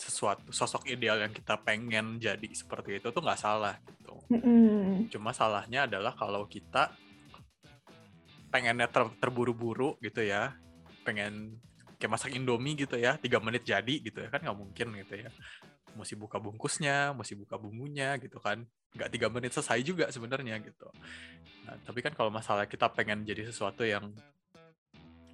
sesuatu 0.03 0.51
sosok 0.51 0.91
ideal 0.91 1.23
yang 1.23 1.31
kita 1.31 1.55
pengen 1.63 2.19
jadi 2.19 2.47
seperti 2.51 2.99
itu 2.99 3.07
tuh 3.09 3.23
nggak 3.23 3.39
salah 3.39 3.79
gitu. 3.87 4.19
Mm-hmm. 4.35 5.07
Cuma 5.13 5.31
salahnya 5.31 5.87
adalah 5.87 6.11
kalau 6.13 6.43
kita 6.45 6.91
pengennya 8.51 8.91
ter, 8.91 9.07
terburu-buru 9.17 9.95
gitu 10.03 10.21
ya, 10.21 10.53
pengen 11.07 11.57
kayak 11.97 12.11
masak 12.19 12.35
Indomie 12.35 12.75
gitu 12.75 12.99
ya, 12.99 13.15
tiga 13.15 13.39
menit 13.39 13.63
jadi 13.63 13.95
gitu 14.03 14.19
ya 14.19 14.27
kan 14.27 14.43
nggak 14.43 14.59
mungkin 14.59 14.87
gitu 14.99 15.15
ya. 15.23 15.31
mesti 15.93 16.17
buka 16.17 16.41
bungkusnya 16.41 17.13
mesti 17.13 17.37
buka 17.37 17.53
bumbunya 17.53 18.17
gitu 18.17 18.41
kan 18.41 18.65
nggak 18.97 19.09
tiga 19.13 19.27
menit 19.29 19.53
selesai 19.53 19.77
juga 19.85 20.09
sebenarnya 20.09 20.57
gitu 20.61 20.89
nah 21.69 21.77
tapi 21.85 22.01
kan 22.01 22.17
kalau 22.17 22.33
masalah 22.33 22.65
kita 22.65 22.89
pengen 22.89 23.21
jadi 23.21 23.45
sesuatu 23.45 23.85
yang 23.85 24.09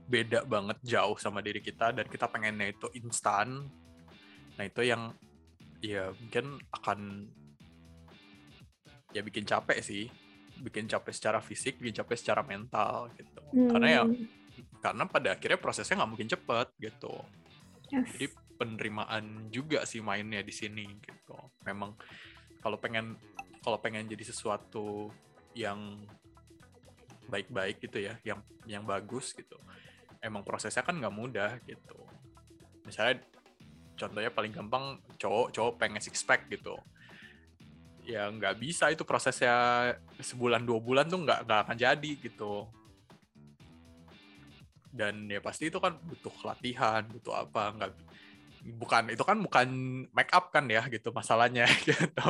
beda 0.10 0.42
banget 0.50 0.78
jauh 0.82 1.16
sama 1.22 1.40
diri 1.46 1.62
kita 1.62 1.94
dan 1.94 2.06
kita 2.10 2.26
pengennya 2.26 2.74
itu 2.74 2.90
instan 2.98 3.70
nah 4.60 4.68
itu 4.68 4.82
yang 4.84 5.16
ya 5.80 6.12
mungkin 6.12 6.60
akan 6.76 7.00
ya 9.16 9.24
bikin 9.24 9.48
capek 9.48 9.80
sih 9.80 10.12
bikin 10.60 10.92
capek 10.92 11.16
secara 11.16 11.40
fisik 11.40 11.80
bikin 11.80 12.04
capek 12.04 12.20
secara 12.20 12.44
mental 12.44 13.08
gitu 13.16 13.42
hmm. 13.56 13.72
karena 13.72 13.88
ya 13.88 14.02
hmm. 14.04 14.28
karena 14.84 15.04
pada 15.08 15.40
akhirnya 15.40 15.56
prosesnya 15.56 16.04
nggak 16.04 16.12
mungkin 16.12 16.28
cepet 16.28 16.68
gitu 16.84 17.16
yes. 17.88 18.12
jadi 18.12 18.28
penerimaan 18.60 19.48
juga 19.48 19.88
sih 19.88 20.04
mainnya 20.04 20.44
di 20.44 20.52
sini 20.52 20.84
gitu. 21.00 21.40
Memang 21.64 21.96
kalau 22.60 22.76
pengen 22.76 23.16
kalau 23.64 23.80
pengen 23.80 24.12
jadi 24.12 24.28
sesuatu 24.28 25.08
yang 25.56 26.04
baik-baik 27.32 27.80
gitu 27.80 28.04
ya, 28.04 28.20
yang 28.28 28.44
yang 28.68 28.84
bagus 28.84 29.32
gitu. 29.32 29.56
Emang 30.20 30.44
prosesnya 30.44 30.84
kan 30.84 31.00
nggak 31.00 31.16
mudah 31.16 31.56
gitu. 31.64 32.04
Misalnya 32.84 33.24
contohnya 34.00 34.32
paling 34.32 34.56
gampang 34.56 35.04
cowok 35.20 35.52
cowok 35.52 35.74
pengen 35.76 36.00
six 36.00 36.24
pack 36.24 36.48
gitu. 36.48 36.80
Ya 38.08 38.32
nggak 38.32 38.58
bisa 38.58 38.90
itu 38.90 39.04
prosesnya 39.04 39.94
sebulan 40.18 40.64
dua 40.64 40.80
bulan 40.80 41.06
tuh 41.12 41.22
nggak 41.22 41.46
nggak 41.46 41.60
akan 41.68 41.78
jadi 41.78 42.12
gitu 42.24 42.72
dan 44.90 45.30
ya 45.30 45.40
pasti 45.40 45.70
itu 45.70 45.78
kan 45.78 45.96
butuh 46.02 46.34
latihan 46.44 47.06
butuh 47.06 47.46
apa 47.46 47.64
nggak 47.78 47.92
bukan 48.60 49.12
itu 49.12 49.24
kan 49.24 49.38
bukan 49.40 49.68
make 50.12 50.32
up 50.36 50.52
kan 50.52 50.68
ya 50.68 50.84
gitu 50.92 51.16
masalahnya 51.16 51.64
gitu. 51.88 52.30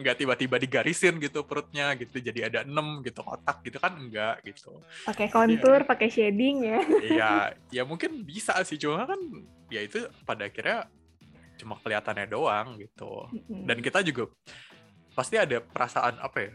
Nggak 0.00 0.16
tiba-tiba 0.20 0.56
digarisin 0.60 1.16
gitu 1.20 1.44
perutnya 1.48 1.96
gitu 1.96 2.20
jadi 2.20 2.52
ada 2.52 2.60
enam 2.68 3.00
gitu 3.00 3.24
kotak 3.24 3.64
gitu 3.64 3.80
kan 3.80 3.96
enggak 3.96 4.44
gitu. 4.44 4.80
Pakai 5.08 5.28
kontur 5.32 5.84
ya. 5.84 5.88
pakai 5.88 6.08
shading 6.12 6.56
ya. 6.64 6.80
Iya 7.14 7.32
ya 7.72 7.82
mungkin 7.84 8.24
bisa 8.24 8.56
sih 8.64 8.76
cuma 8.80 9.04
kan 9.08 9.20
ya 9.72 9.80
itu 9.80 10.04
pada 10.28 10.48
akhirnya 10.48 10.88
cuma 11.56 11.80
kelihatannya 11.80 12.26
doang 12.28 12.76
gitu. 12.80 13.28
Dan 13.48 13.80
kita 13.80 14.04
juga 14.04 14.28
pasti 15.14 15.38
ada 15.38 15.62
perasaan 15.62 16.18
apa 16.18 16.38
ya 16.42 16.54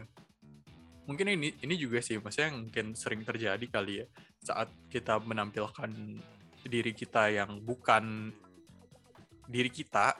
mungkin 1.08 1.26
ini 1.26 1.58
ini 1.58 1.74
juga 1.74 1.98
sih 1.98 2.22
maksudnya 2.22 2.54
mungkin 2.54 2.94
sering 2.94 3.26
terjadi 3.26 3.66
kali 3.66 4.04
ya 4.04 4.06
saat 4.46 4.70
kita 4.86 5.18
menampilkan 5.18 5.90
diri 6.62 6.92
kita 6.92 7.34
yang 7.34 7.58
bukan 7.64 8.30
diri 9.50 9.70
kita 9.70 10.14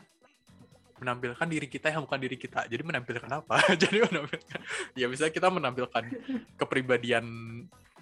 menampilkan 1.01 1.47
diri 1.49 1.65
kita 1.71 1.89
yang 1.95 2.05
bukan 2.05 2.21
diri 2.21 2.37
kita. 2.37 2.67
Jadi 2.69 2.83
menampilkan 2.85 3.31
apa? 3.31 3.63
Jadi 3.83 4.05
menampilkan 4.05 4.59
ya 4.99 5.07
misalnya 5.07 5.33
kita 5.33 5.49
menampilkan 5.49 6.05
kepribadian 6.59 7.25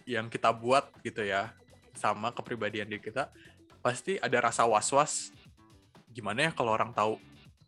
yang 0.09 0.26
kita 0.33 0.51
buat 0.51 0.89
gitu 1.05 1.20
ya 1.20 1.53
sama 1.93 2.33
kepribadian 2.33 2.89
diri 2.89 3.05
kita 3.05 3.29
pasti 3.85 4.16
ada 4.18 4.41
rasa 4.41 4.64
was-was 4.64 5.31
gimana 6.11 6.49
ya 6.49 6.51
kalau 6.57 6.72
orang 6.72 6.91
tahu 6.97 7.20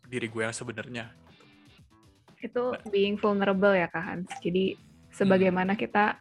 diri 0.09 0.27
gue 0.27 0.43
yang 0.43 0.55
sebenarnya 0.55 1.13
itu 2.41 2.63
nah. 2.73 2.81
being 2.89 3.15
vulnerable 3.21 3.71
ya 3.71 3.87
Kak 3.87 4.03
Hans. 4.03 4.29
Jadi 4.41 4.75
sebagaimana 5.13 5.77
hmm. 5.77 5.81
kita 5.81 6.17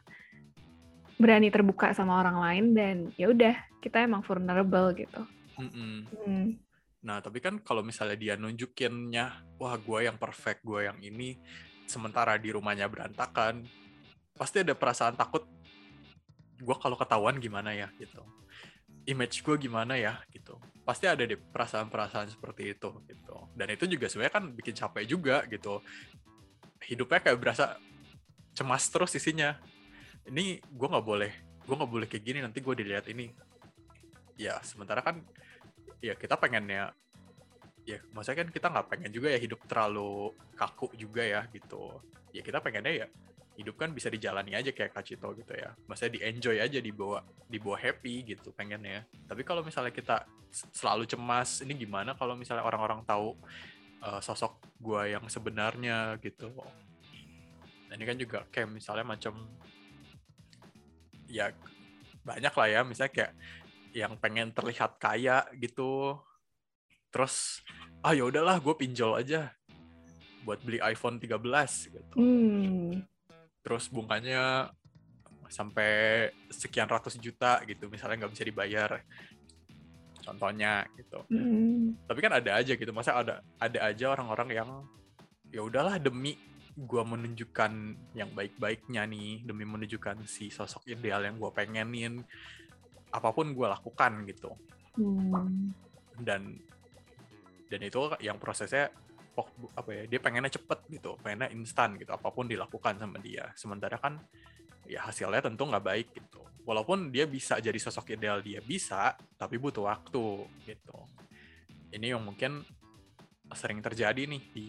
berani 1.20 1.49
terbuka 1.53 1.93
sama 1.93 2.20
orang 2.20 2.38
lain 2.41 2.64
dan 2.76 2.97
ya 3.16 3.28
udah 3.32 3.57
kita 3.80 4.05
emang 4.05 4.24
vulnerable 4.24 4.93
gitu. 4.97 5.22
Mm 5.61 5.68
-mm. 5.68 5.97
Hmm. 6.09 6.47
Nah, 7.01 7.24
tapi 7.24 7.40
kan 7.40 7.57
kalau 7.64 7.80
misalnya 7.80 8.16
dia 8.16 8.34
nunjukinnya, 8.36 9.57
wah 9.57 9.74
gue 9.80 10.05
yang 10.05 10.20
perfect, 10.20 10.61
gue 10.61 10.84
yang 10.84 11.01
ini, 11.01 11.40
sementara 11.88 12.36
di 12.36 12.53
rumahnya 12.53 12.92
berantakan, 12.92 13.64
pasti 14.36 14.61
ada 14.61 14.76
perasaan 14.76 15.16
takut, 15.16 15.48
gue 16.61 16.76
kalau 16.76 17.01
ketahuan 17.01 17.40
gimana 17.40 17.72
ya, 17.72 17.88
gitu. 17.96 18.20
Image 19.09 19.40
gue 19.40 19.57
gimana 19.57 19.96
ya, 19.96 20.20
gitu. 20.28 20.61
Pasti 20.84 21.09
ada 21.09 21.24
deh 21.24 21.40
perasaan-perasaan 21.40 22.36
seperti 22.36 22.76
itu, 22.76 22.92
gitu. 23.09 23.36
Dan 23.57 23.72
itu 23.72 23.88
juga 23.88 24.05
sebenarnya 24.12 24.34
kan 24.36 24.44
bikin 24.53 24.76
capek 24.76 25.05
juga, 25.09 25.36
gitu. 25.48 25.80
Hidupnya 26.84 27.24
kayak 27.24 27.40
berasa 27.40 27.80
cemas 28.53 28.84
terus 28.92 29.16
isinya. 29.16 29.57
Ini 30.28 30.61
gue 30.61 30.88
nggak 30.92 31.07
boleh, 31.07 31.32
gue 31.64 31.74
nggak 31.80 31.92
boleh 31.96 32.07
kayak 32.12 32.24
gini, 32.28 32.38
nanti 32.44 32.61
gue 32.61 32.76
dilihat 32.76 33.09
ini. 33.09 33.32
Ya, 34.36 34.61
sementara 34.61 35.01
kan 35.01 35.24
ya 36.01 36.16
kita 36.16 36.36
pengennya 36.40 36.96
ya 37.88 37.98
maksudnya 38.12 38.44
kan 38.44 38.48
kita 38.53 38.66
nggak 38.72 38.86
pengen 38.92 39.11
juga 39.12 39.28
ya 39.32 39.38
hidup 39.40 39.61
terlalu 39.64 40.32
kaku 40.57 40.92
juga 40.96 41.24
ya 41.24 41.44
gitu. 41.53 42.01
Ya 42.30 42.42
kita 42.44 42.61
pengennya 42.62 43.05
ya 43.05 43.07
hidup 43.59 43.76
kan 43.76 43.92
bisa 43.92 44.09
dijalani 44.09 44.57
aja 44.57 44.72
kayak 44.72 44.96
Kacito 44.96 45.36
gitu 45.36 45.53
ya. 45.53 45.76
Maksudnya 45.84 46.12
di 46.16 46.20
enjoy 46.24 46.57
aja 46.57 46.78
dibawa 46.80 47.20
dibawa 47.44 47.76
happy 47.76 48.36
gitu 48.36 48.55
pengennya. 48.57 49.05
Tapi 49.28 49.44
kalau 49.44 49.61
misalnya 49.61 49.92
kita 49.92 50.24
selalu 50.51 51.05
cemas 51.07 51.61
ini 51.61 51.76
gimana 51.76 52.16
kalau 52.16 52.34
misalnya 52.34 52.64
orang-orang 52.64 53.05
tahu 53.05 53.36
uh, 54.01 54.20
sosok 54.22 54.57
gue 54.80 55.12
yang 55.12 55.24
sebenarnya 55.28 56.16
gitu? 56.24 56.48
Nah, 57.90 57.94
ini 57.98 58.05
kan 58.07 58.16
juga 58.16 58.38
kayak 58.48 58.70
misalnya 58.70 59.05
macam 59.05 59.34
ya 61.26 61.51
banyak 62.22 62.55
lah 62.55 62.68
ya. 62.70 62.80
Misalnya 62.86 63.12
kayak 63.12 63.32
yang 63.95 64.18
pengen 64.18 64.55
terlihat 64.55 64.99
kaya 65.03 65.47
gitu 65.59 66.18
terus 67.11 67.64
ah 68.01 68.14
ya 68.14 68.24
udahlah 68.26 68.62
gue 68.62 68.74
pinjol 68.78 69.18
aja 69.18 69.51
buat 70.47 70.62
beli 70.64 70.80
iPhone 70.80 71.20
13 71.20 71.36
gitu 71.91 72.16
hmm. 72.16 73.03
terus 73.61 73.91
bunganya 73.91 74.72
sampai 75.51 76.30
sekian 76.49 76.86
ratus 76.86 77.18
juta 77.18 77.61
gitu 77.66 77.91
misalnya 77.91 78.24
nggak 78.24 78.32
bisa 78.38 78.45
dibayar 78.47 78.91
contohnya 80.22 80.86
gitu 80.95 81.26
hmm. 81.26 82.07
tapi 82.07 82.18
kan 82.22 82.38
ada 82.38 82.57
aja 82.57 82.72
gitu 82.78 82.95
masa 82.95 83.18
ada 83.18 83.43
ada 83.59 83.78
aja 83.82 84.14
orang-orang 84.14 84.49
yang 84.55 84.70
ya 85.51 85.61
udahlah 85.66 85.99
demi 85.99 86.38
gue 86.78 87.03
menunjukkan 87.03 87.72
yang 88.14 88.30
baik-baiknya 88.32 89.05
nih 89.05 89.43
demi 89.43 89.66
menunjukkan 89.66 90.24
si 90.24 90.49
sosok 90.49 90.86
ideal 90.86 91.26
yang 91.26 91.36
gue 91.36 91.51
pengenin 91.51 92.22
apa 93.11 93.28
pun 93.34 93.52
gue 93.54 93.66
lakukan 93.66 94.24
gitu. 94.26 94.52
Hmm. 94.90 95.70
dan 96.20 96.58
dan 97.70 97.80
itu 97.80 98.11
yang 98.18 98.36
prosesnya 98.42 98.90
apa 99.78 99.90
ya 99.94 100.02
dia 100.11 100.18
pengennya 100.18 100.50
cepet 100.50 100.90
gitu 100.90 101.14
pengennya 101.22 101.48
instan 101.54 101.94
gitu 101.96 102.11
apa 102.11 102.28
pun 102.34 102.50
dilakukan 102.50 102.98
sama 102.98 103.16
dia. 103.22 103.48
Sementara 103.54 103.96
kan 103.96 104.18
ya 104.84 105.06
hasilnya 105.06 105.46
tentu 105.46 105.64
nggak 105.64 105.84
baik 105.86 106.08
gitu. 106.12 106.42
Walaupun 106.66 107.08
dia 107.08 107.24
bisa 107.24 107.56
jadi 107.62 107.78
sosok 107.78 108.18
ideal 108.18 108.42
dia 108.42 108.61
bisa 108.61 109.14
tapi 109.38 109.56
butuh 109.56 109.86
waktu 109.86 110.44
gitu. 110.66 110.98
Ini 111.94 112.18
yang 112.18 112.22
mungkin 112.26 112.66
sering 113.54 113.82
terjadi 113.82 114.26
nih 114.26 114.42
di 114.52 114.68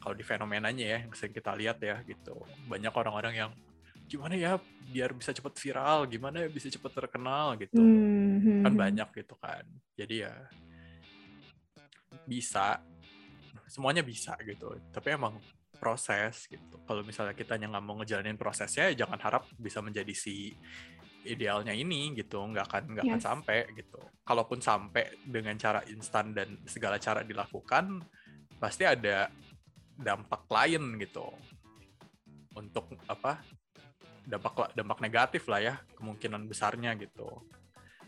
kalau 0.00 0.14
di 0.14 0.22
fenomenanya 0.22 0.84
ya 0.86 0.98
yang 1.02 1.12
sering 1.16 1.34
kita 1.34 1.56
lihat 1.56 1.82
ya 1.82 2.04
gitu. 2.06 2.38
Banyak 2.70 2.92
orang-orang 2.94 3.34
yang 3.34 3.50
gimana 4.06 4.34
ya 4.38 4.58
biar 4.86 5.10
bisa 5.12 5.34
cepet 5.34 5.54
viral, 5.58 6.06
gimana 6.06 6.46
ya 6.46 6.48
bisa 6.48 6.70
cepet 6.70 6.92
terkenal 6.94 7.58
gitu. 7.58 7.78
Hmm. 7.78 8.62
Kan 8.62 8.72
hmm. 8.72 8.80
banyak 8.80 9.08
gitu 9.18 9.34
kan. 9.38 9.64
Jadi 9.98 10.22
ya 10.22 10.34
bisa, 12.26 12.80
semuanya 13.66 14.06
bisa 14.06 14.38
gitu. 14.46 14.78
Tapi 14.94 15.08
emang 15.14 15.38
proses 15.76 16.48
gitu. 16.48 16.80
Kalau 16.86 17.02
misalnya 17.04 17.36
kita 17.36 17.58
nggak 17.58 17.84
mau 17.84 17.98
ngejalanin 18.00 18.38
prosesnya, 18.38 18.88
ya 18.94 19.04
jangan 19.06 19.20
harap 19.20 19.44
bisa 19.58 19.84
menjadi 19.84 20.14
si 20.16 20.54
idealnya 21.26 21.74
ini 21.74 22.14
gitu, 22.14 22.38
nggak 22.38 22.64
akan 22.70 22.82
nggak 22.96 23.04
yes. 23.04 23.12
akan 23.12 23.22
sampai 23.22 23.58
gitu. 23.74 24.00
Kalaupun 24.22 24.58
sampai 24.62 25.20
dengan 25.26 25.54
cara 25.58 25.82
instan 25.90 26.32
dan 26.32 26.62
segala 26.64 26.96
cara 27.02 27.26
dilakukan, 27.26 28.00
pasti 28.56 28.86
ada 28.86 29.28
dampak 29.96 30.48
lain 30.48 30.96
gitu 31.00 31.26
untuk 32.56 32.96
apa 33.08 33.40
dampak 34.26 34.74
dampak 34.74 34.98
negatif 34.98 35.46
lah 35.46 35.62
ya 35.62 35.74
kemungkinan 35.94 36.50
besarnya 36.50 36.98
gitu 36.98 37.46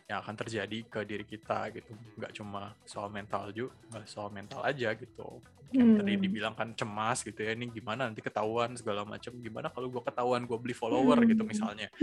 yang 0.09 0.25
akan 0.25 0.35
terjadi 0.41 0.79
ke 0.89 1.01
diri 1.05 1.23
kita 1.23 1.69
gitu. 1.71 1.93
Nggak 2.17 2.33
cuma 2.33 2.73
soal 2.89 3.13
mental 3.13 3.53
juga 3.53 3.77
nggak 3.93 4.05
soal 4.09 4.33
mental 4.33 4.65
aja 4.65 4.97
gitu. 4.97 5.39
Yang 5.69 5.89
hmm. 5.89 5.99
tadi 6.01 6.13
dibilang 6.17 6.55
kan 6.57 6.73
cemas 6.73 7.21
gitu 7.21 7.45
ya 7.45 7.53
ini 7.53 7.69
gimana 7.69 8.09
nanti 8.09 8.25
ketahuan 8.25 8.73
segala 8.73 9.05
macam 9.05 9.37
gimana 9.37 9.69
kalau 9.69 9.93
gue 9.93 10.01
ketahuan 10.01 10.49
gue 10.49 10.59
beli 10.59 10.73
follower 10.73 11.23
gitu 11.23 11.23
hmm. 11.23 11.33
gitu 11.37 11.43
misalnya? 11.45 11.89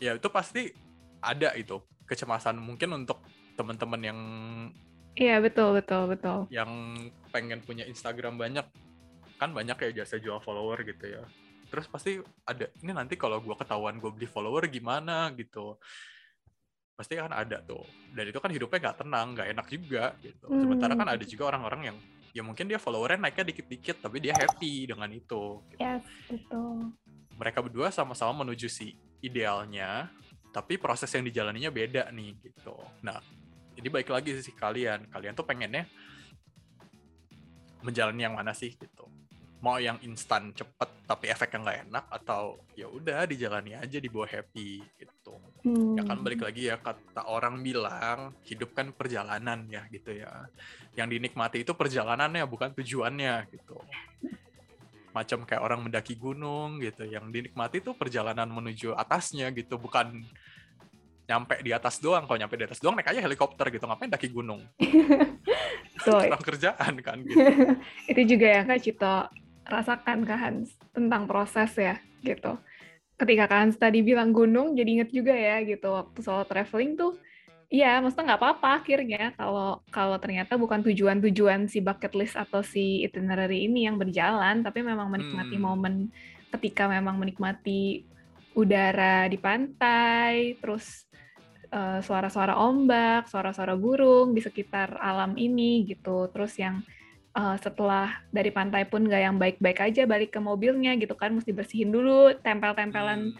Ya 0.00 0.16
itu 0.16 0.32
pasti 0.32 0.72
ada 1.20 1.52
itu 1.52 1.76
kecemasan 2.08 2.56
mungkin 2.56 3.04
untuk 3.04 3.20
teman-teman 3.52 4.00
yang 4.00 4.18
iya 5.12 5.36
betul 5.44 5.76
betul 5.76 6.08
betul. 6.08 6.48
Yang 6.48 6.70
pengen 7.28 7.60
punya 7.60 7.84
Instagram 7.84 8.40
banyak 8.40 8.64
kan 9.36 9.52
banyak 9.52 9.76
ya 9.76 9.90
jasa 10.00 10.16
jual 10.16 10.40
follower 10.40 10.80
gitu 10.88 11.20
ya 11.20 11.28
terus 11.70 11.86
pasti 11.86 12.18
ada 12.44 12.66
ini 12.82 12.90
nanti 12.90 13.14
kalau 13.14 13.38
gue 13.38 13.54
ketahuan 13.54 14.02
gue 14.02 14.10
beli 14.10 14.26
follower 14.26 14.66
gimana? 14.66 15.30
Gitu. 15.32 15.78
Pasti 16.98 17.16
kan 17.16 17.32
ada 17.32 17.62
tuh. 17.64 17.86
Dan 18.12 18.28
itu 18.28 18.36
kan 18.42 18.50
hidupnya 18.52 18.78
nggak 18.90 18.98
tenang 19.06 19.26
nggak 19.38 19.48
enak 19.56 19.66
juga 19.70 20.04
gitu. 20.20 20.46
Sementara 20.50 20.92
kan 20.98 21.08
ada 21.08 21.22
Hmm. 21.24 21.30
juga 21.30 21.44
orang-orang 21.54 21.94
yang 21.94 21.96
ya 22.30 22.42
mungkin 22.46 22.70
dia 22.70 22.78
followernya 22.78 23.18
naiknya 23.26 23.46
dikit-dikit 23.54 24.06
tapi 24.06 24.22
dia 24.22 24.34
happy 24.36 24.86
dengan 24.86 25.10
itu 25.10 25.62
gitu. 25.70 25.82
Yes, 25.82 26.04
betul. 26.30 26.94
mereka 27.40 27.64
berdua 27.64 27.88
sama-sama 27.88 28.44
menuju 28.44 28.68
si 28.68 28.92
idealnya 29.24 30.12
tapi 30.52 30.76
proses 30.76 31.08
yang 31.08 31.24
dijalaninya 31.24 31.72
beda 31.72 32.12
nih 32.12 32.36
gitu. 32.44 32.76
Nah 33.00 33.16
ini 33.80 33.88
baik 33.88 34.12
lagi 34.12 34.36
sih 34.44 34.52
kalian. 34.52 35.08
Kalian 35.08 35.32
tuh 35.32 35.48
pengennya 35.48 35.88
menjalani 37.80 38.28
yang 38.28 38.36
mana 38.36 38.52
sih 38.52 38.76
gitu 38.76 39.08
mau 39.60 39.76
yang 39.76 40.00
instan 40.00 40.56
cepet 40.56 40.88
tapi 41.04 41.28
efeknya 41.28 41.58
nggak 41.60 41.78
enak 41.88 42.04
atau 42.08 42.64
ya 42.72 42.88
udah 42.88 43.28
dijalani 43.28 43.76
aja 43.76 44.00
dibawa 44.00 44.24
happy 44.24 44.80
gitu. 44.96 45.36
Ya 45.96 46.02
kan 46.08 46.16
Hmm. 46.16 46.24
balik 46.24 46.40
lagi 46.40 46.72
ya 46.72 46.80
kata 46.80 47.28
orang 47.28 47.60
bilang 47.60 48.32
hidup 48.48 48.72
kan 48.72 48.88
perjalanan 48.96 49.68
ya 49.68 49.84
gitu 49.92 50.16
ya. 50.16 50.48
Yang 50.96 51.20
dinikmati 51.20 51.60
itu 51.60 51.76
perjalanannya 51.76 52.40
bukan 52.48 52.72
tujuannya 52.72 53.52
gitu. 53.52 53.76
Macam 55.12 55.44
kayak 55.44 55.60
orang 55.60 55.84
mendaki 55.84 56.16
gunung 56.16 56.80
gitu. 56.80 57.04
Yang 57.04 57.28
dinikmati 57.28 57.84
itu 57.84 57.92
perjalanan 57.92 58.48
menuju 58.48 58.96
atasnya 58.96 59.52
gitu. 59.52 59.76
Bukan 59.76 60.24
nyampe 61.28 61.60
di 61.60 61.76
atas 61.76 62.00
doang. 62.00 62.24
Kalau 62.24 62.38
nyampe 62.40 62.56
di 62.56 62.64
atas 62.64 62.80
doang 62.80 62.96
naik 62.96 63.12
aja 63.12 63.20
helikopter 63.20 63.68
gitu. 63.68 63.84
Ngapain 63.84 64.08
daki 64.08 64.32
gunung? 64.32 64.64
Kurang 66.00 66.40
kerjaan 66.40 66.94
kan 67.04 67.20
gitu. 67.20 67.44
Itu 68.10 68.22
juga 68.24 68.46
yang 68.48 68.64
Kak 68.70 68.80
Cito 68.80 69.14
rasakan 69.66 70.24
Kak 70.24 70.38
Hans 70.40 70.68
tentang 70.92 71.24
proses 71.28 71.70
ya 71.76 71.96
gitu. 72.24 72.56
Ketika 73.20 73.44
Kak 73.48 73.60
Hans 73.60 73.76
tadi 73.76 74.00
bilang 74.00 74.32
gunung, 74.32 74.72
jadi 74.72 75.00
inget 75.00 75.10
juga 75.12 75.36
ya 75.36 75.60
gitu 75.64 75.92
waktu 75.92 76.18
soal 76.24 76.48
traveling 76.48 76.96
tuh, 76.96 77.16
iya 77.68 78.00
maksudnya 78.00 78.34
nggak 78.34 78.40
apa-apa 78.40 78.68
akhirnya 78.82 79.36
kalau 79.36 79.84
kalau 79.92 80.16
ternyata 80.18 80.56
bukan 80.56 80.80
tujuan-tujuan 80.82 81.68
si 81.68 81.78
bucket 81.84 82.16
list 82.16 82.34
atau 82.34 82.64
si 82.64 83.04
itinerary 83.04 83.68
ini 83.68 83.86
yang 83.86 84.00
berjalan, 84.00 84.64
tapi 84.64 84.80
memang 84.80 85.12
menikmati 85.12 85.56
Hmm. 85.60 85.64
momen 85.68 85.94
ketika 86.50 86.90
memang 86.90 87.20
menikmati 87.20 88.08
udara 88.56 89.30
di 89.30 89.38
pantai, 89.38 90.58
terus 90.58 91.06
eh, 91.70 92.00
suara-suara 92.02 92.58
ombak, 92.58 93.30
suara-suara 93.30 93.78
burung 93.78 94.34
di 94.34 94.42
sekitar 94.42 94.98
alam 94.98 95.38
ini 95.38 95.86
gitu. 95.86 96.26
Terus 96.34 96.58
yang 96.58 96.82
eh, 97.36 97.56
setelah 97.62 98.24
dari 98.34 98.50
pantai 98.50 98.86
pun 98.88 99.04
nggak 99.06 99.22
yang 99.22 99.36
baik-baik 99.38 99.78
aja 99.80 100.02
balik 100.08 100.34
ke 100.34 100.40
mobilnya 100.42 100.94
gitu 100.98 101.14
kan, 101.14 101.34
mesti 101.34 101.50
bersihin 101.54 101.90
dulu 101.94 102.34
tempel-tempelan 102.42 103.34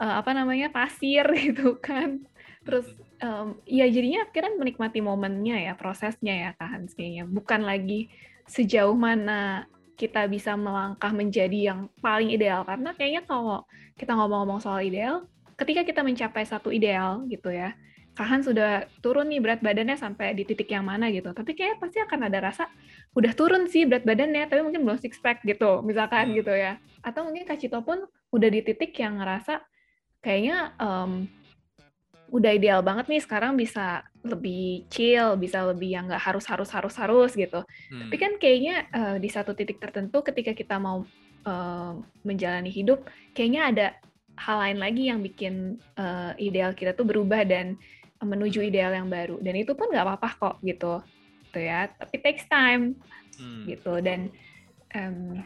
Hmm. 0.00 0.06
eh, 0.08 0.14
apa 0.20 0.30
namanya 0.32 0.68
pasir 0.72 1.26
gitu 1.46 1.76
kan. 1.80 2.24
Terus 2.64 2.86
em, 3.20 3.56
ya 3.68 3.86
jadinya 3.88 4.24
akhirnya 4.28 4.52
menikmati 4.56 5.00
momennya 5.04 5.56
ya, 5.70 5.72
prosesnya 5.76 6.34
ya 6.34 6.50
Hans 6.60 6.92
kayaknya. 6.96 7.24
Bukan 7.28 7.64
lagi 7.64 8.08
sejauh 8.48 8.96
mana 8.96 9.68
kita 10.00 10.24
bisa 10.32 10.56
melangkah 10.56 11.12
menjadi 11.12 11.72
yang 11.72 11.80
paling 12.00 12.32
ideal. 12.32 12.64
Karena 12.64 12.96
kayaknya 12.96 13.22
kalau 13.28 13.64
kita 14.00 14.16
ngomong-ngomong 14.16 14.60
soal 14.64 14.80
ideal, 14.80 15.28
ketika 15.60 15.84
kita 15.84 16.00
mencapai 16.00 16.44
satu 16.48 16.72
ideal 16.72 17.28
gitu 17.28 17.52
ya, 17.52 17.76
Kak 18.20 18.28
Hans 18.28 18.44
sudah 18.52 18.84
turun 19.00 19.32
nih 19.32 19.40
berat 19.40 19.64
badannya 19.64 19.96
sampai 19.96 20.36
di 20.36 20.44
titik 20.44 20.68
yang 20.68 20.84
mana 20.84 21.08
gitu. 21.08 21.32
Tapi 21.32 21.56
kayak 21.56 21.80
pasti 21.80 22.04
akan 22.04 22.28
ada 22.28 22.52
rasa 22.52 22.68
udah 23.16 23.32
turun 23.32 23.64
sih 23.64 23.88
berat 23.88 24.04
badannya, 24.04 24.44
tapi 24.44 24.60
mungkin 24.60 24.84
belum 24.84 25.00
six 25.00 25.16
pack 25.24 25.40
gitu, 25.48 25.80
misalkan 25.80 26.28
Hmm. 26.28 26.36
gitu 26.36 26.52
ya. 26.52 26.76
Atau 27.00 27.24
mungkin 27.24 27.48
Kak 27.48 27.56
Cito 27.56 27.80
pun 27.80 28.04
udah 28.28 28.48
di 28.52 28.60
titik 28.60 28.92
yang 29.00 29.24
ngerasa 29.24 29.64
kayaknya 30.20 30.76
em, 30.76 31.32
udah 32.28 32.50
ideal 32.52 32.84
banget 32.84 33.08
nih 33.08 33.24
sekarang 33.24 33.56
bisa 33.56 34.04
lebih 34.20 34.84
chill, 34.92 35.40
bisa 35.40 35.64
lebih 35.64 35.88
yang 35.88 36.04
nggak 36.04 36.20
harus 36.20 36.44
harus 36.44 36.68
harus 36.76 36.92
harus 37.00 37.32
gitu. 37.32 37.64
Hmm. 37.64 38.04
Tapi 38.04 38.16
kan 38.20 38.36
kayaknya 38.36 38.84
eh, 38.92 39.16
di 39.16 39.32
satu 39.32 39.56
titik 39.56 39.80
tertentu 39.80 40.20
ketika 40.20 40.52
kita 40.52 40.76
mau 40.76 41.08
eh, 41.48 41.92
menjalani 42.28 42.68
hidup, 42.68 43.08
kayaknya 43.32 43.62
ada 43.72 43.86
hal 44.36 44.60
lain 44.60 44.76
lagi 44.76 45.08
yang 45.08 45.24
bikin 45.24 45.80
eh, 45.96 46.32
ideal 46.36 46.76
kita 46.76 46.92
tuh 46.92 47.08
berubah 47.08 47.48
dan 47.48 47.80
menuju 48.20 48.60
ideal 48.60 48.92
yang 48.92 49.08
baru. 49.08 49.40
Dan 49.40 49.56
itu 49.56 49.72
pun 49.72 49.88
nggak 49.88 50.04
apa-apa 50.04 50.28
kok 50.36 50.56
gitu, 50.62 51.00
gitu 51.48 51.58
ya. 51.60 51.88
Tapi 51.88 52.16
takes 52.20 52.46
time 52.46 52.96
Hmm. 53.40 53.64
gitu. 53.64 54.04
Dan 54.04 54.28
em, 54.92 55.40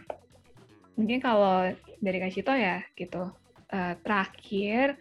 mungkin 0.98 1.18
kalau 1.22 1.70
dari 2.02 2.18
Kak 2.18 2.34
Cito 2.34 2.50
ya 2.50 2.82
gitu. 2.98 3.30
Eh, 3.70 3.94
terakhir 4.02 4.98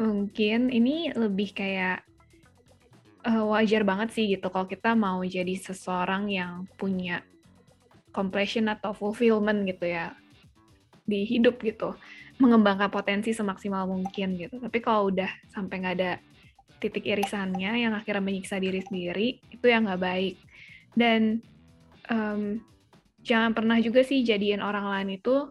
mungkin 0.00 0.72
ini 0.72 1.12
lebih 1.12 1.52
kayak 1.52 2.02
eh, 3.26 3.44
wajar 3.44 3.82
banget 3.84 4.16
sih 4.16 4.24
gitu 4.32 4.48
kalau 4.48 4.64
kita 4.64 4.96
mau 4.96 5.20
jadi 5.20 5.52
seseorang 5.60 6.32
yang 6.32 6.64
punya 6.80 7.20
completion 8.10 8.66
atau 8.72 8.96
fulfillment 8.96 9.62
gitu 9.68 9.86
ya 9.86 10.16
di 11.04 11.26
hidup 11.26 11.60
gitu 11.60 11.94
mengembangkan 12.40 12.88
potensi 12.88 13.36
semaksimal 13.36 13.84
mungkin 13.84 14.40
gitu 14.40 14.56
tapi 14.56 14.78
kalau 14.80 15.12
udah 15.12 15.28
sampai 15.52 15.74
nggak 15.84 15.96
ada 16.00 16.12
titik 16.80 17.04
irisannya 17.04 17.84
yang 17.86 17.92
akhirnya 17.92 18.24
menyiksa 18.24 18.56
diri 18.56 18.80
sendiri 18.80 19.38
itu 19.52 19.66
yang 19.68 19.84
nggak 19.86 20.00
baik 20.00 20.34
dan 20.96 21.44
em, 22.08 22.64
jangan 23.20 23.52
pernah 23.52 23.76
juga 23.78 24.00
sih 24.00 24.24
jadiin 24.24 24.64
orang 24.64 24.88
lain 24.88 25.20
itu 25.20 25.48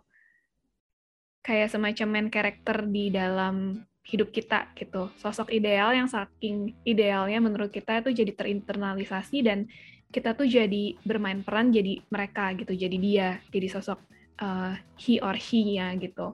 kayak 1.46 1.72
semacam 1.72 2.08
main 2.10 2.28
karakter 2.28 2.84
di 2.90 3.14
dalam 3.14 3.86
hidup 4.10 4.34
kita 4.34 4.74
gitu. 4.74 5.14
Sosok 5.22 5.54
ideal 5.54 5.94
yang 5.94 6.10
saking 6.10 6.74
idealnya 6.84 7.38
menurut 7.38 7.70
kita 7.70 8.02
itu 8.02 8.12
jadi 8.26 8.34
terinternalisasi 8.34 9.38
dan 9.46 9.70
kita 10.10 10.34
tuh 10.34 10.50
jadi 10.50 10.98
bermain 11.06 11.46
peran 11.46 11.70
jadi 11.70 12.02
mereka 12.10 12.50
gitu, 12.58 12.74
jadi 12.74 12.98
dia, 12.98 13.30
jadi 13.54 13.68
sosok 13.70 14.02
uh, 14.42 14.74
he 14.98 15.22
or 15.22 15.38
she-nya 15.38 15.94
gitu. 16.02 16.34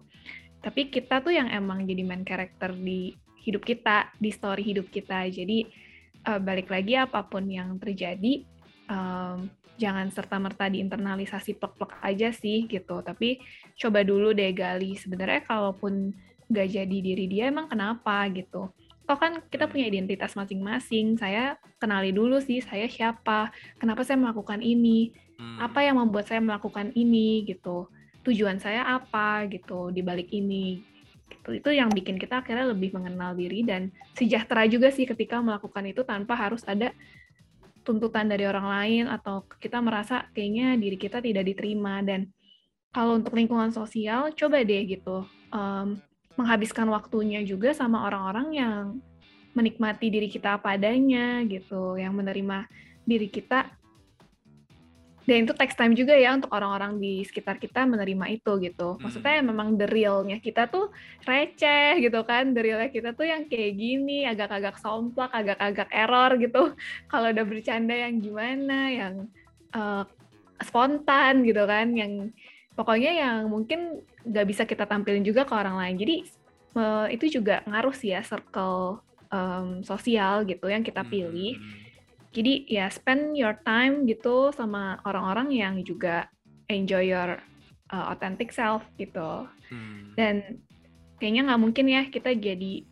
Tapi 0.64 0.88
kita 0.88 1.20
tuh 1.20 1.36
yang 1.36 1.52
emang 1.52 1.84
jadi 1.84 2.02
main 2.08 2.24
karakter 2.24 2.72
di 2.72 3.12
hidup 3.46 3.62
kita, 3.62 4.10
di 4.18 4.34
story 4.34 4.66
hidup 4.66 4.89
kita. 4.89 5.30
Jadi 5.30 5.70
uh, 6.26 6.41
balik 6.41 6.74
lagi 6.74 6.98
apa 6.98 7.22
pun 7.30 7.46
yang 7.46 7.78
terjadi, 7.78 8.41
um, 8.89 9.46
jangan 9.78 10.10
serta-merta 10.10 10.66
diinternalisasi 10.74 11.62
plek-plek 11.62 12.02
aja 12.02 12.34
sih 12.34 12.66
gitu. 12.66 13.06
Tapi 13.06 13.38
coba 13.78 14.02
dulu 14.02 14.34
deh 14.34 14.50
gali 14.58 14.98
sebenarnya 14.98 15.46
kalaupun 15.46 16.10
nggak 16.50 16.68
jadi 16.74 16.98
diri 16.98 17.26
dia 17.30 17.54
emang 17.54 17.70
kenapa 17.70 18.26
gitu. 18.34 18.74
Toh 19.06 19.18
kan 19.22 19.38
kita 19.54 19.70
punya 19.70 19.86
identitas 19.86 20.34
masing-masing. 20.34 21.22
Saya 21.22 21.62
kenali 21.78 22.10
dulu 22.10 22.41
sih 22.41 22.58
saya 22.66 22.89
siapa, 22.89 23.54
kenapa 23.78 24.02
saya 24.02 24.18
melakukan 24.18 24.66
ini, 24.66 25.14
Hmm. 25.36 25.60
apa 25.60 25.84
yang 25.84 26.00
membuat 26.00 26.32
saya 26.32 26.39
melakukan 26.39 26.96
ini 26.96 27.43
gitu. 27.43 27.91
Tujuan 28.24 28.58
saya 28.58 28.88
apa 28.88 29.46
gitu 29.52 29.91
di 29.91 30.02
balik 30.02 30.32
ini. 30.32 30.82
Gitu. 31.46 31.62
Itu 31.62 31.70
yang 31.70 31.93
bikin 31.93 32.18
kita 32.18 32.41
akhirnya 32.41 32.74
lebih 32.74 32.98
mengenal 32.98 33.38
diri 33.38 33.62
dan 33.62 33.93
sejahtera 34.18 34.66
juga 34.66 34.89
sih 34.89 35.06
ketika 35.06 35.38
melakukan 35.38 35.86
itu 35.86 36.02
tanpa 36.02 36.34
harus 36.34 36.66
ada 36.66 36.89
tuntutan 37.86 38.26
dari 38.26 38.50
orang 38.50 38.66
lain 38.66 39.06
atau 39.06 39.46
kita 39.62 39.78
merasa 39.78 40.26
kayaknya 40.34 40.74
diri 40.74 40.98
kita 40.98 41.22
tidak 41.22 41.46
diterima 41.46 42.02
dan 42.02 42.26
kalau 42.89 43.22
untuk 43.22 43.38
lingkungan 43.38 43.70
sosial 43.70 44.34
coba 44.34 44.66
deh 44.66 44.89
gitu 44.89 45.22
em, 45.54 46.02
menghabiskan 46.34 46.89
waktunya 46.89 47.46
juga 47.46 47.78
sama 47.78 48.10
orang-orang 48.10 48.48
yang 48.58 48.84
menikmati 49.54 50.10
diri 50.10 50.34
kita 50.34 50.58
apa 50.58 50.74
adanya 50.74 51.46
gitu 51.46 51.93
yang 52.02 52.18
menerima 52.18 52.66
diri 53.06 53.30
kita 53.30 53.70
dan 55.26 55.49
itu 55.49 55.53
takes 55.57 55.73
time 55.73 55.97
juga 55.97 56.13
ya 56.13 56.38
untuk 56.38 56.53
orang-orang 56.53 57.01
di 57.01 57.26
sekitar 57.26 57.57
kita 57.57 57.82
menerima 57.89 58.26
itu 58.30 58.51
gitu. 58.61 59.01
Maksudnya 59.01 59.41
memang 59.41 59.73
the 59.73 59.89
realnya 59.89 60.38
kita 60.38 60.69
tuh 60.69 60.93
receh 61.26 61.97
gitu 61.97 62.21
kan. 62.21 62.53
The 62.53 62.61
realnya 62.61 62.89
kita 62.93 63.17
tuh 63.17 63.26
yang 63.26 63.49
kayak 63.49 63.73
gini 63.73 64.30
agak-agak 64.30 64.78
somplak 64.78 65.34
agak-agak 65.34 65.89
error 65.89 66.38
gitu. 66.38 66.78
Kalau 67.11 67.28
udah 67.34 67.45
bercanda 67.45 67.97
yang 67.97 68.21
gimana 68.21 68.80
yang 68.93 69.13
uh, 69.73 70.05
spontan 70.61 71.41
gitu 71.41 71.65
kan. 71.65 71.89
Yang 71.97 72.30
pokoknya 72.78 73.11
yang 73.17 73.38
mungkin 73.49 74.05
nggak 74.21 74.45
bisa 74.45 74.63
kita 74.69 74.86
tampilin 74.86 75.26
juga 75.26 75.41
ke 75.41 75.57
orang 75.57 75.82
lain. 75.82 75.95
Jadi 75.97 76.15
uh, 76.78 77.09
itu 77.09 77.41
juga 77.41 77.65
ngaruh 77.65 77.97
sih 77.97 78.13
ya 78.13 78.21
circle 78.21 79.01
um, 79.34 79.82
sosial 79.82 80.45
gitu 80.45 80.69
yang 80.69 80.86
kita 80.86 81.01
pilih. 81.01 81.57
Hmm. 81.57 81.85
Jadi 82.36 82.68
ya 82.68 82.86
spend 82.92 83.40
your 83.40 83.56
time 83.64 84.04
gitu 84.04 84.52
sama 84.52 85.00
orang-orang 85.08 85.56
yang 85.56 85.76
juga 85.88 86.28
enjoy 86.68 87.08
your 87.08 87.40
uh, 87.96 88.06
authentic 88.12 88.52
self 88.52 88.84
gitu. 89.00 89.48
Hmm. 89.66 90.14
dan 90.14 90.62
kayaknya 91.18 91.50
nggak 91.50 91.62
mungkin 91.66 91.86
ya 91.90 92.06
kita 92.06 92.38
jadi 92.38 92.86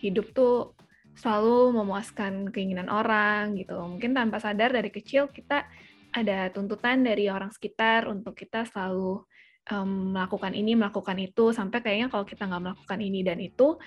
hidup 0.00 0.32
tuh 0.32 0.72
selalu 1.14 1.78
memuaskan 1.78 2.50
keinginan 2.50 2.90
orang 2.90 3.54
gitu. 3.54 3.78
Mungkin 3.78 4.16
tanpa 4.16 4.42
sadar 4.42 4.74
dari 4.74 4.90
kecil 4.90 5.30
kita 5.30 5.66
ada 6.14 6.50
tuntutan 6.50 7.02
dari 7.02 7.30
orang 7.30 7.50
sekitar 7.54 8.06
untuk 8.10 8.34
kita 8.34 8.66
selalu 8.66 9.22
em, 9.70 10.14
melakukan 10.14 10.52
ini 10.54 10.74
melakukan 10.74 11.18
itu. 11.22 11.54
Sampai 11.54 11.82
kayaknya 11.82 12.10
kalau 12.10 12.26
kita 12.26 12.46
nggak 12.50 12.62
melakukan 12.62 13.00
ini 13.02 13.20
dan 13.22 13.38
itu 13.38 13.78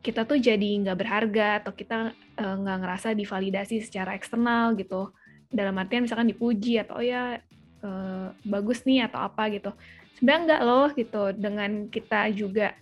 kita 0.00 0.24
tuh 0.24 0.40
jadi 0.40 0.80
nggak 0.80 0.98
berharga 0.98 1.48
atau 1.64 1.72
kita 1.76 2.16
uh, 2.40 2.56
nggak 2.60 2.78
ngerasa 2.80 3.08
divalidasi 3.12 3.84
secara 3.84 4.16
eksternal 4.16 4.72
gitu. 4.76 5.12
Dalam 5.50 5.76
artian 5.76 6.06
misalkan 6.06 6.30
dipuji 6.30 6.80
atau 6.80 7.00
oh 7.00 7.04
ya 7.04 7.36
uh, 7.84 8.28
bagus 8.44 8.84
nih 8.88 9.08
atau 9.08 9.20
apa 9.20 9.52
gitu. 9.52 9.70
Sebenarnya 10.16 10.40
enggak 10.44 10.62
loh 10.64 10.88
gitu 10.96 11.22
dengan 11.36 11.70
kita 11.92 12.20
juga 12.32 12.72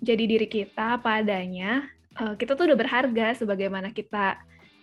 jadi 0.00 0.24
diri 0.24 0.48
kita 0.48 1.00
apa 1.00 1.20
adanya 1.20 1.84
uh, 2.20 2.34
kita 2.36 2.56
tuh 2.56 2.72
udah 2.72 2.78
berharga 2.78 3.36
sebagaimana 3.36 3.92
kita 3.92 4.40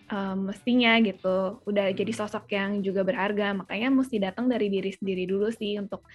um, 0.10 0.50
mestinya 0.50 0.98
gitu. 1.04 1.62
Udah 1.68 1.94
jadi 1.94 2.12
hmm. 2.12 2.20
sosok 2.20 2.46
yang 2.54 2.82
juga 2.82 3.06
berharga 3.06 3.54
makanya 3.54 3.94
mesti 3.94 4.18
datang 4.18 4.50
dari 4.50 4.72
diri 4.72 4.92
sendiri 4.94 5.30
dulu 5.30 5.52
sih 5.54 5.78
untuk 5.78 6.06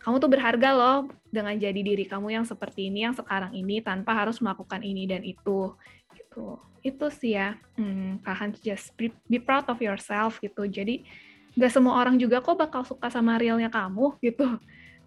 kamu 0.00 0.16
tuh 0.16 0.30
berharga 0.32 0.70
loh 0.72 0.98
dengan 1.28 1.52
jadi 1.60 1.76
diri 1.76 2.08
kamu 2.08 2.40
yang 2.40 2.44
seperti 2.48 2.88
ini 2.88 3.04
yang 3.04 3.12
sekarang 3.12 3.52
ini 3.52 3.84
tanpa 3.84 4.16
harus 4.16 4.40
melakukan 4.40 4.80
ini 4.80 5.04
dan 5.04 5.20
itu 5.20 5.76
gitu. 6.16 6.56
Itu 6.80 7.12
sih 7.12 7.36
ya. 7.36 7.60
Hmm, 7.76 8.16
kalian 8.24 8.56
just 8.64 8.96
be, 8.96 9.12
be 9.28 9.36
proud 9.36 9.68
of 9.68 9.76
yourself 9.84 10.40
gitu. 10.40 10.64
Jadi 10.64 11.04
nggak 11.52 11.72
semua 11.72 12.00
orang 12.00 12.16
juga 12.16 12.40
kok 12.40 12.56
bakal 12.56 12.80
suka 12.88 13.12
sama 13.12 13.36
realnya 13.36 13.68
kamu 13.68 14.16
gitu. 14.24 14.56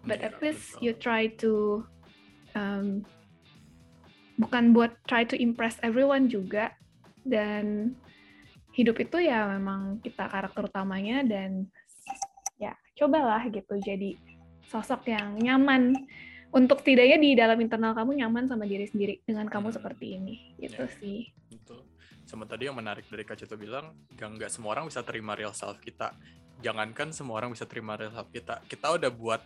But 0.06 0.22
at 0.22 0.38
least 0.38 0.78
you 0.78 0.94
try 0.94 1.26
to 1.42 1.82
um, 2.54 3.02
bukan 4.38 4.70
buat 4.70 4.94
try 5.10 5.26
to 5.26 5.34
impress 5.34 5.74
everyone 5.82 6.30
juga. 6.30 6.70
Dan 7.26 7.98
hidup 8.78 9.02
itu 9.02 9.26
ya 9.26 9.50
memang 9.58 9.98
kita 10.06 10.30
karakter 10.30 10.70
utamanya 10.70 11.26
dan 11.26 11.66
ya 12.62 12.78
cobalah 12.94 13.42
gitu. 13.50 13.74
Jadi 13.82 14.33
sosok 14.74 15.06
yang 15.14 15.38
nyaman 15.38 15.94
untuk 16.50 16.82
tidaknya 16.82 17.18
di 17.18 17.30
dalam 17.38 17.58
internal 17.62 17.94
kamu 17.94 18.18
nyaman 18.18 18.50
sama 18.50 18.66
diri 18.66 18.86
sendiri 18.90 19.22
dengan 19.22 19.46
kamu 19.46 19.70
hmm. 19.70 19.76
seperti 19.78 20.06
ini 20.18 20.34
gitu 20.58 20.82
ya, 20.82 20.90
sih. 20.98 21.30
Betul. 21.50 21.86
Sama 22.26 22.46
tadi 22.50 22.66
yang 22.66 22.74
menarik 22.74 23.06
dari 23.06 23.22
Kak 23.22 23.38
Cito 23.38 23.54
bilang, 23.54 23.94
gak 24.18 24.38
nggak 24.38 24.50
semua 24.50 24.74
orang 24.74 24.90
bisa 24.90 25.06
terima 25.06 25.38
real 25.38 25.54
self 25.54 25.78
kita. 25.78 26.14
Jangankan 26.62 27.14
semua 27.14 27.38
orang 27.42 27.54
bisa 27.54 27.66
terima 27.66 27.94
real 27.94 28.10
self 28.10 28.30
kita, 28.34 28.62
kita 28.66 28.86
udah 28.98 29.10
buat 29.10 29.42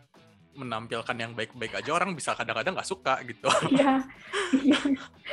menampilkan 0.59 1.14
yang 1.14 1.33
baik-baik 1.39 1.79
aja 1.79 1.91
orang 1.95 2.18
bisa 2.18 2.35
kadang-kadang 2.35 2.74
nggak 2.74 2.91
suka 2.91 3.22
gitu. 3.22 3.47
Iya. 3.70 4.03
iya. 4.59 4.81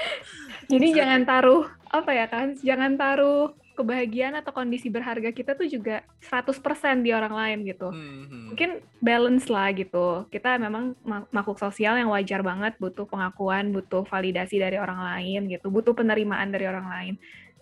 Jadi 0.72 0.88
jangan 0.94 1.26
taruh 1.26 1.66
apa 1.90 2.12
ya 2.14 2.26
kan? 2.30 2.54
Jangan 2.62 2.94
taruh 2.94 3.58
kebahagiaan 3.76 4.40
atau 4.40 4.56
kondisi 4.56 4.88
berharga 4.88 5.30
kita 5.36 5.54
tuh 5.54 5.68
juga 5.68 6.02
100% 6.24 7.04
di 7.04 7.12
orang 7.12 7.36
lain 7.36 7.60
gitu. 7.68 7.92
Hmm, 7.92 8.26
hmm. 8.26 8.46
Mungkin 8.56 8.70
balance 9.04 9.46
lah 9.52 9.70
gitu. 9.76 10.26
Kita 10.32 10.56
memang 10.56 10.96
makhluk 11.30 11.60
sosial 11.60 12.00
yang 12.00 12.10
wajar 12.16 12.40
banget 12.42 12.80
butuh 12.80 13.04
pengakuan, 13.06 13.76
butuh 13.76 14.08
validasi 14.08 14.58
dari 14.58 14.80
orang 14.80 14.98
lain 14.98 15.52
gitu, 15.52 15.68
butuh 15.68 15.92
penerimaan 15.92 16.50
dari 16.50 16.66
orang 16.66 16.88
lain. 16.88 17.16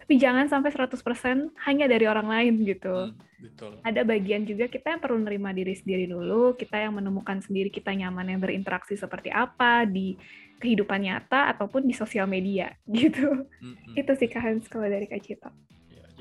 Tapi 0.04 0.20
jangan 0.20 0.52
sampai 0.52 0.70
100% 0.70 1.00
hanya 1.64 1.86
dari 1.88 2.06
orang 2.06 2.28
lain 2.28 2.54
gitu. 2.68 3.10
Hmm, 3.10 3.16
betul. 3.40 3.72
Ada 3.82 4.04
bagian 4.04 4.44
juga 4.44 4.68
kita 4.68 4.94
yang 4.94 5.02
perlu 5.02 5.18
menerima 5.24 5.50
diri 5.56 5.74
sendiri 5.74 6.06
dulu, 6.12 6.54
kita 6.60 6.76
yang 6.76 6.94
menemukan 7.00 7.40
sendiri 7.40 7.72
kita 7.72 7.96
nyaman 7.96 8.36
yang 8.36 8.40
berinteraksi 8.44 9.00
seperti 9.00 9.32
apa 9.32 9.88
di 9.88 10.20
kehidupan 10.60 11.08
nyata 11.08 11.52
ataupun 11.56 11.88
di 11.88 11.96
sosial 11.96 12.28
media 12.28 12.72
gitu. 12.92 13.48
Hmm, 13.64 13.76
hmm. 13.80 13.96
Itu 13.96 14.12
sih 14.20 14.28
Kak 14.28 14.44
Hans 14.44 14.68
kalau 14.68 14.92
dari 14.92 15.08
Kak 15.08 15.24
Cito 15.24 15.52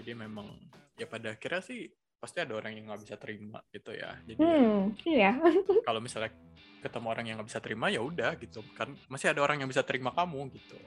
jadi 0.03 0.19
memang 0.19 0.51
ya 0.99 1.07
pada 1.07 1.39
akhirnya 1.39 1.63
sih 1.63 1.87
pasti 2.19 2.39
ada 2.43 2.59
orang 2.59 2.75
yang 2.75 2.91
nggak 2.91 3.03
bisa 3.03 3.15
terima 3.19 3.59
gitu 3.71 3.91
ya. 3.95 4.19
Jadi 4.27 4.39
hmm, 4.43 4.79
iya. 5.07 5.39
kalau 5.87 6.03
misalnya 6.03 6.35
ketemu 6.83 7.07
orang 7.07 7.25
yang 7.27 7.35
nggak 7.39 7.51
bisa 7.51 7.63
terima 7.63 7.87
ya 7.91 8.03
udah 8.03 8.35
gitu 8.39 8.63
kan. 8.75 8.91
Masih 9.07 9.31
ada 9.31 9.43
orang 9.43 9.63
yang 9.63 9.71
bisa 9.71 9.87
terima 9.87 10.11
kamu 10.11 10.51
gitu. 10.55 10.79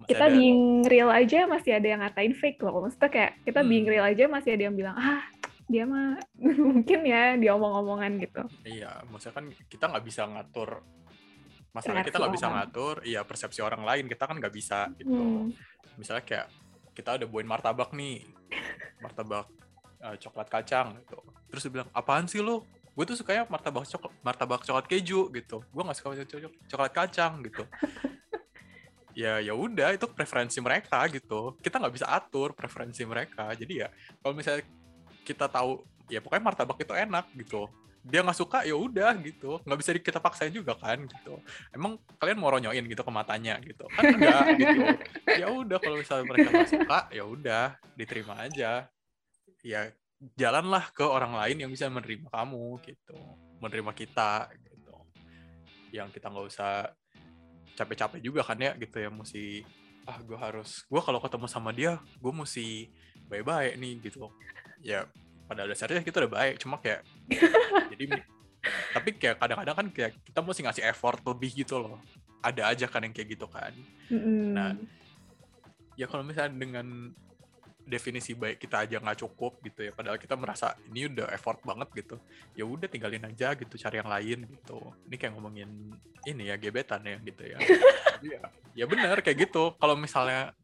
Masih 0.00 0.12
kita 0.12 0.24
ada... 0.28 0.36
being 0.36 0.84
real 0.88 1.08
aja 1.12 1.48
masih 1.48 1.72
ada 1.76 1.86
yang 1.88 2.00
ngatain 2.00 2.32
fake 2.36 2.60
loh. 2.64 2.84
Maksudnya 2.84 3.08
kayak 3.12 3.32
kita 3.44 3.60
hmm. 3.60 3.68
being 3.68 3.86
real 3.88 4.04
aja 4.04 4.24
masih 4.28 4.50
ada 4.56 4.62
yang 4.68 4.76
bilang 4.76 4.96
ah 4.96 5.20
dia 5.66 5.84
mah 5.88 6.16
mungkin 6.72 7.00
ya 7.04 7.36
dia 7.36 7.52
omong-omongan 7.56 8.12
gitu. 8.20 8.42
Iya 8.64 9.04
maksudnya 9.08 9.36
kan 9.36 9.46
kita 9.68 9.84
nggak 9.92 10.04
bisa 10.04 10.22
ngatur 10.28 10.80
masalah 11.76 12.00
kita 12.00 12.16
nggak 12.16 12.36
bisa 12.40 12.48
ngatur 12.48 12.96
iya 13.04 13.20
persepsi 13.20 13.60
orang 13.60 13.84
lain 13.84 14.08
kita 14.08 14.24
kan 14.24 14.40
nggak 14.40 14.54
bisa 14.54 14.88
gitu. 14.96 15.12
Hmm. 15.12 15.52
misalnya 16.00 16.24
kayak 16.24 16.48
kita 16.96 17.20
udah 17.20 17.28
bawain 17.28 17.44
martabak 17.44 17.92
nih. 17.92 18.24
Martabak 19.04 19.44
uh, 20.00 20.16
coklat 20.16 20.48
kacang 20.48 20.96
gitu. 21.04 21.20
Terus 21.52 21.62
dia 21.68 21.72
bilang 21.76 21.88
apaan 21.92 22.24
sih 22.24 22.40
lo 22.40 22.64
gue 22.96 23.04
tuh 23.04 23.12
sukanya 23.12 23.44
martabak 23.52 23.84
coklat 23.84 24.12
martabak 24.24 24.60
coklat 24.64 24.86
keju 24.88 25.28
gitu. 25.36 25.60
Gue 25.68 25.82
nggak 25.84 25.96
suka 26.00 26.16
coklat, 26.24 26.52
coklat 26.72 26.92
kacang 26.96 27.44
gitu. 27.44 27.64
Ya 29.16 29.40
ya 29.40 29.56
udah 29.56 29.96
itu 29.96 30.04
preferensi 30.12 30.60
mereka 30.60 31.00
gitu. 31.08 31.56
Kita 31.64 31.80
nggak 31.80 31.94
bisa 31.96 32.04
atur 32.04 32.52
preferensi 32.52 33.00
mereka. 33.08 33.48
Jadi 33.56 33.80
ya 33.80 33.88
kalau 34.20 34.36
misalnya 34.36 34.60
kita 35.24 35.48
tahu 35.48 35.80
ya 36.12 36.20
pokoknya 36.20 36.44
martabak 36.44 36.76
itu 36.84 36.92
enak 36.92 37.24
gitu 37.32 37.64
dia 38.06 38.22
nggak 38.22 38.38
suka 38.38 38.62
ya 38.62 38.78
udah 38.78 39.18
gitu. 39.18 39.58
Nggak 39.66 39.78
bisa 39.82 39.90
kita 39.98 40.18
paksain 40.22 40.54
juga 40.54 40.78
kan 40.78 41.02
gitu. 41.02 41.42
Emang 41.74 41.98
kalian 42.22 42.38
mau 42.38 42.54
ronyoin 42.54 42.86
gitu 42.86 43.02
ke 43.02 43.12
matanya 43.12 43.58
gitu? 43.58 43.82
Kan 43.90 44.14
enggak 44.14 44.46
gitu. 44.62 44.82
Ya 45.34 45.46
udah 45.50 45.78
kalau 45.82 45.98
misalnya 45.98 46.24
mereka 46.30 46.48
nggak 46.54 46.70
suka 46.70 46.98
ya 47.10 47.24
udah 47.26 47.66
diterima 47.98 48.34
aja. 48.46 48.86
Ya 49.66 49.90
jalanlah 50.38 50.94
ke 50.94 51.02
orang 51.02 51.34
lain 51.34 51.66
yang 51.66 51.70
bisa 51.74 51.90
menerima 51.90 52.30
kamu 52.30 52.78
gitu. 52.86 53.18
Menerima 53.58 53.90
kita 53.90 54.54
gitu. 54.54 54.94
Yang 55.90 56.08
kita 56.14 56.26
nggak 56.30 56.46
usah 56.46 56.94
capek-capek 57.76 58.20
juga 58.22 58.40
kan 58.46 58.56
ya 58.56 58.72
gitu 58.78 58.96
ya 58.96 59.10
mesti 59.12 59.66
ah 60.06 60.22
gue 60.22 60.38
harus 60.38 60.86
gue 60.86 61.02
kalau 61.02 61.18
ketemu 61.18 61.46
sama 61.50 61.74
dia 61.74 61.98
gue 62.22 62.32
mesti 62.32 62.86
baik-baik 63.26 63.74
nih 63.82 63.94
gitu. 64.06 64.30
Ya 64.78 65.10
pada 65.50 65.66
dasarnya 65.66 66.02
kita 66.06 66.22
udah 66.22 66.32
baik 66.32 66.62
cuma 66.62 66.78
kayak 66.78 67.02
jadi 67.92 68.04
tapi 68.94 69.14
kayak 69.14 69.36
kadang-kadang 69.38 69.76
kan 69.76 69.86
kayak 69.94 70.12
kita 70.26 70.40
mesti 70.42 70.60
ngasih 70.66 70.84
effort 70.90 71.20
lebih 71.22 71.50
gitu 71.54 71.78
loh. 71.78 71.98
Ada 72.42 72.74
aja 72.74 72.86
kan 72.90 73.02
yang 73.02 73.14
kayak 73.14 73.38
gitu 73.38 73.46
kan. 73.50 73.72
Mm. 74.06 74.54
nah 74.54 74.70
ya 75.98 76.06
kalau 76.06 76.22
misalnya 76.22 76.54
dengan 76.54 77.10
definisi 77.86 78.34
baik 78.34 78.58
kita 78.58 78.82
aja 78.82 78.98
nggak 78.98 79.18
cukup 79.22 79.62
gitu 79.62 79.86
ya 79.86 79.94
padahal 79.94 80.18
kita 80.18 80.34
merasa 80.34 80.74
ini 80.90 81.06
udah 81.06 81.30
effort 81.30 81.62
banget 81.62 81.88
gitu 81.94 82.18
ya 82.58 82.66
udah 82.66 82.90
tinggalin 82.90 83.22
aja 83.22 83.54
gitu 83.54 83.74
cari 83.78 84.02
yang 84.02 84.10
lain 84.10 84.38
gitu. 84.46 84.78
Ini 85.06 85.14
kayak 85.18 85.32
ngomongin 85.38 85.70
ini 86.26 86.50
ya 86.50 86.58
gebetan 86.58 87.02
ya 87.06 87.16
gitu 87.22 87.42
ya. 87.46 87.58
Ya, 88.24 88.40
ya 88.72 88.88
benar 88.88 89.20
kayak 89.20 89.44
gitu. 89.44 89.76
Kalau 89.76 89.92
misalnya 89.92 90.56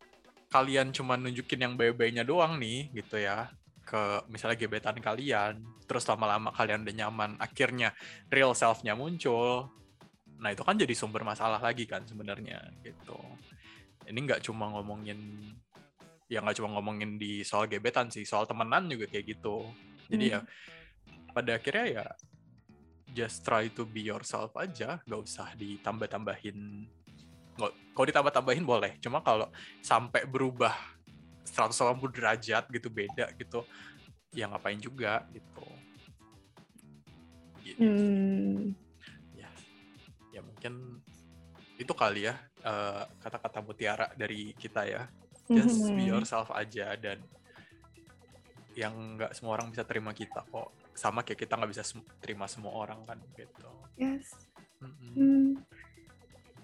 kalian 0.48 0.88
cuma 0.88 1.20
nunjukin 1.20 1.60
yang 1.60 1.74
baik-baiknya 1.76 2.24
doang 2.24 2.56
nih 2.56 2.88
gitu 2.96 3.20
ya 3.20 3.52
ke 3.82 4.24
misalnya 4.30 4.56
gebetan 4.56 4.96
kalian, 4.98 5.62
terus 5.84 6.06
lama-lama 6.06 6.54
kalian 6.54 6.86
udah 6.86 6.96
nyaman, 6.96 7.30
akhirnya 7.42 7.92
real 8.30 8.54
self-nya 8.54 8.94
muncul. 8.94 9.68
Nah 10.38 10.50
itu 10.50 10.62
kan 10.62 10.78
jadi 10.78 10.94
sumber 10.94 11.22
masalah 11.22 11.58
lagi 11.58 11.84
kan 11.86 12.06
sebenarnya 12.06 12.62
gitu. 12.82 13.18
Ini 14.06 14.18
nggak 14.18 14.42
cuma 14.46 14.70
ngomongin, 14.72 15.18
ya 16.26 16.42
nggak 16.42 16.58
cuma 16.58 16.78
ngomongin 16.78 17.18
di 17.18 17.42
soal 17.46 17.66
gebetan 17.70 18.10
sih, 18.10 18.26
soal 18.26 18.46
temenan 18.46 18.88
juga 18.90 19.06
kayak 19.10 19.38
gitu. 19.38 19.66
Jadi 20.10 20.24
ya, 20.34 20.40
hmm. 20.40 20.48
ya 20.48 21.30
pada 21.32 21.56
akhirnya 21.56 21.86
ya 21.88 22.06
just 23.12 23.44
try 23.44 23.68
to 23.68 23.84
be 23.84 24.02
yourself 24.08 24.56
aja, 24.56 24.98
nggak 25.04 25.20
usah 25.20 25.52
ditambah-tambahin. 25.58 26.88
Kalau 27.92 28.06
ditambah-tambahin 28.08 28.64
boleh, 28.64 28.96
cuma 29.04 29.20
kalau 29.20 29.52
sampai 29.84 30.24
berubah 30.24 30.72
180 31.46 31.98
derajat 32.14 32.64
gitu 32.70 32.88
beda 32.88 33.26
gitu. 33.36 33.66
Ya 34.32 34.48
ngapain 34.48 34.80
juga 34.80 35.26
gitu. 35.34 35.66
Gitu 37.62 37.82
hmm. 37.82 38.72
ya. 39.36 39.50
Ya 40.32 40.40
mungkin 40.40 41.02
itu 41.82 41.92
kali 41.96 42.30
ya 42.30 42.38
uh, 42.62 43.04
kata-kata 43.22 43.58
mutiara 43.62 44.06
dari 44.14 44.54
kita 44.54 44.86
ya. 44.86 45.10
Just 45.50 45.82
mm-hmm. 45.82 45.96
be 45.98 46.02
yourself 46.06 46.48
aja 46.54 46.94
dan 46.96 47.18
yang 48.72 49.18
nggak 49.20 49.36
semua 49.36 49.58
orang 49.58 49.74
bisa 49.74 49.84
terima 49.84 50.14
kita 50.14 50.46
kok. 50.46 50.70
Sama 50.94 51.26
kayak 51.26 51.44
kita 51.44 51.58
nggak 51.58 51.70
bisa 51.74 51.82
sem 51.84 52.00
terima 52.22 52.46
semua 52.46 52.72
orang 52.72 53.02
kan 53.04 53.18
gitu. 53.34 53.68
Yes. 53.98 54.32
Mm-hmm. 54.82 55.14
mm. 55.14 55.50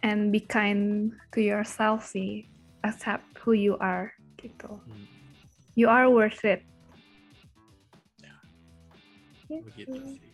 and 0.02 0.30
be 0.30 0.38
kind 0.38 1.14
to 1.34 1.42
yourself 1.42 2.06
sih. 2.06 2.46
Accept 2.86 3.26
who 3.42 3.58
you 3.58 3.74
are 3.82 4.14
gitu. 4.38 4.70
Hmm. 4.70 5.06
You 5.74 5.86
are 5.90 6.10
worth 6.10 6.42
it. 6.46 6.62
Ya. 8.22 8.34
Gitu. 9.46 9.62
Begitu 9.66 9.98
sih. 10.18 10.28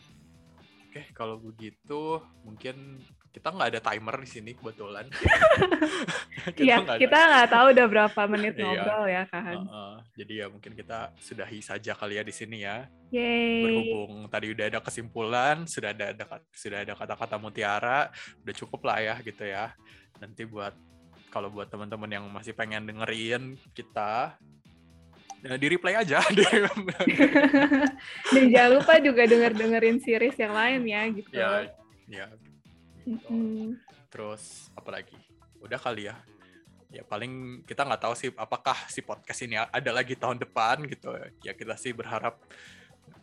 Oke, 0.95 1.11
kalau 1.11 1.43
begitu 1.43 2.23
mungkin 2.47 3.03
kita 3.35 3.51
nggak 3.51 3.71
ada 3.75 3.83
timer 3.83 4.17
di 4.23 4.29
sini 4.31 4.51
kebetulan. 4.55 5.11
Iya, 6.61 6.85
kita 7.01 7.17
nggak 7.17 7.49
tahu 7.57 7.67
udah 7.73 7.87
berapa 7.89 8.21
menit 8.29 8.61
iya. 8.61 8.69
ngobrol 8.69 9.05
ya, 9.09 9.25
kan. 9.33 9.65
Uh, 9.65 9.73
uh, 9.73 9.95
jadi 10.13 10.45
ya 10.45 10.47
mungkin 10.53 10.77
kita 10.77 11.17
sudahi 11.17 11.65
saja 11.65 11.97
kali 11.97 12.21
ya 12.21 12.23
di 12.23 12.37
sini 12.37 12.69
ya. 12.69 12.85
Yeay. 13.09 13.65
Berhubung 13.65 14.29
tadi 14.29 14.53
udah 14.53 14.69
ada 14.69 14.81
kesimpulan, 14.85 15.65
sudah 15.65 15.97
ada, 15.97 16.13
ada 16.13 16.25
sudah 16.53 16.85
ada 16.85 16.93
kata-kata 16.93 17.41
mutiara, 17.41 18.13
udah 18.45 18.55
cukup 18.61 18.85
lah 18.85 19.01
ya 19.01 19.15
gitu 19.25 19.41
ya. 19.41 19.73
Nanti 20.21 20.45
buat 20.45 20.77
kalau 21.35 21.51
buat 21.51 21.67
teman-teman 21.67 22.07
yang 22.07 22.25
masih 22.31 22.55
pengen 22.55 22.87
dengerin 22.87 23.59
kita 23.75 24.39
ya 25.43 25.59
di 25.59 25.67
replay 25.67 25.99
aja 25.99 26.23
dan 28.33 28.45
jangan 28.49 28.71
lupa 28.81 29.03
juga 29.03 29.27
denger 29.27 29.53
dengerin 29.53 29.99
series 29.99 30.39
yang 30.39 30.55
lain 30.55 30.81
ya 30.87 31.03
gitu 31.11 31.35
ya 31.35 31.51
ya 32.07 32.27
gitu. 32.31 32.51
Mm-mm. 33.05 33.77
terus 34.09 34.71
apa 34.79 34.95
lagi 34.95 35.19
udah 35.61 35.77
kali 35.77 36.09
ya 36.09 36.17
ya 36.95 37.03
paling 37.03 37.67
kita 37.67 37.83
nggak 37.83 38.03
tahu 38.07 38.15
sih 38.15 38.31
apakah 38.39 38.79
si 38.87 39.03
podcast 39.03 39.43
ini 39.43 39.59
ada 39.59 39.91
lagi 39.91 40.15
tahun 40.15 40.39
depan 40.39 40.87
gitu 40.87 41.11
ya 41.43 41.53
kita 41.53 41.75
sih 41.75 41.91
berharap 41.91 42.39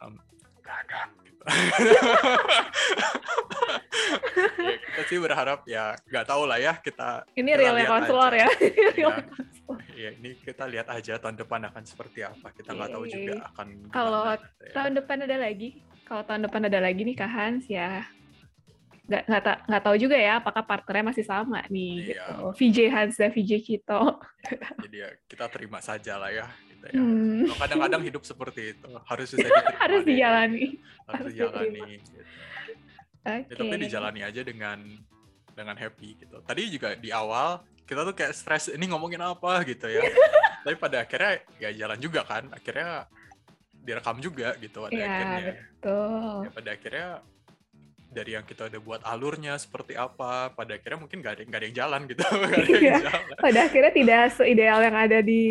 um, 0.04 0.20
ada. 0.62 1.12
Ya, 1.42 2.02
kita 4.78 5.02
sih 5.06 5.18
berharap 5.18 5.60
ya 5.66 5.96
nggak 6.04 6.26
tahu 6.26 6.44
lah 6.46 6.58
ya 6.58 6.74
kita 6.78 7.26
ini 7.34 7.52
realnya 7.52 7.88
konselor 7.88 8.32
ya 8.32 8.50
Iya. 8.92 9.16
ya 9.96 10.10
ini 10.14 10.36
kita 10.38 10.68
lihat 10.68 10.88
aja 10.88 11.16
tahun 11.16 11.38
depan 11.38 11.64
akan 11.66 11.84
seperti 11.84 12.22
apa 12.22 12.52
kita 12.52 12.72
nggak 12.72 12.92
tahu 12.92 13.04
Oke. 13.04 13.14
juga 13.14 13.34
akan 13.48 13.68
Kalau 13.90 14.22
gitu 14.28 14.36
ya. 14.62 14.74
tahun 14.74 14.92
depan 14.96 15.18
ada 15.24 15.38
lagi 15.40 15.70
kalau 16.04 16.24
tahun 16.24 16.42
depan 16.44 16.62
ada 16.68 16.80
lagi 16.80 17.02
nih 17.02 17.16
Kak 17.16 17.30
Hans 17.30 17.66
ya 17.66 18.04
nggak 19.02 19.24
nggak 19.28 19.44
ta- 19.44 19.62
nggak 19.66 19.84
tahu 19.84 19.96
juga 19.98 20.16
ya 20.16 20.40
apakah 20.40 20.64
partnernya 20.64 21.06
masih 21.06 21.26
sama 21.26 21.64
nih 21.68 22.12
Iya. 22.12 22.26
gitu 22.28 22.46
VJ 22.54 22.78
Hans 22.90 23.16
dan 23.16 23.30
VJ 23.32 23.52
Cito 23.62 24.02
jadi 24.84 24.96
ya 24.98 25.10
kita 25.26 25.46
terima 25.48 25.80
saja 25.80 26.16
lah 26.16 26.32
ya 26.32 26.48
gitu 26.82 26.86
ya 26.90 26.98
Hmm. 26.98 27.46
Kadang-kadang 27.54 28.02
hidup 28.02 28.24
seperti 28.24 28.74
itu 28.74 28.90
harus 29.10 29.30
bisa 29.30 29.46
diterima 29.46 29.78
harus 29.78 30.02
dijalani 30.02 30.66
harus 31.06 31.14
harus 31.14 31.32
dijalani 31.32 31.82
gitu. 32.02 32.20
oke 33.22 33.46
Ya, 33.46 33.54
tapi 33.54 33.76
dijalani 33.78 34.22
aja 34.22 34.42
dengan 34.42 34.80
dengan 35.52 35.76
happy 35.78 36.10
gitu. 36.18 36.42
Tadi 36.42 36.62
juga 36.70 36.98
di 36.98 37.14
awal 37.14 37.62
kita 37.86 38.02
tuh 38.02 38.16
kayak 38.16 38.34
stres 38.34 38.66
ini 38.68 38.90
ngomongin 38.90 39.22
apa 39.22 39.62
gitu 39.62 39.86
ya. 39.86 40.02
tapi 40.66 40.74
pada 40.76 41.06
akhirnya 41.06 41.38
ya 41.60 41.70
jalan 41.76 42.00
juga 42.00 42.26
kan. 42.26 42.50
Akhirnya 42.50 43.06
direkam 43.78 44.18
juga 44.18 44.58
gitu 44.58 44.82
pada 44.82 44.94
ya 44.94 45.06
akhirnya. 45.06 45.54
betul 45.54 46.38
Ya, 46.42 46.50
pada 46.50 46.70
akhirnya 46.72 47.08
dari 48.08 48.32
yang 48.34 48.44
kita 48.44 48.68
udah 48.68 48.82
buat 48.82 49.02
alurnya 49.04 49.54
seperti 49.56 49.96
apa, 49.96 50.52
pada 50.52 50.76
akhirnya 50.76 51.00
mungkin 51.00 51.22
nggak 51.22 51.34
ada 51.38 51.44
nggak 51.46 51.60
ada 51.62 51.68
yang 51.68 51.78
jalan 51.78 52.02
gitu, 52.10 52.24
ada 52.28 52.58
Iya. 52.58 52.76
yang 52.76 53.04
jalan. 53.06 53.22
pada 53.40 53.60
akhirnya 53.64 53.92
tidak 53.94 54.22
seideal 54.34 54.80
yang 54.82 54.98
ada 54.98 55.20
di 55.22 55.44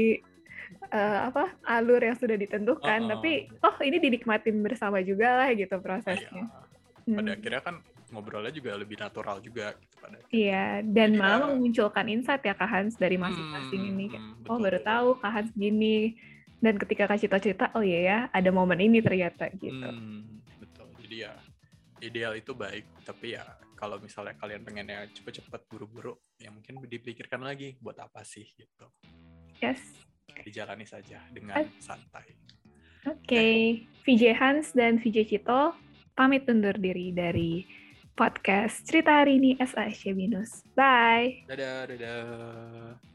eh, 0.83 1.20
apa 1.28 1.45
alur 1.62 2.01
yang 2.01 2.16
sudah 2.16 2.35
ditentukan 2.35 3.01
Uh-uh. 3.05 3.12
tapi 3.12 3.33
oh 3.61 3.76
ini 3.81 3.97
dinikmatin 3.99 4.57
bersama 4.59 4.99
juga 5.01 5.45
lah 5.45 5.49
gitu 5.53 5.70
Iya. 5.70 5.83
prosesnya 5.83 6.45
Pada 7.01 7.33
Hmm. 7.33 7.37
akhirnya 7.37 7.62
kan 7.64 7.76
ngobrolnya 8.11 8.53
juga 8.53 8.76
lebih 8.76 8.95
natural 8.95 9.41
juga 9.41 9.72
gitu 9.74 9.95
pada. 9.99 10.20
Iya, 10.31 10.85
dan 10.85 11.11
Jadi 11.11 11.18
malah 11.18 11.39
ya- 11.41 11.47
memunculkan 11.49 12.07
insight 12.07 12.43
ya 12.43 12.55
Kak 12.55 12.68
Hans 12.68 12.95
dari 12.95 13.16
masing-masing 13.16 13.83
Hmm, 13.83 13.91
ini. 13.91 14.07
Hmm, 14.11 14.35
oh 14.47 14.59
betul, 14.59 14.62
baru 14.62 14.78
tahu 14.85 15.09
Kak 15.18 15.33
Hans 15.33 15.51
gini. 15.53 16.14
Dan 16.61 16.76
ketika 16.76 17.09
Kak 17.09 17.18
Cito 17.18 17.39
cerita, 17.41 17.72
oh 17.72 17.81
iya 17.81 18.01
ya, 18.05 18.18
ada 18.28 18.51
momen 18.53 18.78
ini 18.78 19.01
ternyata 19.01 19.49
gitu. 19.49 19.72
Hmm, 19.81 20.39
betul. 20.61 20.87
Jadi 21.01 21.16
ya 21.18 21.33
ideal 21.99 22.37
itu 22.37 22.53
baik, 22.53 22.85
tapi 23.01 23.35
ya 23.35 23.43
kalau 23.74 23.97
misalnya 23.97 24.37
kalian 24.37 24.61
pengennya 24.61 25.09
cepet-cepet 25.11 25.62
buru-buru, 25.66 26.14
ya 26.37 26.53
mungkin 26.53 26.85
dipikirkan 26.85 27.41
lagi 27.41 27.81
buat 27.81 27.97
apa 27.97 28.22
sih 28.22 28.45
gitu. 28.51 28.87
Yes. 29.59 29.81
Dijalani 30.45 30.87
saja 30.87 31.20
dengan 31.33 31.66
santai. 31.83 32.37
Oke, 33.09 33.81
VJ 34.05 34.37
Hans 34.37 34.76
dan 34.76 35.01
VJ 35.01 35.24
Cito 35.24 35.72
pamit 36.12 36.45
undur 36.47 36.76
diri 36.76 37.16
dari 37.16 37.64
podcast 38.12 38.85
cerita 38.85 39.24
hari 39.24 39.41
ini 39.41 39.51
SASC 39.57 40.12
Minus. 40.12 40.61
Bye. 40.76 41.49
Dadah, 41.49 41.89
dadah. 41.89 43.09